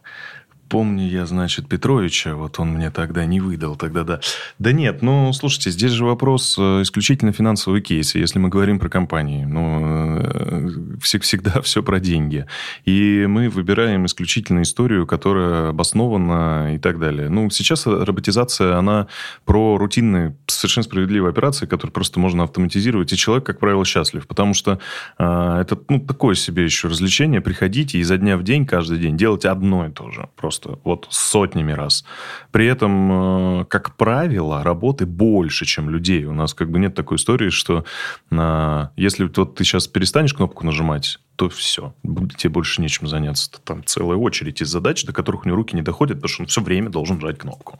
помню 0.70 1.06
я, 1.08 1.26
значит, 1.26 1.68
Петровича, 1.68 2.34
вот 2.36 2.60
он 2.60 2.68
мне 2.70 2.90
тогда 2.90 3.26
не 3.26 3.40
выдал, 3.40 3.76
тогда 3.76 4.04
да. 4.04 4.20
Да 4.58 4.72
нет, 4.72 5.02
ну, 5.02 5.32
слушайте, 5.32 5.70
здесь 5.70 5.90
же 5.90 6.04
вопрос 6.04 6.56
э, 6.58 6.82
исключительно 6.82 7.32
финансовый 7.32 7.80
кейс, 7.82 8.14
если 8.14 8.38
мы 8.38 8.48
говорим 8.48 8.78
про 8.78 8.88
компании. 8.88 9.44
Ну, 9.44 10.20
э, 10.20 10.68
всегда 11.00 11.60
все 11.62 11.82
про 11.82 12.00
деньги. 12.00 12.46
И 12.84 13.26
мы 13.28 13.48
выбираем 13.48 14.06
исключительно 14.06 14.62
историю, 14.62 15.06
которая 15.06 15.70
обоснована 15.70 16.74
и 16.74 16.78
так 16.78 17.00
далее. 17.00 17.28
Ну, 17.28 17.50
сейчас 17.50 17.86
роботизация, 17.86 18.76
она 18.76 19.08
про 19.44 19.76
рутинные, 19.76 20.36
совершенно 20.46 20.84
справедливые 20.84 21.30
операции, 21.30 21.66
которые 21.66 21.92
просто 21.92 22.20
можно 22.20 22.44
автоматизировать, 22.44 23.12
и 23.12 23.16
человек, 23.16 23.44
как 23.44 23.58
правило, 23.58 23.84
счастлив, 23.84 24.26
потому 24.26 24.54
что 24.54 24.78
э, 25.18 25.58
это, 25.60 25.78
ну, 25.88 25.98
такое 25.98 26.36
себе 26.36 26.64
еще 26.64 26.88
развлечение, 26.88 27.40
приходить 27.40 27.96
и 27.96 27.98
изо 27.98 28.16
дня 28.16 28.36
в 28.36 28.44
день, 28.44 28.66
каждый 28.66 28.98
день 28.98 29.16
делать 29.16 29.44
одно 29.44 29.86
и 29.86 29.90
то 29.90 30.10
же, 30.12 30.28
просто 30.36 30.59
просто 30.61 30.80
вот 30.84 31.06
сотнями 31.11 31.72
раз. 31.72 32.04
При 32.52 32.66
этом, 32.66 33.62
э, 33.62 33.64
как 33.66 33.96
правило, 33.96 34.62
работы 34.62 35.06
больше, 35.06 35.64
чем 35.64 35.90
людей. 35.90 36.24
У 36.24 36.32
нас 36.32 36.54
как 36.54 36.70
бы 36.70 36.78
нет 36.78 36.94
такой 36.94 37.16
истории, 37.16 37.50
что 37.50 37.84
на... 38.30 38.92
если 38.96 39.30
вот 39.34 39.54
ты 39.54 39.64
сейчас 39.64 39.88
перестанешь 39.88 40.34
кнопку 40.34 40.64
нажимать, 40.64 41.18
то 41.36 41.48
все, 41.48 41.94
тебе 42.36 42.50
больше 42.50 42.82
нечем 42.82 43.06
заняться. 43.06 43.50
Там 43.64 43.82
целая 43.84 44.18
очередь 44.18 44.61
из 44.61 44.68
задач, 44.68 45.04
до 45.04 45.12
которых 45.12 45.44
у 45.44 45.48
него 45.48 45.56
руки 45.56 45.74
не 45.74 45.82
доходят, 45.82 46.18
потому 46.18 46.28
что 46.28 46.42
он 46.42 46.46
все 46.48 46.61
время 46.61 46.90
должен 46.90 47.20
жать 47.20 47.38
кнопку. 47.38 47.78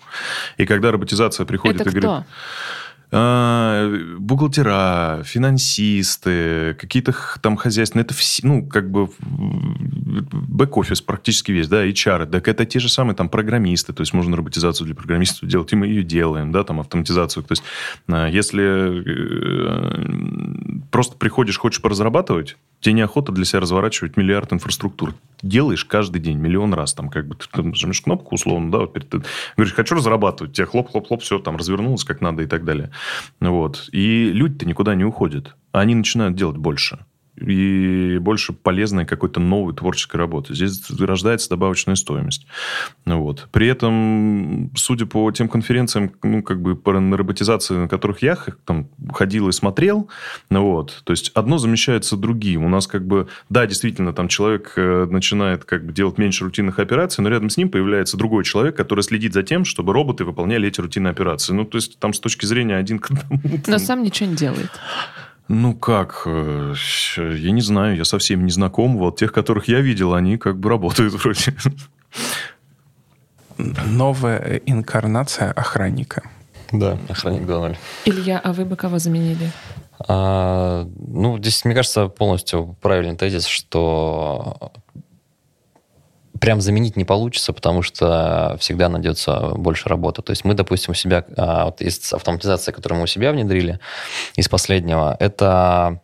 И 0.57 0.67
когда 0.67 0.91
роботизация 0.91 1.47
приходит 1.47 1.81
Это 1.81 1.91
и 1.91 1.93
говорит... 1.93 2.27
А, 3.13 3.93
бухгалтера, 4.19 5.23
финансисты, 5.25 6.75
какие-то 6.79 7.13
там 7.41 7.57
хозяйственные, 7.57 8.05
это 8.05 8.15
все, 8.15 8.47
ну, 8.47 8.65
как 8.65 8.89
бы 8.89 9.09
бэк-офис 9.21 11.01
практически 11.01 11.51
весь, 11.51 11.67
да, 11.67 11.85
HR, 11.85 12.27
так 12.27 12.47
это 12.47 12.65
те 12.65 12.79
же 12.79 12.89
самые 12.89 13.17
там 13.17 13.29
программисты, 13.29 13.93
то 13.93 14.03
есть 14.03 14.13
можно 14.13 14.37
роботизацию 14.37 14.87
для 14.87 14.95
программистов 14.95 15.49
делать, 15.49 15.73
и 15.73 15.77
мы 15.77 15.89
ее 15.89 16.05
делаем, 16.05 16.53
да, 16.53 16.63
там 16.63 16.79
автоматизацию, 16.79 17.43
то 17.43 17.53
есть 17.53 17.65
а, 18.07 18.29
если 18.29 19.03
э, 19.05 20.05
просто 20.93 21.17
приходишь, 21.17 21.59
хочешь 21.59 21.83
поразрабатывать, 21.83 22.57
тебе 22.81 22.95
неохота 22.95 23.33
для 23.33 23.45
себя 23.45 23.61
разворачивать 23.61 24.17
миллиард 24.17 24.53
инфраструктур. 24.53 25.15
Делаешь 25.43 25.85
каждый 25.85 26.21
день, 26.21 26.39
миллион 26.39 26.75
раз. 26.75 26.95
Там 26.95 27.09
как 27.09 27.27
бы 27.27 27.35
ты 27.37 27.63
нажмешь 27.63 28.01
кнопку, 28.01 28.35
условно, 28.35 28.71
да, 28.71 28.79
вот, 28.79 28.95
ты 28.95 29.23
говоришь, 29.57 29.75
хочу 29.75 29.95
разрабатывать. 29.95 30.55
Тебе 30.55 30.67
хлоп-хлоп-хлоп, 30.67 31.23
все 31.23 31.39
там 31.39 31.57
развернулось 31.57 32.05
как 32.05 32.21
надо 32.21 32.43
и 32.43 32.47
так 32.47 32.65
далее. 32.65 32.91
Вот. 33.41 33.89
И 33.93 34.31
люди-то 34.33 34.67
никуда 34.67 34.95
не 34.95 35.05
уходят. 35.05 35.57
Они 35.73 35.95
начинают 35.95 36.37
делать 36.37 36.57
больше 36.57 36.99
и 37.37 38.19
больше 38.21 38.53
полезной 38.53 39.07
какой-то 39.07 39.41
новой 39.41 39.75
творческой 39.75 40.17
работы. 40.17 40.55
Здесь 40.55 40.91
рождается 40.99 41.49
добавочная 41.49 41.95
стоимость. 41.95 42.47
Вот. 43.07 43.49
При 43.53 43.67
этом, 43.67 44.71
судя 44.77 45.07
по 45.07 45.31
тем 45.33 45.49
конференциям, 45.49 46.13
ну, 46.23 46.43
как 46.43 46.61
бы 46.61 46.77
по 46.77 46.93
роботизации, 46.93 47.75
на 47.75 47.89
которых 47.89 48.23
я 48.23 48.37
там 48.65 48.89
ходил 49.13 49.49
и 49.49 49.53
смотрел, 49.53 50.09
вот, 50.51 51.03
то 51.05 51.13
есть 51.13 51.31
одно 51.35 51.59
замещается 51.59 52.17
другим. 52.17 52.65
У 52.65 52.69
нас 52.69 52.87
как 52.87 53.07
бы, 53.07 53.29
да, 53.49 53.67
действительно, 53.67 54.13
там 54.13 54.29
человек 54.29 54.73
э, 54.77 55.07
начинает 55.11 55.65
как 55.65 55.87
бы 55.87 55.93
делать 55.93 56.19
меньше 56.19 56.45
рутинных 56.45 56.79
операций, 56.79 57.23
но 57.23 57.31
рядом 57.31 57.51
с 57.51 57.57
ним 57.57 57.71
появляется 57.71 58.17
другой 58.17 58.45
человек, 58.45 58.77
который 58.77 59.03
следит 59.03 59.33
за 59.33 59.43
тем, 59.43 59.65
чтобы 59.65 59.93
роботы 59.93 60.25
выполняли 60.25 60.69
эти 60.69 60.81
рутинные 60.81 61.11
операции. 61.11 61.53
Ну, 61.53 61.65
то 61.65 61.77
есть 61.77 61.99
там 61.99 62.13
с 62.13 62.21
точки 62.21 62.47
зрения 62.47 62.77
один 62.77 62.99
к 62.99 63.11
одному... 63.11 63.41
Но 63.67 63.79
сам 63.79 64.03
ничего 64.03 64.29
не 64.29 64.37
делает. 64.37 64.71
Ну 65.53 65.75
как, 65.75 66.23
э, 66.27 66.75
я 67.17 67.51
не 67.51 67.61
знаю, 67.61 67.97
я 67.97 68.05
совсем 68.05 68.45
не 68.45 68.53
знаком. 68.53 68.97
Вот 68.99 69.19
тех, 69.19 69.33
которых 69.33 69.67
я 69.67 69.81
видел, 69.81 70.15
они 70.15 70.37
как 70.39 70.57
бы 70.57 70.69
работают 70.69 71.13
вроде. 71.15 71.57
Новая 73.59 74.61
инкарнация 74.65 75.51
охранника. 75.51 76.23
Да, 76.71 76.97
охранник 77.09 77.43
2.0. 77.43 77.77
Илья, 78.05 78.39
а 78.39 78.53
вы 78.53 78.65
бы 78.65 78.77
кого 78.77 79.01
заменили? 79.01 79.51
А, 80.07 80.87
ну, 80.97 81.37
здесь, 81.39 81.65
мне 81.65 81.75
кажется, 81.75 82.07
полностью 82.07 82.77
правильный 82.81 83.17
тезис, 83.17 83.47
что 83.47 84.71
прям 86.41 86.61
заменить 86.61 86.97
не 86.97 87.05
получится, 87.05 87.53
потому 87.53 87.83
что 87.83 88.57
всегда 88.59 88.89
найдется 88.89 89.53
больше 89.55 89.89
работы. 89.89 90.23
То 90.23 90.31
есть 90.31 90.45
мы, 90.45 90.55
допустим, 90.55 90.93
у 90.93 90.95
себя, 90.95 91.25
а, 91.37 91.67
вот 91.67 91.81
из 91.81 92.13
автоматизации, 92.13 92.73
которую 92.73 92.99
мы 92.99 93.05
у 93.05 93.07
себя 93.07 93.33
внедрили, 93.33 93.79
из 94.37 94.49
последнего, 94.49 95.17
это 95.21 96.01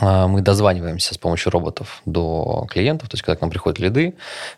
мы 0.00 0.40
дозваниваемся 0.40 1.14
с 1.14 1.18
помощью 1.18 1.50
роботов 1.50 2.02
до 2.06 2.66
клиентов, 2.70 3.08
то 3.08 3.14
есть 3.14 3.22
когда 3.24 3.36
к 3.36 3.40
нам 3.40 3.50
приходят 3.50 3.78
лиды, 3.78 4.14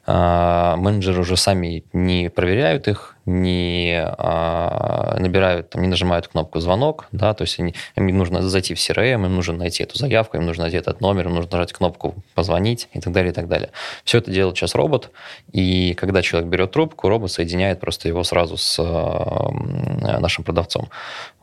а, 0.06 0.76
менеджеры 0.76 1.20
уже 1.20 1.36
сами 1.36 1.84
не 1.92 2.28
проверяют 2.28 2.86
их, 2.88 3.16
не 3.24 4.02
а, 4.04 5.16
набирают, 5.18 5.74
не 5.74 5.88
нажимают 5.88 6.28
кнопку 6.28 6.60
звонок, 6.60 7.06
да, 7.12 7.34
то 7.34 7.42
есть 7.42 7.58
им 7.58 7.72
нужно 7.96 8.42
зайти 8.42 8.74
в 8.74 8.78
CRM, 8.78 9.24
им 9.24 9.34
нужно 9.34 9.54
найти 9.54 9.84
эту 9.84 9.96
заявку, 9.96 10.36
им 10.36 10.44
нужно 10.44 10.64
найти 10.64 10.76
этот 10.76 11.00
номер, 11.00 11.28
им 11.28 11.34
нужно 11.34 11.52
нажать 11.52 11.72
кнопку 11.72 12.14
позвонить 12.34 12.88
и 12.92 13.00
так 13.00 13.12
далее, 13.12 13.32
и 13.32 13.34
так 13.34 13.48
далее. 13.48 13.70
Все 14.04 14.18
это 14.18 14.30
делает 14.30 14.56
сейчас 14.56 14.74
робот, 14.74 15.10
и 15.52 15.94
когда 15.94 16.20
человек 16.20 16.50
берет 16.50 16.72
трубку, 16.72 17.08
робот 17.08 17.30
соединяет 17.32 17.80
просто 17.80 18.08
его 18.08 18.22
сразу 18.24 18.56
с 18.56 18.82
нашим 18.82 20.44
продавцом. 20.44 20.88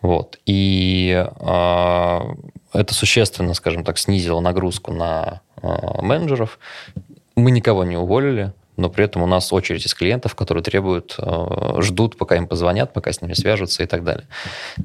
Вот. 0.02 0.38
И 0.46 1.26
это 2.74 2.94
существенно, 2.94 3.54
скажем 3.54 3.84
так, 3.84 3.98
снизило 3.98 4.40
нагрузку 4.40 4.94
на 4.94 5.42
э, 5.62 5.68
менеджеров. 6.02 6.60
Мы 7.36 7.52
никого 7.52 7.84
не 7.84 7.98
уволили, 7.98 8.54
но 8.80 8.90
при 8.90 9.06
этом 9.06 9.22
у 9.24 9.28
нас 9.28 9.52
очередь 9.52 9.86
из 9.86 9.94
клиентов, 9.94 10.36
которые 10.36 10.64
требуют, 10.64 11.16
э, 11.18 11.82
ждут, 11.82 12.18
пока 12.18 12.38
им 12.38 12.48
позвонят, 12.48 12.94
пока 12.94 13.12
с 13.12 13.22
ними 13.22 13.34
свяжутся 13.34 13.84
и 13.84 13.86
так 13.86 14.04
далее. 14.04 14.28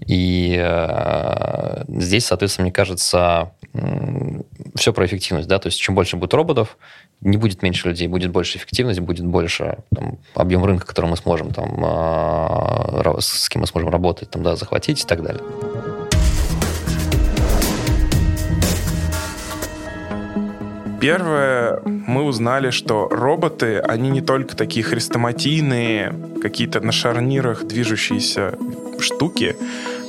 И 0.07 0.57
э, 0.59 1.85
здесь, 1.89 2.27
соответственно, 2.27 2.65
мне 2.65 2.73
кажется, 2.73 3.53
э, 3.73 4.41
все 4.75 4.93
про 4.93 5.07
эффективность, 5.07 5.49
да, 5.49 5.59
то 5.59 5.69
есть 5.69 5.79
чем 5.79 5.95
больше 5.95 6.17
будет 6.17 6.35
роботов, 6.35 6.77
не 7.21 7.37
будет 7.37 7.63
меньше 7.63 7.89
людей, 7.89 8.09
будет 8.09 8.33
больше 8.33 8.59
эффективность, 8.59 9.01
будет 9.01 9.27
больше 9.27 9.79
там, 9.95 10.19
объем 10.35 10.65
рынка, 10.65 10.87
который 10.87 11.07
мы 11.07 11.17
сможем 11.17 11.53
там, 11.53 11.85
э, 11.85 13.21
с 13.21 13.49
кем 13.49 13.61
мы 13.61 13.67
сможем 13.69 13.91
работать, 13.91 14.31
там, 14.31 14.43
да, 14.43 14.57
захватить 14.57 15.05
и 15.05 15.07
так 15.07 15.23
далее. 15.23 15.43
Первое, 21.05 21.83
мы 21.85 22.23
узнали, 22.23 22.71
что 22.71 23.09
роботы, 23.11 23.79
они 23.79 24.09
не 24.09 24.23
только 24.23 24.57
такие 24.57 24.83
хрестоматийные, 24.83 26.15
какие-то 26.41 26.81
на 26.81 26.93
шарнирах 26.93 27.65
движущиеся 27.65 28.57
штуки. 29.01 29.55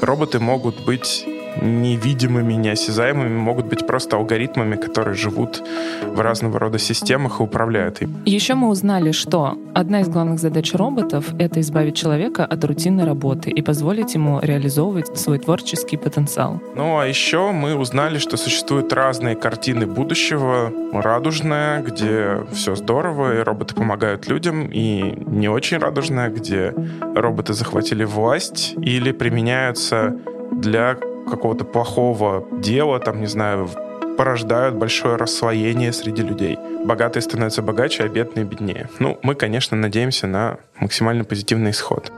Роботы 0.02 0.40
могут 0.40 0.86
быть 0.86 1.26
невидимыми, 1.62 2.54
неосязаемыми, 2.54 3.38
могут 3.38 3.66
быть 3.66 3.86
просто 3.88 4.18
алгоритмами, 4.18 4.76
которые 4.76 5.16
живут 5.16 5.64
в 6.04 6.20
разного 6.20 6.60
рода 6.60 6.80
системах 6.80 7.40
и 7.40 7.44
управляют 7.44 8.02
им. 8.02 8.16
Еще 8.26 8.56
мы 8.56 8.70
узнали, 8.70 9.12
что 9.12 9.58
одна 9.74 10.02
из 10.02 10.08
главных 10.08 10.40
задач 10.40 10.74
роботов— 10.74 11.26
это 11.40 11.60
избавить 11.62 11.96
человека 11.96 12.46
от 12.46 12.64
рутинной 12.64 13.06
работы 13.06 13.50
и 13.50 13.62
позволить 13.62 14.14
ему 14.16 14.40
реализовывать 14.42 15.18
свой 15.18 15.40
творческий 15.40 15.98
потенциал. 15.98 16.62
Ну 16.76 16.98
а 16.98 17.06
еще 17.06 17.52
мы 17.52 17.76
узнали, 17.76 18.18
что 18.18 18.38
существуют 18.38 18.94
разные 18.94 19.36
картины 19.36 19.86
будущего. 19.86 20.72
Радужная, 20.94 21.82
где 21.82 22.46
все 22.54 22.76
здорово, 22.76 23.40
и 23.40 23.44
роботы 23.44 23.76
помогают 23.76 24.28
людям, 24.28 24.70
и 24.72 25.14
не 25.26 25.50
очень 25.50 25.78
радужная, 25.78 26.30
где 26.30 26.74
роботы 27.16 27.54
захватили 27.54 28.04
власть 28.04 28.74
или 28.78 29.12
применяются 29.12 30.16
для 30.52 30.98
какого-то 31.30 31.66
плохого 31.66 32.48
дела, 32.52 33.00
там, 33.00 33.22
не 33.22 33.28
знаю, 33.28 33.70
порождают 34.18 34.76
большое 34.76 35.16
рассвоение 35.16 35.92
среди 35.92 36.22
людей. 36.22 36.58
Богатые 36.86 37.22
становятся 37.22 37.62
богаче, 37.62 38.04
а 38.04 38.08
бедные 38.08 38.46
беднее. 38.46 38.90
Ну, 39.00 39.18
мы, 39.24 39.36
конечно, 39.36 39.76
надеемся 39.76 40.28
на 40.28 40.58
максимально 40.80 41.24
позитивный 41.24 41.72
исход. 41.72 42.12